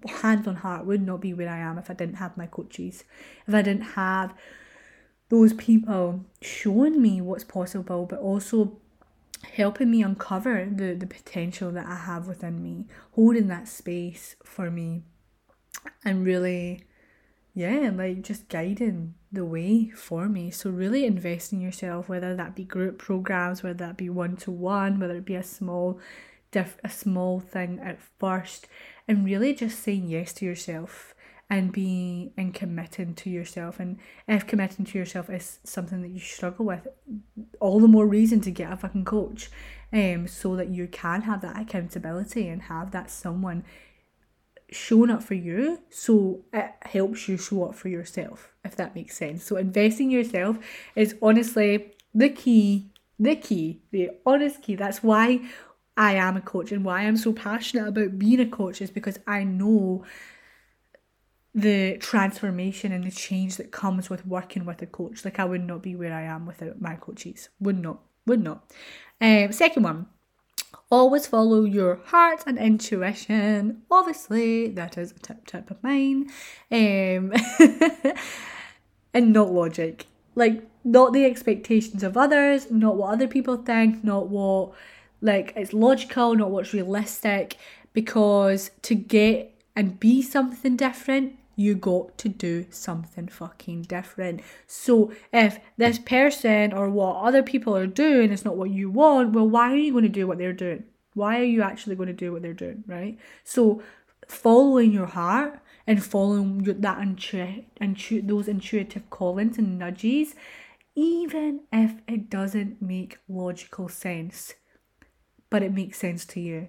hands 0.08 0.48
on 0.48 0.56
heart, 0.56 0.86
would 0.86 1.02
not 1.02 1.20
be 1.20 1.34
where 1.34 1.50
I 1.50 1.58
am 1.58 1.78
if 1.78 1.88
I 1.88 1.94
didn't 1.94 2.16
have 2.16 2.36
my 2.36 2.46
coaches. 2.46 3.04
If 3.46 3.54
I 3.54 3.62
didn't 3.62 3.92
have 3.92 4.34
those 5.28 5.52
people 5.52 6.24
showing 6.40 7.00
me 7.00 7.20
what's 7.20 7.44
possible, 7.44 8.06
but 8.06 8.18
also 8.18 8.80
helping 9.54 9.90
me 9.90 10.02
uncover 10.02 10.68
the, 10.70 10.94
the 10.94 11.06
potential 11.06 11.70
that 11.72 11.86
I 11.86 11.96
have 11.96 12.26
within 12.26 12.62
me, 12.62 12.86
holding 13.12 13.48
that 13.48 13.68
space 13.68 14.36
for 14.44 14.70
me, 14.70 15.02
and 16.04 16.24
really 16.24 16.84
yeah, 17.56 17.90
like 17.94 18.20
just 18.20 18.50
guiding 18.50 19.14
the 19.32 19.44
way 19.44 19.88
for 19.88 20.28
me. 20.28 20.50
So 20.50 20.68
really 20.68 21.06
invest 21.06 21.54
in 21.54 21.60
yourself, 21.62 22.06
whether 22.06 22.36
that 22.36 22.54
be 22.54 22.64
group 22.64 22.98
programs, 22.98 23.62
whether 23.62 23.78
that 23.78 23.96
be 23.96 24.10
one 24.10 24.36
to 24.38 24.50
one, 24.50 25.00
whether 25.00 25.16
it 25.16 25.24
be 25.24 25.36
a 25.36 25.42
small 25.42 25.98
diff 26.50 26.76
a 26.84 26.90
small 26.90 27.40
thing 27.40 27.80
at 27.82 27.98
first, 28.20 28.68
and 29.08 29.24
really 29.24 29.54
just 29.54 29.80
saying 29.80 30.08
yes 30.08 30.34
to 30.34 30.44
yourself 30.44 31.14
and 31.48 31.70
being 31.70 32.32
and 32.36 32.52
committing 32.52 33.14
to 33.14 33.30
yourself. 33.30 33.78
And 33.78 33.98
if 34.26 34.46
committing 34.46 34.84
to 34.86 34.98
yourself 34.98 35.30
is 35.30 35.60
something 35.64 36.02
that 36.02 36.08
you 36.08 36.18
struggle 36.18 36.66
with, 36.66 36.88
all 37.60 37.78
the 37.78 37.88
more 37.88 38.06
reason 38.06 38.40
to 38.42 38.50
get 38.50 38.72
a 38.72 38.76
fucking 38.76 39.04
coach. 39.04 39.50
Um, 39.92 40.26
so 40.26 40.56
that 40.56 40.68
you 40.68 40.88
can 40.88 41.22
have 41.22 41.42
that 41.42 41.58
accountability 41.58 42.48
and 42.48 42.62
have 42.62 42.90
that 42.90 43.08
someone 43.08 43.62
showing 44.70 45.10
up 45.10 45.22
for 45.22 45.34
you 45.34 45.80
so 45.90 46.44
it 46.52 46.72
helps 46.82 47.28
you 47.28 47.36
show 47.36 47.66
up 47.66 47.74
for 47.74 47.88
yourself 47.88 48.50
if 48.64 48.74
that 48.74 48.94
makes 48.94 49.16
sense 49.16 49.44
so 49.44 49.56
investing 49.56 50.10
yourself 50.10 50.58
is 50.96 51.14
honestly 51.22 51.92
the 52.14 52.28
key 52.28 52.90
the 53.18 53.36
key 53.36 53.80
the 53.92 54.10
honest 54.26 54.60
key 54.62 54.74
that's 54.74 55.02
why 55.02 55.40
i 55.96 56.14
am 56.14 56.36
a 56.36 56.40
coach 56.40 56.72
and 56.72 56.84
why 56.84 57.02
i'm 57.02 57.16
so 57.16 57.32
passionate 57.32 57.86
about 57.86 58.18
being 58.18 58.40
a 58.40 58.46
coach 58.46 58.82
is 58.82 58.90
because 58.90 59.20
i 59.26 59.44
know 59.44 60.04
the 61.56 61.96
transformation 61.96 62.92
and 62.92 63.02
the 63.02 63.10
change 63.10 63.56
that 63.56 63.72
comes 63.72 64.08
with 64.08 64.24
working 64.26 64.64
with 64.64 64.80
a 64.82 64.86
coach 64.86 65.24
like 65.24 65.40
i 65.40 65.44
would 65.44 65.64
not 65.64 65.82
be 65.82 65.96
where 65.96 66.12
i 66.12 66.22
am 66.22 66.46
without 66.46 66.80
my 66.80 66.94
coaches 66.94 67.48
would 67.58 67.78
not 67.78 67.98
would 68.26 68.42
not 68.42 68.70
um 69.20 69.50
second 69.50 69.82
one 69.82 70.06
Always 70.88 71.26
follow 71.26 71.64
your 71.64 71.96
heart 72.04 72.44
and 72.46 72.58
intuition. 72.58 73.82
Obviously, 73.90 74.68
that 74.68 74.96
is 74.96 75.10
a 75.10 75.18
tip 75.18 75.44
tip 75.44 75.68
of 75.68 75.82
mine. 75.82 76.30
Um, 76.70 77.32
and 79.12 79.32
not 79.32 79.50
logic. 79.50 80.06
Like, 80.36 80.62
not 80.84 81.12
the 81.12 81.24
expectations 81.24 82.04
of 82.04 82.16
others, 82.16 82.70
not 82.70 82.96
what 82.96 83.12
other 83.14 83.26
people 83.26 83.56
think, 83.56 84.04
not 84.04 84.28
what, 84.28 84.74
like, 85.20 85.54
it's 85.56 85.72
logical, 85.72 86.36
not 86.36 86.52
what's 86.52 86.72
realistic. 86.72 87.56
Because 87.92 88.70
to 88.82 88.94
get 88.94 89.60
and 89.74 89.98
be 89.98 90.22
something 90.22 90.76
different, 90.76 91.34
you 91.56 91.74
got 91.74 92.16
to 92.18 92.28
do 92.28 92.66
something 92.70 93.26
fucking 93.28 93.82
different. 93.82 94.42
So 94.66 95.10
if 95.32 95.58
this 95.78 95.98
person 95.98 96.74
or 96.74 96.90
what 96.90 97.16
other 97.16 97.42
people 97.42 97.74
are 97.74 97.86
doing 97.86 98.30
is 98.30 98.44
not 98.44 98.56
what 98.56 98.70
you 98.70 98.90
want, 98.90 99.32
well, 99.32 99.48
why 99.48 99.72
are 99.72 99.76
you 99.76 99.92
going 99.92 100.04
to 100.04 100.10
do 100.10 100.26
what 100.26 100.36
they're 100.36 100.52
doing? 100.52 100.84
Why 101.14 101.40
are 101.40 101.44
you 101.44 101.62
actually 101.62 101.96
going 101.96 102.08
to 102.08 102.12
do 102.12 102.30
what 102.30 102.42
they're 102.42 102.52
doing, 102.52 102.84
right? 102.86 103.18
So 103.42 103.82
following 104.28 104.92
your 104.92 105.06
heart 105.06 105.58
and 105.86 106.04
following 106.04 106.62
that 106.62 107.00
intu- 107.00 107.64
intu- 107.80 108.22
those 108.22 108.48
intuitive 108.48 109.08
callings 109.08 109.56
and 109.56 109.78
nudges, 109.78 110.34
even 110.94 111.60
if 111.72 111.94
it 112.06 112.28
doesn't 112.28 112.82
make 112.82 113.18
logical 113.28 113.88
sense, 113.88 114.54
but 115.48 115.62
it 115.62 115.72
makes 115.72 115.98
sense 115.98 116.26
to 116.26 116.40
you. 116.40 116.68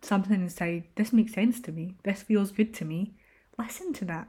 Something 0.00 0.42
inside, 0.42 0.84
this 0.94 1.12
makes 1.12 1.32
sense 1.32 1.60
to 1.62 1.72
me. 1.72 1.96
This 2.04 2.22
feels 2.22 2.52
good 2.52 2.72
to 2.74 2.84
me 2.84 3.14
listen 3.58 3.92
to 3.94 4.04
that. 4.06 4.28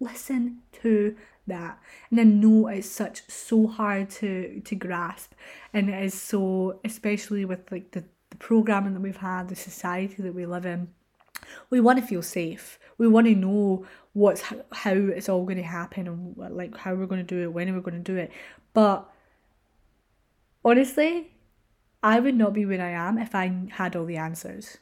Listen 0.00 0.62
to 0.82 1.16
that. 1.46 1.78
And 2.10 2.20
I 2.20 2.24
know 2.24 2.68
it's 2.68 2.88
such 2.88 3.28
so 3.28 3.66
hard 3.66 4.10
to 4.10 4.60
to 4.64 4.74
grasp 4.74 5.32
and 5.72 5.90
it 5.90 6.02
is 6.04 6.14
so 6.14 6.80
especially 6.84 7.44
with 7.44 7.70
like 7.70 7.92
the, 7.92 8.04
the 8.30 8.36
programming 8.36 8.94
that 8.94 9.00
we've 9.00 9.16
had, 9.16 9.48
the 9.48 9.56
society 9.56 10.22
that 10.22 10.34
we 10.34 10.46
live 10.46 10.66
in. 10.66 10.88
We 11.70 11.80
want 11.80 11.98
to 11.98 12.06
feel 12.06 12.22
safe. 12.22 12.78
We 12.96 13.06
want 13.08 13.26
to 13.26 13.34
know 13.34 13.86
what's 14.12 14.42
how 14.72 14.92
it's 14.92 15.28
all 15.28 15.44
going 15.44 15.58
to 15.58 15.62
happen 15.62 16.08
and 16.08 16.56
like 16.56 16.76
how 16.76 16.94
we're 16.94 17.06
going 17.06 17.24
to 17.24 17.34
do 17.34 17.42
it, 17.42 17.52
when 17.52 17.72
we're 17.74 17.80
going 17.80 18.02
to 18.02 18.12
do 18.12 18.16
it. 18.16 18.30
But 18.72 19.10
honestly, 20.64 21.32
I 22.02 22.20
would 22.20 22.34
not 22.34 22.52
be 22.52 22.64
where 22.64 22.80
I 22.80 22.90
am 22.90 23.18
if 23.18 23.34
I 23.34 23.52
had 23.72 23.96
all 23.96 24.04
the 24.04 24.16
answers. 24.16 24.78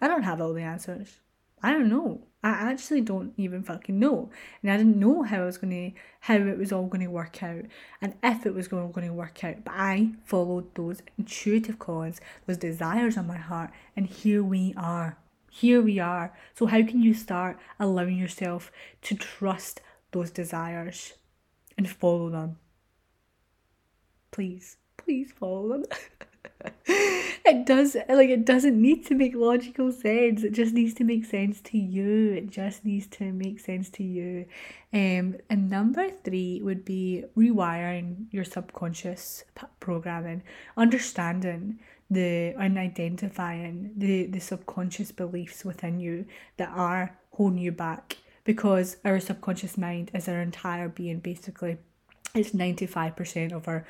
I 0.00 0.08
don't 0.08 0.22
have 0.22 0.40
all 0.40 0.52
the 0.52 0.62
answers. 0.62 1.20
I 1.62 1.72
don't 1.72 1.88
know. 1.88 2.22
I 2.44 2.50
actually 2.70 3.00
don't 3.00 3.32
even 3.36 3.62
fucking 3.62 3.98
know. 3.98 4.30
And 4.62 4.70
I 4.70 4.76
didn't 4.76 4.98
know 4.98 5.22
how 5.22 5.42
I 5.42 5.44
was 5.46 5.58
gonna 5.58 5.92
how 6.20 6.34
it 6.34 6.58
was 6.58 6.72
all 6.72 6.86
gonna 6.86 7.10
work 7.10 7.42
out 7.42 7.64
and 8.00 8.14
if 8.22 8.46
it 8.46 8.54
was 8.54 8.68
going 8.68 8.92
to 8.92 9.12
work 9.12 9.42
out. 9.42 9.64
But 9.64 9.74
I 9.76 10.12
followed 10.24 10.74
those 10.74 11.02
intuitive 11.18 11.78
calls, 11.78 12.20
those 12.46 12.56
desires 12.56 13.16
on 13.16 13.26
my 13.26 13.36
heart, 13.36 13.70
and 13.96 14.06
here 14.06 14.42
we 14.44 14.74
are. 14.76 15.18
Here 15.50 15.80
we 15.80 15.98
are. 15.98 16.36
So 16.54 16.66
how 16.66 16.84
can 16.84 17.02
you 17.02 17.14
start 17.14 17.58
allowing 17.80 18.16
yourself 18.16 18.70
to 19.02 19.14
trust 19.14 19.80
those 20.12 20.30
desires 20.30 21.14
and 21.78 21.88
follow 21.88 22.30
them? 22.30 22.58
Please, 24.30 24.76
please 24.96 25.32
follow 25.32 25.68
them. 25.68 25.84
it 26.86 27.66
does 27.66 27.96
like 28.08 28.28
it 28.28 28.44
doesn't 28.44 28.80
need 28.80 29.06
to 29.06 29.14
make 29.14 29.34
logical 29.34 29.92
sense. 29.92 30.42
It 30.42 30.52
just 30.52 30.74
needs 30.74 30.94
to 30.94 31.04
make 31.04 31.24
sense 31.24 31.60
to 31.62 31.78
you. 31.78 32.32
It 32.32 32.50
just 32.50 32.84
needs 32.84 33.06
to 33.18 33.32
make 33.32 33.60
sense 33.60 33.88
to 33.90 34.02
you. 34.02 34.46
Um 34.92 35.36
and 35.48 35.70
number 35.70 36.10
three 36.10 36.60
would 36.62 36.84
be 36.84 37.24
rewiring 37.36 38.26
your 38.30 38.44
subconscious 38.44 39.44
programming 39.80 40.42
understanding 40.76 41.78
the 42.10 42.54
and 42.58 42.78
identifying 42.78 43.92
the 43.96 44.26
the 44.26 44.40
subconscious 44.40 45.12
beliefs 45.12 45.64
within 45.64 46.00
you 46.00 46.26
that 46.56 46.70
are 46.74 47.18
holding 47.32 47.58
you 47.58 47.72
back. 47.72 48.16
Because 48.44 48.96
our 49.04 49.18
subconscious 49.18 49.76
mind 49.76 50.10
is 50.14 50.28
our 50.28 50.40
entire 50.40 50.88
being 50.88 51.18
basically. 51.18 51.78
It's 52.34 52.50
95% 52.50 53.52
of 53.52 53.66
our 53.66 53.86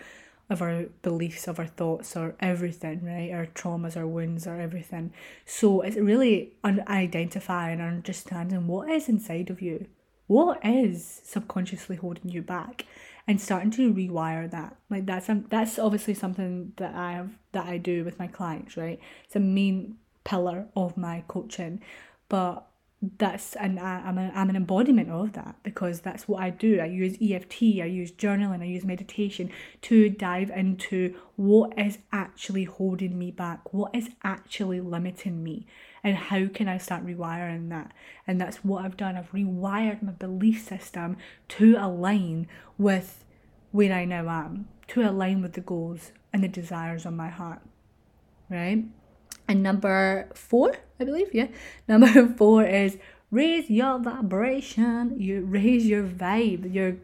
of 0.48 0.62
our 0.62 0.84
beliefs, 1.02 1.48
of 1.48 1.58
our 1.58 1.66
thoughts, 1.66 2.16
or 2.16 2.36
everything, 2.40 3.04
right? 3.04 3.32
Our 3.32 3.46
traumas, 3.46 3.96
our 3.96 4.06
wounds, 4.06 4.46
or 4.46 4.60
everything. 4.60 5.12
So 5.44 5.80
it's 5.80 5.96
really 5.96 6.52
identifying 6.64 7.80
and 7.80 7.96
understanding 7.96 8.66
what 8.66 8.90
is 8.90 9.08
inside 9.08 9.50
of 9.50 9.60
you. 9.60 9.86
What 10.28 10.64
is 10.64 11.20
subconsciously 11.24 11.96
holding 11.96 12.30
you 12.30 12.42
back? 12.42 12.86
And 13.28 13.40
starting 13.40 13.72
to 13.72 13.92
rewire 13.92 14.48
that. 14.52 14.76
Like 14.88 15.06
that's 15.06 15.28
um, 15.28 15.46
that's 15.50 15.80
obviously 15.80 16.14
something 16.14 16.72
that 16.76 16.94
I 16.94 17.12
have 17.12 17.30
that 17.50 17.66
I 17.66 17.76
do 17.76 18.04
with 18.04 18.20
my 18.20 18.28
clients, 18.28 18.76
right? 18.76 19.00
It's 19.24 19.34
a 19.34 19.40
main 19.40 19.96
pillar 20.22 20.66
of 20.76 20.96
my 20.96 21.24
coaching. 21.26 21.82
But 22.28 22.65
that's 23.18 23.54
and 23.56 23.78
I, 23.78 24.02
I'm, 24.04 24.16
a, 24.16 24.32
I'm 24.34 24.48
an 24.48 24.56
embodiment 24.56 25.10
of 25.10 25.34
that 25.34 25.56
because 25.62 26.00
that's 26.00 26.26
what 26.26 26.42
I 26.42 26.50
do. 26.50 26.80
I 26.80 26.86
use 26.86 27.16
EFT, 27.20 27.62
I 27.62 27.86
use 27.86 28.10
journaling, 28.10 28.62
I 28.62 28.66
use 28.66 28.84
meditation 28.84 29.50
to 29.82 30.08
dive 30.08 30.50
into 30.50 31.14
what 31.36 31.78
is 31.78 31.98
actually 32.10 32.64
holding 32.64 33.18
me 33.18 33.30
back, 33.30 33.72
what 33.72 33.94
is 33.94 34.08
actually 34.24 34.80
limiting 34.80 35.44
me, 35.44 35.66
and 36.02 36.16
how 36.16 36.46
can 36.46 36.68
I 36.68 36.78
start 36.78 37.04
rewiring 37.06 37.68
that. 37.68 37.92
And 38.26 38.40
that's 38.40 38.64
what 38.64 38.84
I've 38.84 38.96
done. 38.96 39.16
I've 39.16 39.32
rewired 39.32 40.02
my 40.02 40.12
belief 40.12 40.66
system 40.66 41.18
to 41.48 41.76
align 41.78 42.48
with 42.78 43.24
where 43.72 43.92
I 43.92 44.06
now 44.06 44.28
am, 44.28 44.68
to 44.88 45.02
align 45.02 45.42
with 45.42 45.52
the 45.52 45.60
goals 45.60 46.12
and 46.32 46.42
the 46.42 46.48
desires 46.48 47.04
of 47.04 47.12
my 47.12 47.28
heart, 47.28 47.60
right? 48.48 48.84
And 49.48 49.62
number 49.62 50.28
four, 50.34 50.74
I 51.00 51.04
believe, 51.04 51.32
yeah. 51.32 51.48
Number 51.88 52.26
four 52.36 52.64
is 52.64 52.98
raise 53.30 53.70
your 53.70 53.98
vibration. 53.98 55.14
You 55.18 55.42
raise 55.42 55.86
your 55.86 56.02
vibe, 56.02 56.72
your 56.72 56.96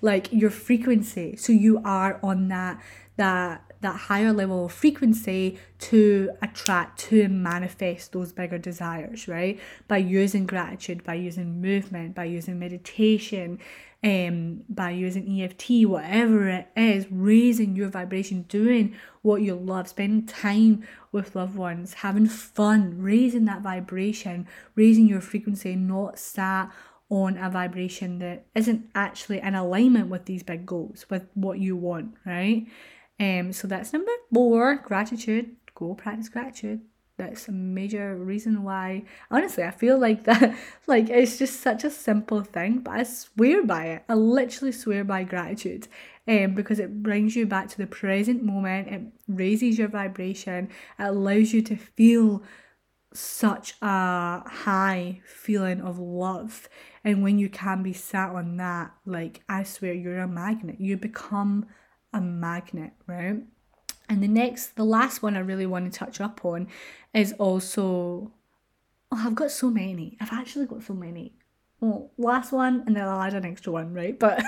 like 0.00 0.32
your 0.32 0.50
frequency. 0.50 1.36
So 1.36 1.52
you 1.52 1.80
are 1.84 2.18
on 2.22 2.48
that 2.48 2.80
that 3.16 3.64
that 3.80 3.96
higher 3.96 4.32
level 4.32 4.66
of 4.66 4.72
frequency 4.72 5.58
to 5.78 6.30
attract 6.42 6.98
to 6.98 7.28
manifest 7.28 8.12
those 8.12 8.32
bigger 8.32 8.58
desires 8.58 9.26
right 9.26 9.58
by 9.88 9.96
using 9.96 10.44
gratitude 10.46 11.02
by 11.02 11.14
using 11.14 11.60
movement 11.60 12.14
by 12.14 12.24
using 12.24 12.58
meditation 12.58 13.58
um, 14.02 14.62
by 14.68 14.90
using 14.90 15.40
EFT, 15.40 15.86
whatever 15.86 16.48
it 16.48 16.68
is, 16.74 17.06
raising 17.10 17.76
your 17.76 17.88
vibration, 17.88 18.42
doing 18.42 18.94
what 19.22 19.42
you 19.42 19.54
love, 19.54 19.88
spending 19.88 20.26
time 20.26 20.86
with 21.12 21.34
loved 21.36 21.56
ones, 21.56 21.94
having 21.94 22.26
fun, 22.26 23.00
raising 23.00 23.44
that 23.44 23.60
vibration, 23.62 24.46
raising 24.74 25.06
your 25.06 25.20
frequency, 25.20 25.76
not 25.76 26.18
sat 26.18 26.70
on 27.10 27.36
a 27.36 27.50
vibration 27.50 28.20
that 28.20 28.46
isn't 28.54 28.88
actually 28.94 29.40
in 29.40 29.54
alignment 29.54 30.08
with 30.08 30.24
these 30.24 30.42
big 30.42 30.64
goals, 30.64 31.04
with 31.10 31.26
what 31.34 31.58
you 31.58 31.76
want, 31.76 32.14
right? 32.24 32.66
Um, 33.18 33.52
so 33.52 33.68
that's 33.68 33.92
number 33.92 34.12
four, 34.32 34.76
gratitude. 34.76 35.56
Go 35.74 35.94
practice 35.94 36.28
gratitude 36.28 36.80
that's 37.20 37.48
a 37.48 37.52
major 37.52 38.16
reason 38.16 38.62
why. 38.62 39.04
Honestly 39.30 39.64
i 39.64 39.70
feel 39.70 39.98
like 39.98 40.24
that 40.24 40.56
like 40.86 41.08
it's 41.08 41.38
just 41.38 41.60
such 41.60 41.84
a 41.84 41.90
simple 41.90 42.42
thing 42.42 42.78
but 42.78 42.92
i 42.92 43.02
swear 43.02 43.64
by 43.64 43.86
it. 43.86 44.04
I 44.08 44.14
literally 44.14 44.72
swear 44.72 45.04
by 45.04 45.24
gratitude 45.24 45.88
um, 46.28 46.54
because 46.54 46.78
it 46.78 47.02
brings 47.02 47.36
you 47.36 47.46
back 47.46 47.68
to 47.70 47.78
the 47.78 47.86
present 47.86 48.42
moment. 48.42 48.88
It 48.88 49.02
raises 49.26 49.78
your 49.78 49.88
vibration. 49.88 50.68
It 50.98 51.02
allows 51.02 51.52
you 51.52 51.62
to 51.62 51.76
feel 51.76 52.42
such 53.12 53.74
a 53.82 54.48
high 54.48 55.20
feeling 55.24 55.80
of 55.80 55.98
love. 55.98 56.68
And 57.02 57.22
when 57.22 57.38
you 57.38 57.48
can 57.48 57.82
be 57.82 57.92
sat 57.92 58.30
on 58.30 58.56
that 58.58 58.92
like 59.04 59.42
i 59.48 59.62
swear 59.64 59.92
you're 59.92 60.20
a 60.20 60.28
magnet. 60.28 60.80
You 60.80 60.96
become 60.96 61.66
a 62.12 62.20
magnet 62.20 62.92
right 63.06 63.42
and 64.10 64.24
the 64.24 64.28
next, 64.28 64.74
the 64.74 64.84
last 64.84 65.22
one 65.22 65.36
I 65.36 65.40
really 65.40 65.66
want 65.66 65.90
to 65.90 65.96
touch 65.96 66.20
up 66.20 66.44
on 66.44 66.66
is 67.14 67.32
also, 67.34 68.32
oh, 69.12 69.22
I've 69.24 69.36
got 69.36 69.52
so 69.52 69.70
many. 69.70 70.16
I've 70.20 70.32
actually 70.32 70.66
got 70.66 70.82
so 70.82 70.94
many. 70.94 71.32
Well, 71.78 72.10
last 72.18 72.50
one, 72.52 72.82
and 72.86 72.96
then 72.96 73.04
I'll 73.04 73.22
add 73.22 73.34
an 73.34 73.46
extra 73.46 73.72
one, 73.72 73.94
right? 73.94 74.18
But 74.18 74.42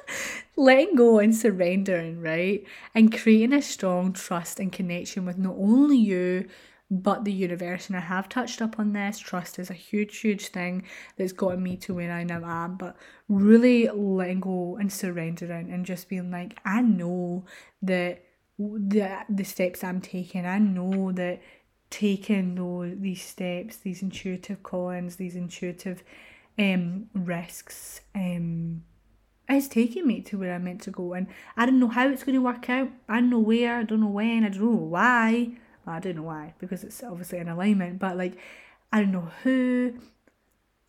letting 0.56 0.94
go 0.94 1.20
and 1.20 1.34
surrendering, 1.34 2.20
right? 2.20 2.62
And 2.94 3.10
creating 3.10 3.54
a 3.54 3.62
strong 3.62 4.12
trust 4.12 4.60
and 4.60 4.70
connection 4.70 5.24
with 5.24 5.38
not 5.38 5.56
only 5.56 5.96
you, 5.96 6.46
but 6.90 7.24
the 7.24 7.32
universe. 7.32 7.88
And 7.88 7.96
I 7.96 8.00
have 8.00 8.28
touched 8.28 8.60
up 8.60 8.78
on 8.78 8.92
this. 8.92 9.18
Trust 9.18 9.58
is 9.58 9.70
a 9.70 9.74
huge, 9.74 10.18
huge 10.18 10.48
thing 10.48 10.84
that's 11.16 11.32
gotten 11.32 11.62
me 11.62 11.78
to 11.78 11.94
where 11.94 12.12
I 12.12 12.24
now 12.24 12.42
am. 12.44 12.76
But 12.76 12.94
really 13.26 13.88
letting 13.88 14.40
go 14.40 14.76
and 14.76 14.92
surrendering 14.92 15.72
and 15.72 15.86
just 15.86 16.10
being 16.10 16.30
like, 16.30 16.58
I 16.66 16.82
know 16.82 17.46
that 17.80 18.27
the 18.58 19.24
the 19.28 19.44
steps 19.44 19.84
I'm 19.84 20.00
taking. 20.00 20.44
I 20.46 20.58
know 20.58 21.12
that 21.12 21.40
taking 21.90 22.54
those 22.56 22.94
these 22.98 23.22
steps, 23.22 23.76
these 23.78 24.02
intuitive 24.02 24.62
callings, 24.62 25.16
these 25.16 25.36
intuitive 25.36 26.02
um 26.58 27.08
risks 27.14 28.00
um 28.14 28.82
is 29.48 29.68
taking 29.68 30.06
me 30.06 30.20
to 30.20 30.38
where 30.38 30.54
I'm 30.54 30.64
meant 30.64 30.82
to 30.82 30.90
go. 30.90 31.14
And 31.14 31.26
I 31.56 31.66
don't 31.66 31.80
know 31.80 31.88
how 31.88 32.08
it's 32.08 32.24
going 32.24 32.34
to 32.34 32.42
work 32.42 32.68
out. 32.68 32.90
I 33.08 33.20
don't 33.20 33.30
know 33.30 33.38
where. 33.38 33.78
I 33.78 33.82
don't 33.82 34.00
know 34.00 34.08
when. 34.08 34.44
I 34.44 34.50
don't 34.50 34.60
know 34.60 34.70
why. 34.70 35.52
I 35.86 36.00
don't 36.00 36.16
know 36.16 36.24
why 36.24 36.52
because 36.58 36.84
it's 36.84 37.02
obviously 37.02 37.38
in 37.38 37.48
alignment. 37.48 37.98
But 37.98 38.18
like, 38.18 38.36
I 38.92 39.00
don't 39.00 39.12
know 39.12 39.30
who. 39.42 39.94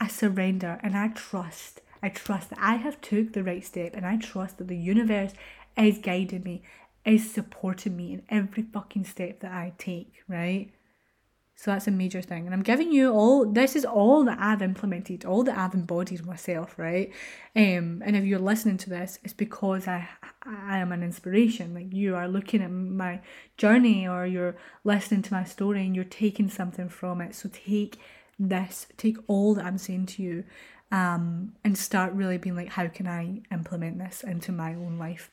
I 0.02 0.08
surrender 0.08 0.80
and 0.82 0.98
I 0.98 1.10
trust. 1.10 1.82
I 2.02 2.10
trust 2.10 2.50
that 2.50 2.60
I 2.62 2.76
have 2.76 3.02
took 3.02 3.34
the 3.34 3.44
right 3.44 3.66
step 3.66 3.94
and 3.94 4.06
I 4.06 4.18
trust 4.18 4.58
that 4.58 4.68
the 4.68 4.78
universe 4.78 5.34
is 5.78 5.98
guiding 5.98 6.44
me 6.44 6.64
is 7.06 7.32
supporting 7.32 7.96
me 7.96 8.14
in 8.14 8.24
every 8.30 8.64
fucking 8.64 9.06
step 9.06 9.40
that 9.40 9.52
I 9.52 9.74
take, 9.78 10.24
right? 10.28 10.72
So 11.60 11.72
that's 11.72 11.88
a 11.88 11.92
major 11.92 12.22
thing. 12.22 12.46
And 12.46 12.56
I'm 12.56 12.64
giving 12.64 12.90
you 12.90 13.12
all 13.12 13.46
this 13.46 13.76
is 13.76 13.84
all 13.84 14.24
that 14.24 14.38
I've 14.40 14.62
implemented, 14.62 15.26
all 15.26 15.44
that 15.44 15.58
I've 15.58 15.74
embodied 15.74 16.26
myself, 16.26 16.80
right? 16.80 17.12
Um, 17.54 18.02
and 18.06 18.16
if 18.16 18.24
you're 18.24 18.40
listening 18.40 18.78
to 18.78 18.90
this, 18.90 19.20
it's 19.26 19.34
because 19.34 19.86
I 19.86 20.08
I 20.44 20.78
am 20.78 20.94
an 20.94 21.04
inspiration. 21.04 21.74
Like 21.74 21.92
you 21.92 22.16
are 22.16 22.30
looking 22.30 22.62
at 22.62 22.72
my 22.72 23.20
journey 23.58 24.08
or 24.08 24.26
you're 24.26 24.56
listening 24.86 25.22
to 25.24 25.34
my 25.34 25.44
story 25.44 25.86
and 25.86 25.94
you're 25.94 26.06
taking 26.06 26.50
something 26.50 26.88
from 26.88 27.20
it. 27.20 27.36
So 27.36 27.50
take 27.52 27.98
this, 28.40 28.88
take 28.96 29.18
all 29.28 29.54
that 29.56 29.66
I'm 29.66 29.78
saying 29.78 30.06
to 30.06 30.24
you, 30.24 30.46
um, 30.94 31.56
and 31.66 31.78
start 31.78 32.14
really 32.14 32.38
being 32.38 32.56
like, 32.56 32.70
how 32.70 32.88
can 32.88 33.06
I 33.06 33.42
implement 33.52 34.00
this 34.00 34.24
into 34.24 34.54
my 34.54 34.74
own 34.74 34.98
life? 34.98 35.30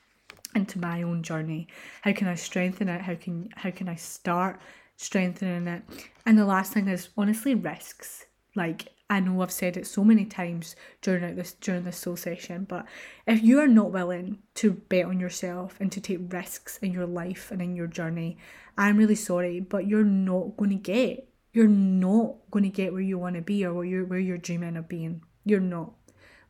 Into 0.57 0.79
my 0.79 1.03
own 1.03 1.23
journey. 1.23 1.69
How 2.03 2.13
can 2.13 2.29
i 2.29 2.35
strengthen 2.35 2.89
it? 2.89 3.01
How 3.03 3.15
can 3.15 3.49
how 3.57 3.71
can 3.71 3.89
i 3.89 3.95
start 3.95 4.61
strengthening 4.97 5.69
it? 5.69 5.83
And 6.25 6.39
the 6.39 6.45
last 6.45 6.73
thing 6.73 6.89
is 6.89 7.11
honestly 7.17 7.55
risks. 7.55 8.27
Like 8.55 8.93
i 9.09 9.21
know 9.21 9.41
i've 9.41 9.53
said 9.53 9.77
it 9.77 9.87
so 9.87 10.03
many 10.03 10.25
times 10.25 10.75
during 11.01 11.37
this 11.37 11.53
during 11.53 11.85
this 11.85 11.97
soul 11.97 12.17
session 12.17 12.67
but 12.69 12.85
if 13.25 13.41
you 13.41 13.61
are 13.61 13.69
not 13.69 13.93
willing 13.93 14.37
to 14.53 14.73
bet 14.73 15.05
on 15.05 15.21
yourself 15.21 15.77
and 15.79 15.93
to 15.93 16.01
take 16.01 16.33
risks 16.33 16.77
in 16.79 16.93
your 16.93 17.07
life 17.07 17.53
and 17.53 17.63
in 17.63 17.77
your 17.77 17.87
journey 17.87 18.37
i'm 18.77 18.97
really 18.97 19.15
sorry 19.15 19.61
but 19.61 19.87
you're 19.87 20.03
not 20.03 20.57
going 20.57 20.71
to 20.71 20.75
get 20.75 21.29
you're 21.57 21.67
not 21.67 22.35
going 22.51 22.65
to 22.65 22.69
get 22.69 22.93
where 22.93 23.01
you 23.01 23.19
want 23.19 23.35
to 23.35 23.41
be 23.41 23.65
or 23.65 23.73
where 23.73 23.85
you're 23.87 24.05
where 24.05 24.19
you're 24.19 24.37
dreaming 24.37 24.77
of 24.77 24.91
being. 24.91 25.23
You're 25.47 25.59
not. 25.59 25.95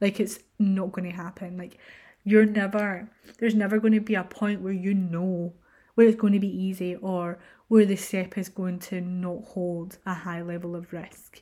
Like 0.01 0.19
it's 0.19 0.41
not 0.59 0.91
going 0.91 1.09
to 1.09 1.15
happen. 1.17 1.57
Like 1.57 1.79
you're 2.27 2.45
never, 2.45 3.09
there's 3.39 3.55
never 3.55 3.79
going 3.79 3.95
to 3.95 4.01
be 4.01 4.17
a 4.17 4.25
point 4.25 4.61
where 4.61 4.73
you 4.73 4.93
know 4.93 5.55
where 5.95 6.09
it's 6.09 6.21
going 6.21 6.33
to 6.33 6.41
be 6.41 6.63
easy 6.63 6.97
or 6.97 7.39
where 7.69 7.87
the 7.87 7.95
step 7.95 8.37
is 8.37 8.49
going 8.49 8.81
to 8.81 9.01
not 9.01 9.45
hold 9.45 9.99
a 10.05 10.13
high 10.13 10.43
level 10.43 10.75
of 10.75 10.93
risk. 10.93 11.41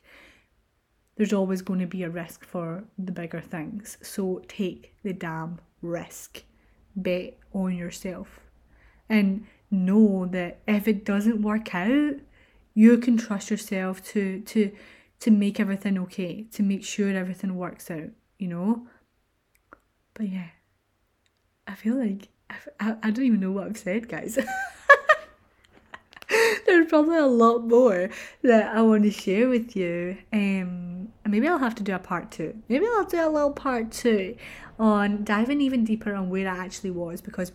There's 1.17 1.33
always 1.33 1.63
going 1.63 1.81
to 1.81 1.87
be 1.87 2.03
a 2.03 2.11
risk 2.11 2.45
for 2.45 2.85
the 2.99 3.13
bigger 3.13 3.41
things. 3.41 3.97
So 4.03 4.43
take 4.47 4.95
the 5.03 5.15
damn 5.15 5.59
risk. 5.81 6.45
Bet 6.95 7.39
on 7.55 7.75
yourself. 7.75 8.41
And 9.09 9.47
know 9.71 10.27
that 10.27 10.61
if 10.69 10.87
it 10.87 11.07
doesn't 11.07 11.41
work 11.41 11.75
out, 11.75 12.17
you 12.75 12.99
can 12.99 13.17
trust 13.17 13.51
yourself 13.51 14.05
to 14.13 14.41
to 14.41 14.71
to 15.21 15.31
make 15.31 15.59
everything 15.59 15.99
okay, 15.99 16.43
to 16.53 16.63
make 16.63 16.85
sure 16.85 17.09
everything 17.09 17.57
works 17.57 17.91
out, 17.91 18.11
you 18.39 18.49
know? 18.49 18.87
But 20.13 20.29
yeah, 20.29 20.49
I 21.67 21.75
feel 21.75 21.97
like 21.97 22.29
I, 22.81 22.97
I 23.03 23.11
don't 23.11 23.25
even 23.25 23.41
know 23.41 23.53
what 23.53 23.67
I've 23.67 23.79
said, 23.79 24.09
guys. 24.09 24.39
There's 26.67 26.89
probably 26.89 27.19
a 27.19 27.27
lot 27.27 27.67
more 27.67 28.11
that 28.43 28.75
I 28.75 28.83
want 28.83 29.05
to 29.05 29.11
share 29.11 29.49
with 29.49 29.77
you. 29.77 30.17
Um, 30.33 31.09
maybe 31.27 31.47
I'll 31.47 31.59
have 31.59 31.75
to 31.77 31.83
do 31.83 31.95
a 31.95 31.99
part 31.99 32.31
two. 32.31 32.63
Maybe 32.69 32.87
I'll 32.87 33.05
do 33.05 33.21
a 33.21 33.29
little 33.29 33.53
part 33.53 33.93
two 33.93 34.37
on 34.79 35.25
diving 35.25 35.61
even 35.61 35.85
deeper 35.85 36.15
on 36.15 36.31
where 36.31 36.49
I 36.49 36.65
actually 36.65 36.91
was 36.91 37.21
because 37.21 37.53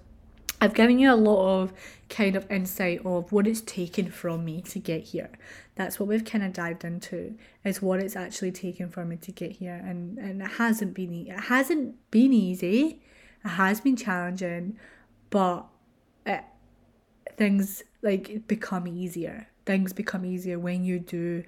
I've 0.61 0.73
given 0.73 0.99
you 0.99 1.11
a 1.11 1.15
lot 1.15 1.61
of 1.61 1.73
kind 2.09 2.35
of 2.35 2.49
insight 2.51 3.05
of 3.05 3.31
what 3.31 3.47
it's 3.47 3.61
taken 3.61 4.11
from 4.11 4.43
me 4.43 4.61
to 4.61 4.79
get 4.79 5.03
here. 5.03 5.29
That's 5.75 5.99
what 5.99 6.09
we've 6.09 6.25
kind 6.25 6.43
of 6.43 6.51
dived 6.51 6.83
into 6.83 7.35
is 7.63 7.81
what 7.81 7.99
it's 8.01 8.15
actually 8.15 8.51
taken 8.51 8.89
for 8.89 9.05
me 9.05 9.15
to 9.17 9.31
get 9.31 9.53
here, 9.53 9.75
and 9.75 10.17
and 10.17 10.41
it 10.41 10.51
hasn't 10.51 10.93
been 10.93 11.27
it 11.27 11.39
hasn't 11.45 11.95
been 12.11 12.33
easy. 12.33 13.01
It 13.43 13.49
has 13.49 13.81
been 13.81 13.95
challenging, 13.95 14.77
but 15.29 15.65
it, 16.25 16.43
things 17.37 17.83
like 18.01 18.47
become 18.47 18.87
easier. 18.87 19.47
Things 19.65 19.93
become 19.93 20.25
easier 20.25 20.59
when 20.59 20.83
you 20.83 20.99
do 20.99 21.43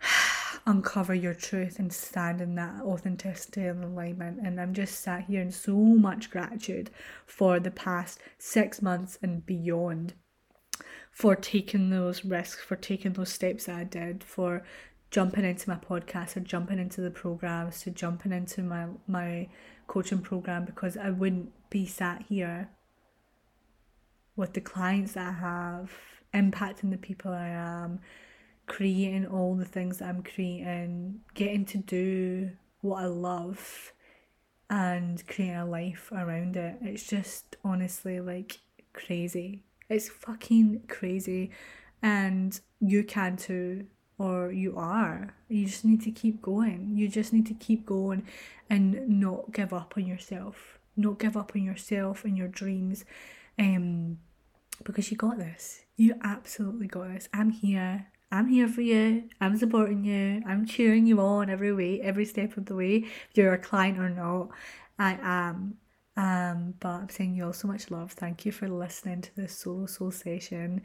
uncover 0.66 1.14
your 1.14 1.34
truth 1.34 1.78
and 1.78 1.92
stand 1.92 2.40
in 2.40 2.54
that 2.54 2.82
authenticity 2.82 3.66
and 3.66 3.84
alignment. 3.84 4.38
And 4.44 4.60
I'm 4.60 4.74
just 4.74 5.00
sat 5.00 5.24
here 5.24 5.42
in 5.42 5.50
so 5.50 5.76
much 5.76 6.30
gratitude 6.30 6.90
for 7.26 7.60
the 7.60 7.70
past 7.70 8.20
six 8.38 8.80
months 8.80 9.18
and 9.22 9.44
beyond 9.44 10.14
for 11.10 11.36
taking 11.36 11.90
those 11.90 12.24
risks, 12.24 12.62
for 12.62 12.76
taking 12.76 13.12
those 13.12 13.32
steps 13.32 13.66
that 13.66 13.76
I 13.76 13.84
did, 13.84 14.24
for 14.24 14.64
jumping 15.10 15.44
into 15.44 15.70
my 15.70 15.76
podcast 15.76 16.36
or 16.36 16.40
jumping 16.40 16.80
into 16.80 17.00
the 17.00 17.10
programs, 17.10 17.82
to 17.82 17.90
jumping 17.90 18.32
into 18.32 18.62
my 18.62 18.86
my 19.06 19.48
coaching 19.86 20.20
program 20.20 20.64
because 20.64 20.96
I 20.96 21.10
wouldn't 21.10 21.52
be 21.70 21.86
sat 21.86 22.24
here 22.28 22.70
with 24.36 24.52
the 24.52 24.60
clients 24.60 25.12
that 25.12 25.28
I 25.28 25.32
have, 25.32 25.92
impacting 26.32 26.90
the 26.90 26.98
people 26.98 27.32
I 27.32 27.48
am, 27.48 28.00
creating 28.66 29.26
all 29.26 29.54
the 29.54 29.64
things 29.64 30.02
I'm 30.02 30.22
creating, 30.22 31.20
getting 31.34 31.64
to 31.66 31.78
do 31.78 32.50
what 32.80 33.02
I 33.02 33.06
love 33.06 33.92
and 34.70 35.24
creating 35.26 35.56
a 35.56 35.66
life 35.66 36.10
around 36.12 36.56
it. 36.56 36.76
It's 36.80 37.06
just 37.06 37.56
honestly 37.64 38.20
like 38.20 38.58
crazy. 38.92 39.64
It's 39.88 40.08
fucking 40.08 40.84
crazy. 40.88 41.50
And 42.02 42.58
you 42.80 43.04
can 43.04 43.36
too, 43.36 43.86
or 44.18 44.52
you 44.52 44.76
are. 44.76 45.34
You 45.48 45.66
just 45.66 45.84
need 45.84 46.02
to 46.02 46.10
keep 46.10 46.40
going. 46.40 46.92
You 46.94 47.08
just 47.08 47.32
need 47.32 47.46
to 47.46 47.54
keep 47.54 47.84
going 47.86 48.26
and 48.70 49.08
not 49.08 49.52
give 49.52 49.72
up 49.72 49.94
on 49.96 50.06
yourself. 50.06 50.78
Not 50.96 51.18
give 51.18 51.36
up 51.36 51.52
on 51.54 51.62
yourself 51.62 52.24
and 52.24 52.36
your 52.36 52.48
dreams. 52.48 53.04
Um 53.58 54.18
because 54.82 55.10
you 55.10 55.16
got 55.16 55.38
this. 55.38 55.84
You 55.96 56.14
absolutely 56.22 56.88
got 56.88 57.08
this. 57.08 57.28
I'm 57.32 57.50
here. 57.50 58.08
I'm 58.32 58.48
here 58.48 58.66
for 58.66 58.80
you. 58.80 59.28
I'm 59.40 59.56
supporting 59.56 60.04
you. 60.04 60.42
I'm 60.46 60.66
cheering 60.66 61.06
you 61.06 61.20
on 61.20 61.48
every 61.48 61.72
way, 61.72 62.00
every 62.00 62.24
step 62.24 62.56
of 62.56 62.66
the 62.66 62.74
way. 62.74 62.96
If 62.96 63.36
you're 63.36 63.52
a 63.52 63.58
client 63.58 63.98
or 63.98 64.10
not, 64.10 64.48
I 64.98 65.18
am. 65.22 65.76
Um, 66.16 66.74
but 66.80 66.88
I'm 66.88 67.08
sending 67.08 67.36
you 67.36 67.46
all 67.46 67.52
so 67.52 67.68
much 67.68 67.90
love. 67.90 68.12
Thank 68.12 68.44
you 68.44 68.52
for 68.52 68.68
listening 68.68 69.22
to 69.22 69.36
this 69.36 69.56
solo 69.56 69.86
soul 69.86 70.10
session. 70.10 70.82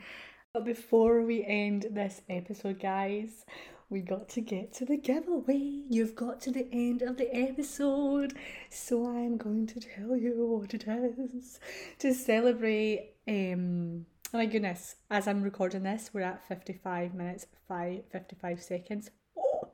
But 0.52 0.66
before 0.66 1.22
we 1.22 1.46
end 1.46 1.86
this 1.92 2.24
episode, 2.28 2.80
guys, 2.80 3.46
we 3.92 4.02
got 4.02 4.30
to 4.30 4.42
get 4.42 4.74
to 4.76 4.86
the 4.86 4.98
giveaway. 4.98 5.84
You've 5.88 6.16
got 6.16 6.42
to 6.42 6.52
the 6.52 6.68
end 6.72 7.04
of 7.04 7.18
the 7.18 7.32
episode. 7.36 8.36
So 8.72 9.08
I'm 9.08 9.38
going 9.38 9.68
to 9.68 9.80
tell 9.80 10.18
you 10.18 10.60
what 10.60 10.74
it 10.74 10.86
is 10.88 11.60
to 12.00 12.16
celebrate 12.16 13.12
um 13.28 14.08
Oh 14.34 14.38
my 14.40 14.48
goodness, 14.48 14.96
as 15.12 15.28
I'm 15.28 15.44
recording 15.44 15.84
this, 15.84 16.12
we're 16.14 16.22
at 16.22 16.48
55 16.48 17.14
minutes, 17.14 17.46
5, 17.68 18.02
55 18.12 18.62
seconds. 18.62 19.12
Oh, 19.38 19.70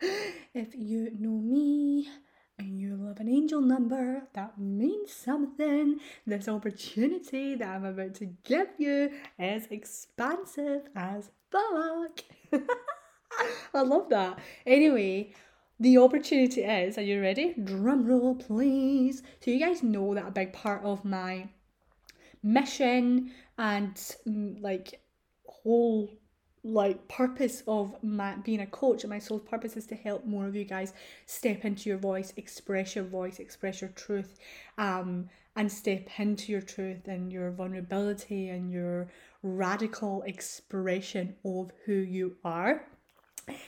if 0.53 0.76
you 0.76 1.09
know 1.17 1.39
me 1.39 2.09
and 2.57 2.80
you 2.80 2.97
love 2.97 3.19
an 3.19 3.30
angel 3.45 3.61
number, 3.61 4.23
that 4.33 4.57
means 4.57 5.13
something. 5.13 5.99
This 6.25 6.47
opportunity 6.47 7.53
that 7.53 7.67
I'm 7.67 7.85
about 7.85 8.15
to 8.15 8.25
give 8.43 8.69
you 8.79 9.11
is 9.37 9.67
expansive 9.69 10.89
as 10.95 11.29
fuck. 11.51 12.21
I 13.75 13.81
love 13.81 14.09
that. 14.09 14.39
Anyway, 14.65 15.35
the 15.79 15.99
opportunity 15.99 16.61
is, 16.63 16.97
are 16.97 17.03
you 17.03 17.21
ready? 17.21 17.53
Drum 17.63 18.07
roll, 18.07 18.33
please. 18.33 19.21
So, 19.41 19.51
you 19.51 19.59
guys 19.59 19.83
know 19.83 20.15
that 20.15 20.27
a 20.27 20.31
big 20.31 20.51
part 20.51 20.83
of 20.83 21.05
my 21.05 21.47
mission 22.41 23.29
and 23.59 23.93
mm, 24.27 24.59
like 24.59 25.01
whole 25.45 26.09
like 26.66 27.07
purpose 27.07 27.61
of 27.68 27.95
my 28.03 28.36
being 28.38 28.61
a 28.61 28.66
coach 28.66 29.03
and 29.03 29.11
my 29.11 29.20
sole 29.20 29.38
purpose 29.38 29.78
is 29.78 29.86
to 29.86 29.93
help 29.93 30.26
more 30.26 30.47
of 30.47 30.55
you 30.55 30.63
guys 30.63 30.93
step 31.28 31.63
into 31.63 31.88
your 31.89 31.97
voice 31.99 32.34
express 32.38 32.95
your 32.95 33.05
voice 33.05 33.39
express 33.39 33.82
your 33.82 33.91
truth 33.91 34.39
um 34.80 35.30
and 35.55 35.72
step 35.72 36.09
into 36.18 36.51
your 36.51 36.61
truth 36.61 37.07
and 37.07 37.32
your 37.32 37.51
vulnerability 37.51 38.49
and 38.49 38.72
your 38.72 39.07
radical 39.43 40.24
expression 40.24 41.36
of 41.45 41.72
who 41.86 41.93
you 41.93 42.36
are 42.43 42.88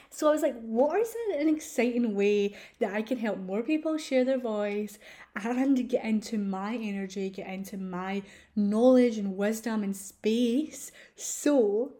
so 0.09 0.27
I 0.27 0.31
was 0.31 0.41
like, 0.41 0.59
what 0.61 0.99
is 0.99 1.15
an 1.37 1.47
exciting 1.47 2.15
way 2.15 2.55
that 2.79 2.95
I 2.95 3.03
can 3.03 3.19
help 3.19 3.37
more 3.37 3.61
people 3.61 3.97
share 3.99 4.25
their 4.25 4.39
voice 4.39 4.97
and 5.35 5.87
get 5.87 6.03
into 6.03 6.39
my 6.39 6.75
energy, 6.75 7.29
get 7.29 7.47
into 7.47 7.77
my 7.77 8.23
knowledge 8.55 9.19
and 9.19 9.37
wisdom 9.37 9.83
and 9.83 9.95
space? 9.95 10.91
So, 11.15 11.93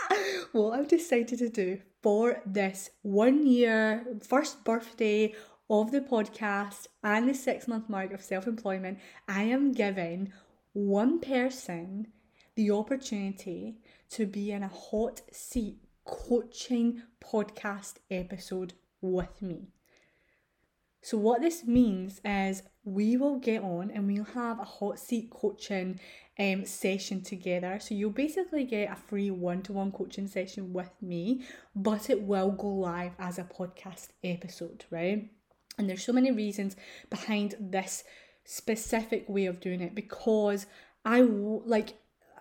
what 0.52 0.78
I've 0.78 0.88
decided 0.88 1.38
to 1.38 1.48
do 1.48 1.80
for 2.02 2.42
this 2.44 2.90
one 3.02 3.46
year, 3.46 4.04
first 4.22 4.64
birthday 4.64 5.34
of 5.70 5.90
the 5.92 6.00
podcast 6.00 6.86
and 7.02 7.28
the 7.28 7.34
six 7.34 7.66
month 7.66 7.88
mark 7.88 8.12
of 8.12 8.22
self 8.22 8.46
employment, 8.46 8.98
I 9.28 9.44
am 9.44 9.72
giving 9.72 10.32
one 10.72 11.20
person 11.20 12.08
the 12.54 12.70
opportunity 12.70 13.78
to 14.10 14.26
be 14.26 14.52
in 14.52 14.62
a 14.62 14.68
hot 14.68 15.22
seat 15.32 15.78
coaching 16.04 17.02
podcast 17.22 17.94
episode 18.10 18.74
with 19.00 19.40
me. 19.40 19.68
So, 21.02 21.18
what 21.18 21.40
this 21.40 21.64
means 21.64 22.20
is 22.24 22.62
we 22.84 23.16
will 23.16 23.38
get 23.38 23.62
on 23.62 23.90
and 23.90 24.06
we'll 24.06 24.24
have 24.24 24.60
a 24.60 24.64
hot 24.64 25.00
seat 25.00 25.30
coaching 25.30 25.98
um, 26.38 26.64
session 26.64 27.22
together. 27.22 27.78
So, 27.80 27.94
you'll 27.94 28.10
basically 28.10 28.64
get 28.64 28.90
a 28.90 28.96
free 28.96 29.30
one 29.30 29.62
to 29.62 29.72
one 29.72 29.90
coaching 29.90 30.28
session 30.28 30.72
with 30.72 30.90
me, 31.02 31.44
but 31.74 32.08
it 32.08 32.22
will 32.22 32.52
go 32.52 32.68
live 32.68 33.12
as 33.18 33.38
a 33.38 33.44
podcast 33.44 34.08
episode, 34.22 34.84
right? 34.90 35.28
And 35.76 35.88
there's 35.88 36.04
so 36.04 36.12
many 36.12 36.30
reasons 36.30 36.76
behind 37.10 37.56
this 37.58 38.04
specific 38.44 39.28
way 39.28 39.46
of 39.46 39.60
doing 39.60 39.80
it 39.80 39.94
because 39.94 40.66
I 41.04 41.20
like 41.20 41.94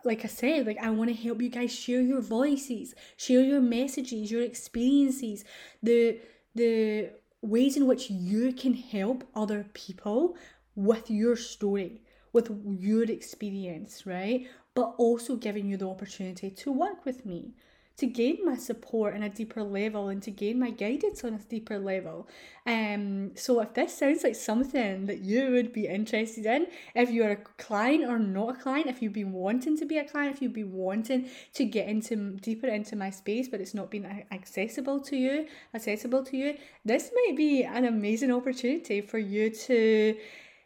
like 0.04 0.26
I 0.26 0.28
said, 0.28 0.66
like 0.66 0.80
I 0.80 0.90
want 0.90 1.10
to 1.10 1.16
help 1.16 1.42
you 1.42 1.50
guys 1.50 1.74
share 1.74 2.02
your 2.02 2.22
voices, 2.22 2.96
share 3.18 3.42
your 3.42 3.62
messages, 3.62 4.32
your 4.32 4.42
experiences, 4.42 5.46
the 5.82 6.20
the 6.56 7.12
ways 7.42 7.76
in 7.76 7.88
which 7.88 8.10
you 8.10 8.54
can 8.54 8.74
help 8.74 9.24
other 9.36 9.66
people 9.74 10.36
with 10.76 11.10
your 11.10 11.36
story, 11.36 12.02
with 12.34 12.52
your 12.66 13.04
experience, 13.04 14.06
right? 14.06 14.48
But 14.74 14.96
also 14.98 15.36
giving 15.36 15.68
you 15.68 15.78
the 15.78 15.90
opportunity 15.90 16.50
to 16.50 16.72
work 16.72 17.06
with 17.06 17.26
me 17.26 17.54
to 18.02 18.08
gain 18.08 18.40
my 18.44 18.58
support 18.58 19.14
on 19.14 19.22
a 19.22 19.30
deeper 19.30 19.62
level 19.62 20.10
and 20.10 20.24
to 20.24 20.32
gain 20.32 20.60
my 20.60 20.72
guidance 20.72 21.24
on 21.24 21.36
a 21.36 21.38
deeper 21.38 21.78
level. 21.78 22.28
Um, 22.66 23.32
so 23.36 23.62
if 23.62 23.76
this 23.76 23.96
sounds 23.96 24.24
like 24.24 24.36
something 24.36 25.06
that 25.06 25.20
you 25.20 25.52
would 25.52 25.72
be 25.72 25.86
interested 25.86 26.48
in, 26.48 26.66
if 26.96 27.12
you're 27.12 27.30
a 27.30 27.44
client 27.60 28.04
or 28.06 28.18
not 28.18 28.56
a 28.56 28.60
client, 28.60 28.88
if 28.88 29.04
you've 29.04 29.14
been 29.14 29.34
wanting 29.34 29.78
to 29.78 29.86
be 29.86 30.00
a 30.00 30.04
client, 30.04 30.36
if 30.36 30.42
you've 30.42 30.52
been 30.52 30.74
wanting 30.74 31.30
to 31.54 31.64
get 31.64 31.88
into 31.88 32.38
deeper 32.38 32.68
into 32.68 32.96
my 32.96 33.12
space, 33.12 33.48
but 33.48 33.62
it's 33.62 33.76
not 33.76 33.92
been 33.92 34.26
accessible 34.32 35.00
to 35.02 35.16
you, 35.16 35.46
accessible 35.76 36.24
to 36.24 36.36
you, 36.36 36.58
this 36.84 37.12
might 37.14 37.38
be 37.38 37.64
an 37.64 37.86
amazing 37.86 38.32
opportunity 38.32 39.02
for 39.02 39.20
you 39.20 39.52
to 39.52 40.18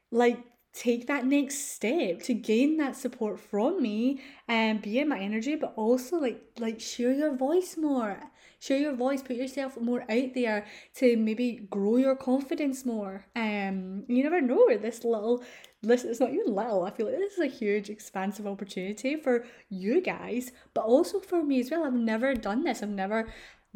like 0.10 0.40
take 0.76 1.08
that 1.08 1.26
next 1.26 1.74
step 1.74 2.22
to 2.22 2.34
gain 2.34 2.76
that 2.78 2.98
support 2.98 3.40
from 3.40 3.82
me 3.82 4.22
and 4.48 4.82
be 4.82 5.00
in 5.00 5.08
my 5.08 5.18
energy 5.18 5.56
but 5.56 5.74
also 5.78 6.18
like 6.18 6.42
like 6.60 6.80
share 6.82 7.14
your 7.14 7.36
voice 7.36 7.78
more. 7.78 8.20
Share 8.60 8.78
your 8.78 8.94
voice 8.94 9.22
put 9.22 9.38
yourself 9.38 9.80
more 9.80 10.02
out 10.10 10.34
there 10.34 10.66
to 10.96 11.16
maybe 11.16 11.68
grow 11.70 11.96
your 11.96 12.16
confidence 12.16 12.86
more. 12.86 13.26
Um 13.36 14.04
you 14.10 14.22
never 14.22 14.42
know 14.42 14.66
where 14.68 14.78
this 14.78 15.06
little 15.06 15.44
listen 15.82 16.10
it's 16.10 16.20
not 16.20 16.34
even 16.34 16.54
little 16.54 16.84
i 16.84 16.90
feel 16.90 17.06
like 17.06 17.16
this 17.18 17.34
is 17.34 17.40
a 17.40 17.46
huge 17.46 17.92
expansive 17.92 18.48
opportunity 18.48 19.16
for 19.16 19.46
you 19.70 20.02
guys 20.02 20.52
but 20.74 20.84
also 20.84 21.20
for 21.20 21.44
me 21.44 21.60
as 21.60 21.70
well. 21.72 21.86
I've 21.86 21.94
never 21.94 22.34
done 22.34 22.64
this. 22.64 22.84
I've 22.84 22.90
never 22.90 23.28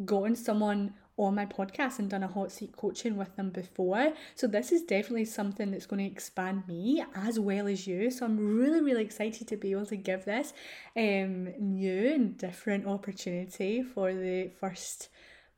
gotten 0.04 0.36
someone 0.36 0.94
on 1.26 1.34
my 1.34 1.46
podcast 1.46 1.98
and 1.98 2.08
done 2.08 2.22
a 2.22 2.28
hot 2.28 2.50
seat 2.50 2.76
coaching 2.76 3.16
with 3.16 3.36
them 3.36 3.50
before. 3.50 4.12
So 4.34 4.46
this 4.46 4.72
is 4.72 4.82
definitely 4.82 5.26
something 5.26 5.70
that's 5.70 5.86
going 5.86 6.04
to 6.04 6.10
expand 6.10 6.66
me 6.66 7.04
as 7.14 7.38
well 7.38 7.66
as 7.66 7.86
you. 7.86 8.10
So 8.10 8.24
I'm 8.24 8.38
really, 8.58 8.80
really 8.80 9.04
excited 9.04 9.46
to 9.48 9.56
be 9.56 9.72
able 9.72 9.86
to 9.86 9.96
give 9.96 10.24
this 10.24 10.52
um 10.96 11.48
new 11.58 12.12
and 12.14 12.36
different 12.38 12.86
opportunity 12.86 13.82
for 13.82 14.12
the 14.12 14.50
first 14.60 15.08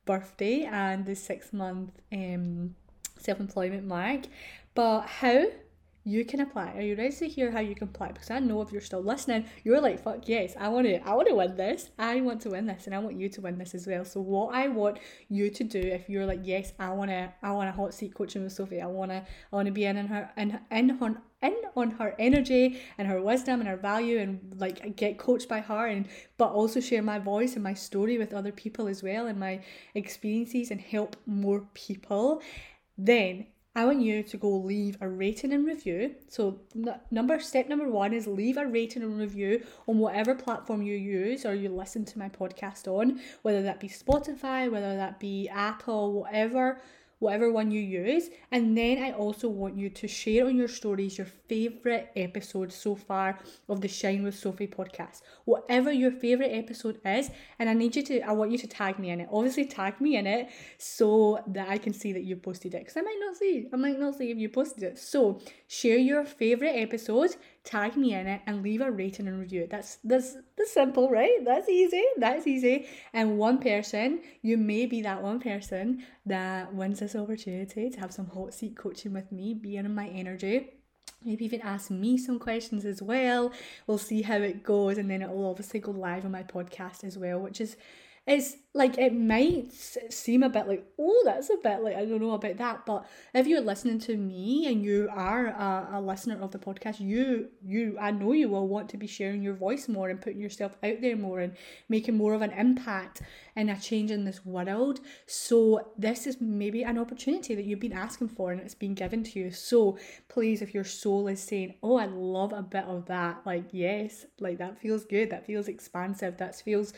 birthday 0.05 0.63
and 0.63 1.05
the 1.05 1.15
six 1.15 1.53
month 1.53 1.91
um 2.11 2.75
self-employment 3.17 3.85
mark. 3.85 4.21
But 4.75 5.01
how 5.01 5.45
you 6.05 6.25
can 6.25 6.41
apply. 6.41 6.73
Are 6.73 6.81
you 6.81 6.95
ready 6.95 7.15
to 7.15 7.27
hear 7.27 7.51
how 7.51 7.61
you 7.61 7.75
can 7.75 7.87
apply? 7.87 8.11
Because 8.11 8.29
I 8.29 8.39
know 8.39 8.61
if 8.61 8.71
you're 8.71 8.81
still 8.81 9.01
listening, 9.01 9.45
you're 9.63 9.79
like, 9.79 10.03
fuck 10.03 10.27
yes, 10.27 10.53
I 10.59 10.67
want 10.67 10.85
to, 10.87 10.99
I 11.07 11.13
want 11.13 11.29
to 11.29 11.35
win 11.35 11.55
this. 11.55 11.91
I 11.97 12.19
want 12.21 12.41
to 12.41 12.49
win 12.49 12.65
this, 12.65 12.85
and 12.85 12.95
I 12.95 12.99
want 12.99 13.15
you 13.15 13.29
to 13.29 13.41
win 13.41 13.57
this 13.57 13.73
as 13.73 13.87
well. 13.87 14.03
So 14.03 14.19
what 14.19 14.53
I 14.53 14.67
want 14.67 14.99
you 15.29 15.49
to 15.49 15.63
do, 15.63 15.79
if 15.79 16.09
you're 16.09 16.25
like, 16.25 16.41
yes, 16.43 16.73
I 16.77 16.89
want 16.91 17.11
to, 17.11 17.31
I 17.41 17.51
want 17.51 17.69
a 17.69 17.71
hot 17.71 17.93
seat 17.93 18.13
coaching 18.13 18.43
with 18.43 18.51
Sophie. 18.51 18.81
I 18.81 18.87
wanna, 18.87 19.25
I 19.51 19.55
wanna 19.55 19.71
be 19.71 19.85
in, 19.85 19.97
in 19.97 20.07
her, 20.07 20.29
in, 20.35 20.59
in 20.71 20.89
her, 20.89 21.15
in 21.41 21.55
on 21.75 21.91
her 21.91 22.15
energy 22.19 22.81
and 22.97 23.07
her 23.07 23.21
wisdom 23.21 23.59
and 23.59 23.67
her 23.67 23.75
value 23.75 24.17
and 24.19 24.55
like 24.57 24.95
get 24.95 25.17
coached 25.17 25.49
by 25.49 25.59
her 25.59 25.87
and 25.87 26.07
but 26.37 26.51
also 26.51 26.79
share 26.79 27.01
my 27.01 27.19
voice 27.19 27.55
and 27.55 27.63
my 27.63 27.73
story 27.73 28.17
with 28.17 28.33
other 28.33 28.51
people 28.51 28.87
as 28.87 29.03
well 29.03 29.27
and 29.27 29.37
my 29.37 29.59
experiences 29.93 30.71
and 30.71 30.79
help 30.79 31.17
more 31.25 31.67
people 31.73 32.41
then 32.97 33.45
I 33.75 33.85
want 33.85 34.01
you 34.01 34.21
to 34.21 34.37
go 34.37 34.49
leave 34.49 34.97
a 35.01 35.07
rating 35.09 35.51
and 35.51 35.65
review. 35.65 36.15
So 36.27 36.59
n- 36.75 36.99
number 37.09 37.39
step 37.39 37.67
number 37.67 37.89
one 37.89 38.13
is 38.13 38.27
leave 38.27 38.57
a 38.57 38.67
rating 38.67 39.01
and 39.01 39.17
review 39.17 39.63
on 39.87 39.97
whatever 39.97 40.35
platform 40.35 40.83
you 40.83 40.95
use 40.95 41.43
or 41.43 41.55
you 41.55 41.69
listen 41.69 42.05
to 42.05 42.19
my 42.19 42.29
podcast 42.29 42.87
on, 42.87 43.19
whether 43.41 43.63
that 43.63 43.79
be 43.79 43.89
Spotify, 43.89 44.71
whether 44.71 44.95
that 44.95 45.19
be 45.19 45.49
Apple, 45.49 46.21
whatever 46.21 46.79
whatever 47.23 47.51
one 47.51 47.71
you 47.71 47.79
use. 47.79 48.29
And 48.51 48.77
then 48.77 49.01
I 49.01 49.11
also 49.13 49.47
want 49.47 49.77
you 49.77 49.89
to 49.89 50.07
share 50.07 50.45
on 50.45 50.57
your 50.57 50.67
stories 50.67 51.17
your 51.17 51.27
favourite 51.47 52.09
episode 52.15 52.71
so 52.71 52.95
far 52.95 53.39
of 53.69 53.81
the 53.81 53.87
Shine 53.87 54.23
with 54.23 54.35
Sophie 54.35 54.67
podcast. 54.67 55.21
Whatever 55.45 55.91
your 55.91 56.11
favourite 56.11 56.51
episode 56.51 56.99
is, 57.05 57.31
and 57.59 57.69
I 57.69 57.73
need 57.73 57.95
you 57.95 58.03
to, 58.03 58.21
I 58.21 58.33
want 58.33 58.51
you 58.51 58.57
to 58.57 58.67
tag 58.67 58.99
me 58.99 59.09
in 59.09 59.21
it. 59.21 59.29
Obviously, 59.31 59.65
tag 59.65 60.01
me 60.01 60.17
in 60.17 60.27
it 60.27 60.49
so 60.77 61.39
that 61.47 61.69
I 61.69 61.77
can 61.77 61.93
see 61.93 62.11
that 62.13 62.23
you 62.23 62.35
posted 62.35 62.73
it. 62.75 62.79
Because 62.79 62.97
I 62.97 63.01
might 63.01 63.19
not 63.19 63.37
see, 63.37 63.67
I 63.71 63.77
might 63.77 63.99
not 63.99 64.15
see 64.15 64.29
if 64.29 64.37
you 64.37 64.49
posted 64.49 64.83
it. 64.83 64.99
So 64.99 65.39
share 65.67 65.97
your 65.97 66.25
favourite 66.25 66.75
episode 66.75 67.35
tag 67.63 67.95
me 67.95 68.13
in 68.13 68.27
it 68.27 68.41
and 68.45 68.61
leave 68.61 68.81
a 68.81 68.91
rating 68.91 69.27
and 69.27 69.39
review. 69.39 69.67
That's 69.69 69.97
that's 70.03 70.35
that's 70.57 70.73
simple, 70.73 71.09
right? 71.09 71.43
That's 71.45 71.69
easy. 71.69 72.03
That's 72.17 72.45
easy. 72.45 72.87
And 73.13 73.37
one 73.37 73.59
person, 73.59 74.21
you 74.41 74.57
may 74.57 74.85
be 74.85 75.01
that 75.01 75.21
one 75.21 75.39
person 75.39 76.03
that 76.25 76.73
wins 76.73 76.99
this 76.99 77.15
opportunity 77.15 77.89
to 77.89 77.99
have 77.99 78.11
some 78.11 78.27
hot 78.27 78.53
seat 78.53 78.75
coaching 78.75 79.13
with 79.13 79.31
me, 79.31 79.53
be 79.53 79.77
in 79.77 79.93
my 79.95 80.07
energy. 80.07 80.71
Maybe 81.25 81.45
even 81.45 81.61
ask 81.61 81.89
me 81.89 82.17
some 82.17 82.37
questions 82.37 82.83
as 82.83 83.01
well. 83.01 83.53
We'll 83.87 83.97
see 83.97 84.23
how 84.23 84.35
it 84.37 84.63
goes, 84.63 84.97
and 84.97 85.09
then 85.09 85.21
it 85.21 85.29
will 85.29 85.49
obviously 85.49 85.79
go 85.79 85.91
live 85.91 86.25
on 86.25 86.31
my 86.31 86.43
podcast 86.43 87.05
as 87.05 87.17
well, 87.17 87.39
which 87.39 87.61
is 87.61 87.77
it's 88.25 88.55
like 88.73 88.97
it 88.97 89.13
might 89.13 89.71
seem 89.71 90.43
a 90.43 90.49
bit 90.49 90.67
like 90.67 90.85
oh 90.97 91.21
that's 91.25 91.49
a 91.49 91.57
bit 91.61 91.81
like 91.81 91.95
i 91.95 92.05
don't 92.05 92.21
know 92.21 92.31
about 92.31 92.57
that 92.57 92.85
but 92.85 93.05
if 93.33 93.45
you're 93.45 93.61
listening 93.61 93.99
to 93.99 94.15
me 94.15 94.65
and 94.67 94.83
you 94.83 95.09
are 95.11 95.47
a, 95.47 95.89
a 95.93 96.01
listener 96.01 96.41
of 96.41 96.51
the 96.51 96.57
podcast 96.57 96.99
you 96.99 97.49
you 97.63 97.97
i 97.99 98.11
know 98.11 98.31
you 98.31 98.47
will 98.47 98.67
want 98.67 98.89
to 98.89 98.97
be 98.97 99.07
sharing 99.07 99.43
your 99.43 99.53
voice 99.53 99.87
more 99.87 100.09
and 100.09 100.21
putting 100.21 100.39
yourself 100.39 100.71
out 100.83 101.01
there 101.01 101.17
more 101.17 101.39
and 101.39 101.55
making 101.89 102.17
more 102.17 102.33
of 102.33 102.41
an 102.41 102.51
impact 102.51 103.21
and 103.55 103.69
a 103.69 103.79
change 103.79 104.11
in 104.11 104.25
this 104.25 104.45
world. 104.45 104.99
So 105.25 105.91
this 105.97 106.25
is 106.25 106.41
maybe 106.41 106.83
an 106.83 106.97
opportunity 106.97 107.55
that 107.55 107.65
you've 107.65 107.79
been 107.79 107.93
asking 107.93 108.29
for 108.29 108.51
and 108.51 108.61
it's 108.61 108.75
been 108.75 108.95
given 108.95 109.23
to 109.23 109.39
you. 109.39 109.51
So 109.51 109.97
please 110.27 110.61
if 110.61 110.73
your 110.73 110.83
soul 110.83 111.27
is 111.27 111.41
saying 111.41 111.75
oh 111.83 111.95
i 111.97 112.05
love 112.05 112.53
a 112.53 112.61
bit 112.61 112.85
of 112.85 113.05
that 113.05 113.41
like 113.45 113.65
yes 113.71 114.25
like 114.39 114.57
that 114.57 114.79
feels 114.79 115.05
good 115.05 115.29
that 115.29 115.45
feels 115.45 115.67
expansive 115.67 116.37
that 116.37 116.55
feels 116.55 116.93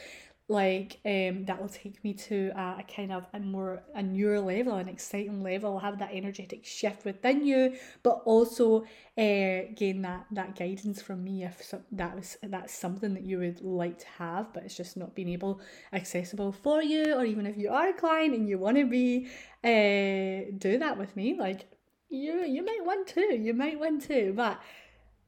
like 0.48 1.00
um 1.06 1.44
that 1.46 1.60
will 1.60 1.70
take 1.70 2.04
me 2.04 2.14
to 2.14 2.52
a, 2.56 2.78
a, 2.80 2.84
kind 2.84 3.12
of 3.12 3.26
a 3.34 3.40
more 3.40 3.82
a 3.96 4.04
newer 4.04 4.40
level 4.40 4.76
an 4.76 4.88
exciting 4.88 5.42
level 5.42 5.80
have 5.80 5.98
that 5.98 6.12
energetic 6.14 6.64
shift 6.64 7.04
within 7.04 7.44
you 7.44 7.76
but 8.04 8.22
also 8.26 8.84
uh, 9.18 9.66
gain 9.76 10.04
that 10.04 10.26
that 10.32 10.56
guidance 10.56 11.02
from 11.02 11.24
me 11.24 11.44
if 11.44 11.64
so, 11.64 11.82
that 11.92 12.16
was 12.16 12.38
that's 12.44 12.74
something 12.74 13.16
that 13.16 13.24
you 13.24 13.40
would 13.40 13.60
like 13.62 13.98
to 13.98 14.08
have 14.20 14.54
but 14.54 14.64
it's 14.64 14.78
just 14.78 14.98
not 14.98 15.16
being 15.16 15.30
able 15.30 15.60
accessible 15.94 16.52
for 16.52 16.84
you 16.84 17.14
or 17.16 17.26
even 17.26 17.48
if 17.48 17.58
you 17.58 17.70
are 17.70 17.90
a 17.90 17.94
client 17.94 18.36
and 18.36 18.48
you 18.48 18.60
want 18.60 18.78
to 18.78 18.86
be 18.86 19.28
uh 19.64 20.52
do 20.60 20.78
that 20.78 20.96
with 20.96 21.16
me 21.16 21.36
like 21.40 21.66
you 22.10 22.46
you 22.46 22.64
might 22.64 22.86
want 22.86 23.08
to 23.08 23.36
you 23.36 23.54
might 23.54 23.80
want 23.80 24.00
to 24.00 24.32
but 24.34 24.62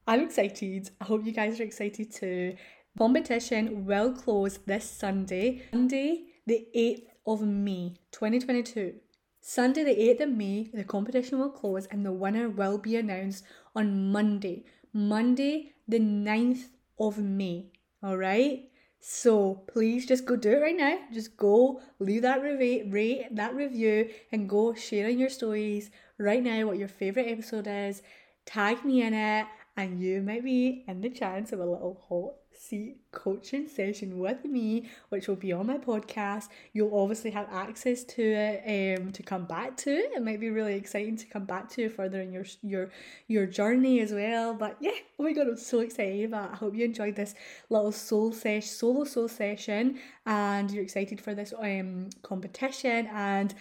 I'm 0.10 0.22
excited. 0.22 0.90
I 1.02 1.04
hope 1.04 1.26
you 1.26 1.34
guys 1.34 1.60
are 1.60 1.64
excited 1.64 2.14
too. 2.14 2.56
Competition 2.98 3.86
will 3.86 4.12
close 4.12 4.58
this 4.66 4.90
Sunday, 4.90 5.62
Sunday, 5.72 6.24
the 6.48 6.68
8th 6.76 7.04
of 7.28 7.42
May 7.44 7.94
2022. 8.12 8.96
Sunday, 9.40 9.84
the 9.84 9.96
8th 9.96 10.22
of 10.22 10.30
May, 10.30 10.72
the 10.74 10.84
competition 10.84 11.38
will 11.38 11.52
close 11.52 11.86
and 11.86 12.04
the 12.04 12.12
winner 12.12 12.50
will 12.50 12.80
be 12.80 12.96
announced 12.96 13.44
on 13.76 14.12
Monday, 14.12 14.66
Monday, 14.94 15.74
the 15.88 16.00
9th 16.00 16.70
of 17.00 17.20
May. 17.20 17.68
All 18.02 18.18
right. 18.18 18.68
So 19.00 19.62
please 19.72 20.08
just 20.08 20.26
go 20.26 20.36
do 20.36 20.54
it 20.54 20.62
right 20.62 20.76
now. 20.76 20.98
Just 21.14 21.38
go 21.38 21.82
leave 22.00 22.24
that 22.24 22.42
review, 22.42 22.88
rate 22.90 23.28
that 23.36 23.54
review, 23.54 24.10
and 24.32 24.50
go 24.50 24.74
share 24.74 25.10
your 25.10 25.30
stories 25.30 25.92
right 26.18 26.42
now 26.42 26.66
what 26.66 26.80
your 26.80 26.88
favorite 26.88 27.28
episode 27.28 27.68
is. 27.68 28.02
Tag 28.48 28.84
me 28.84 29.04
in 29.04 29.14
it, 29.14 29.46
and 29.76 30.02
you 30.02 30.24
might 30.24 30.44
be 30.44 30.84
in 30.88 31.02
the 31.02 31.12
chance 31.12 31.52
of 31.52 31.60
a 31.60 31.66
little 31.66 32.04
hot 32.10 32.47
seat 32.60 32.98
coaching 33.12 33.68
session 33.68 34.20
with 34.20 34.44
me, 34.46 34.90
which 35.10 35.28
will 35.28 35.36
be 35.36 35.54
on 35.54 35.68
my 35.68 35.78
podcast. 35.78 36.50
You'll 36.74 36.98
obviously 36.98 37.32
have 37.32 37.48
access 37.52 38.04
to 38.04 38.22
it 38.22 39.00
um, 39.00 39.12
to 39.12 39.24
come 39.24 39.46
back 39.46 39.78
to. 39.78 39.92
It 39.92 40.24
might 40.24 40.40
be 40.40 40.50
really 40.50 40.76
exciting 40.76 41.18
to 41.18 41.26
come 41.26 41.46
back 41.46 41.70
to 41.72 41.90
further 41.90 42.22
in 42.22 42.32
your 42.32 42.46
your 42.62 42.90
your 43.28 43.46
journey 43.46 44.00
as 44.00 44.12
well. 44.12 44.54
But 44.54 44.78
yeah, 44.80 44.92
oh 45.20 45.24
my 45.24 45.34
god, 45.34 45.48
I'm 45.48 45.58
so 45.58 45.80
excited! 45.80 46.32
But 46.32 46.52
I 46.52 46.56
hope 46.56 46.76
you 46.76 46.86
enjoyed 46.86 47.16
this 47.16 47.36
little 47.70 47.92
soul 47.92 48.32
sesh 48.32 48.68
solo 48.68 49.04
soul 49.04 49.28
session, 49.28 50.00
and 50.26 50.72
you're 50.72 50.84
excited 50.84 51.22
for 51.22 51.34
this 51.34 51.54
um 51.58 52.10
competition. 52.22 53.08
And 53.08 53.54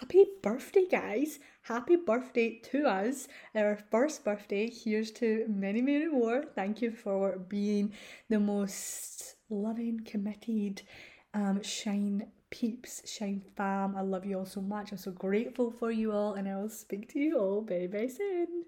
happy 0.00 0.26
birthday, 0.42 0.86
guys! 0.90 1.38
Happy 1.66 1.94
birthday 1.94 2.58
to 2.58 2.86
us, 2.88 3.28
our 3.54 3.78
first 3.92 4.24
birthday. 4.24 4.68
Here's 4.68 5.12
to 5.12 5.46
many, 5.48 5.80
many 5.80 6.08
more. 6.08 6.42
Thank 6.56 6.82
you 6.82 6.90
for 6.90 7.38
being 7.38 7.92
the 8.28 8.40
most 8.40 9.36
loving, 9.48 10.00
committed 10.04 10.82
um, 11.34 11.62
Shine 11.62 12.26
peeps, 12.50 13.08
Shine 13.08 13.42
fam. 13.56 13.94
I 13.94 14.00
love 14.00 14.26
you 14.26 14.38
all 14.38 14.44
so 14.44 14.60
much. 14.60 14.90
I'm 14.90 14.98
so 14.98 15.12
grateful 15.12 15.70
for 15.70 15.92
you 15.92 16.10
all, 16.10 16.34
and 16.34 16.48
I 16.48 16.56
will 16.56 16.68
speak 16.68 17.08
to 17.12 17.20
you 17.20 17.38
all 17.38 17.62
very, 17.62 17.86
very 17.86 18.08
soon. 18.08 18.64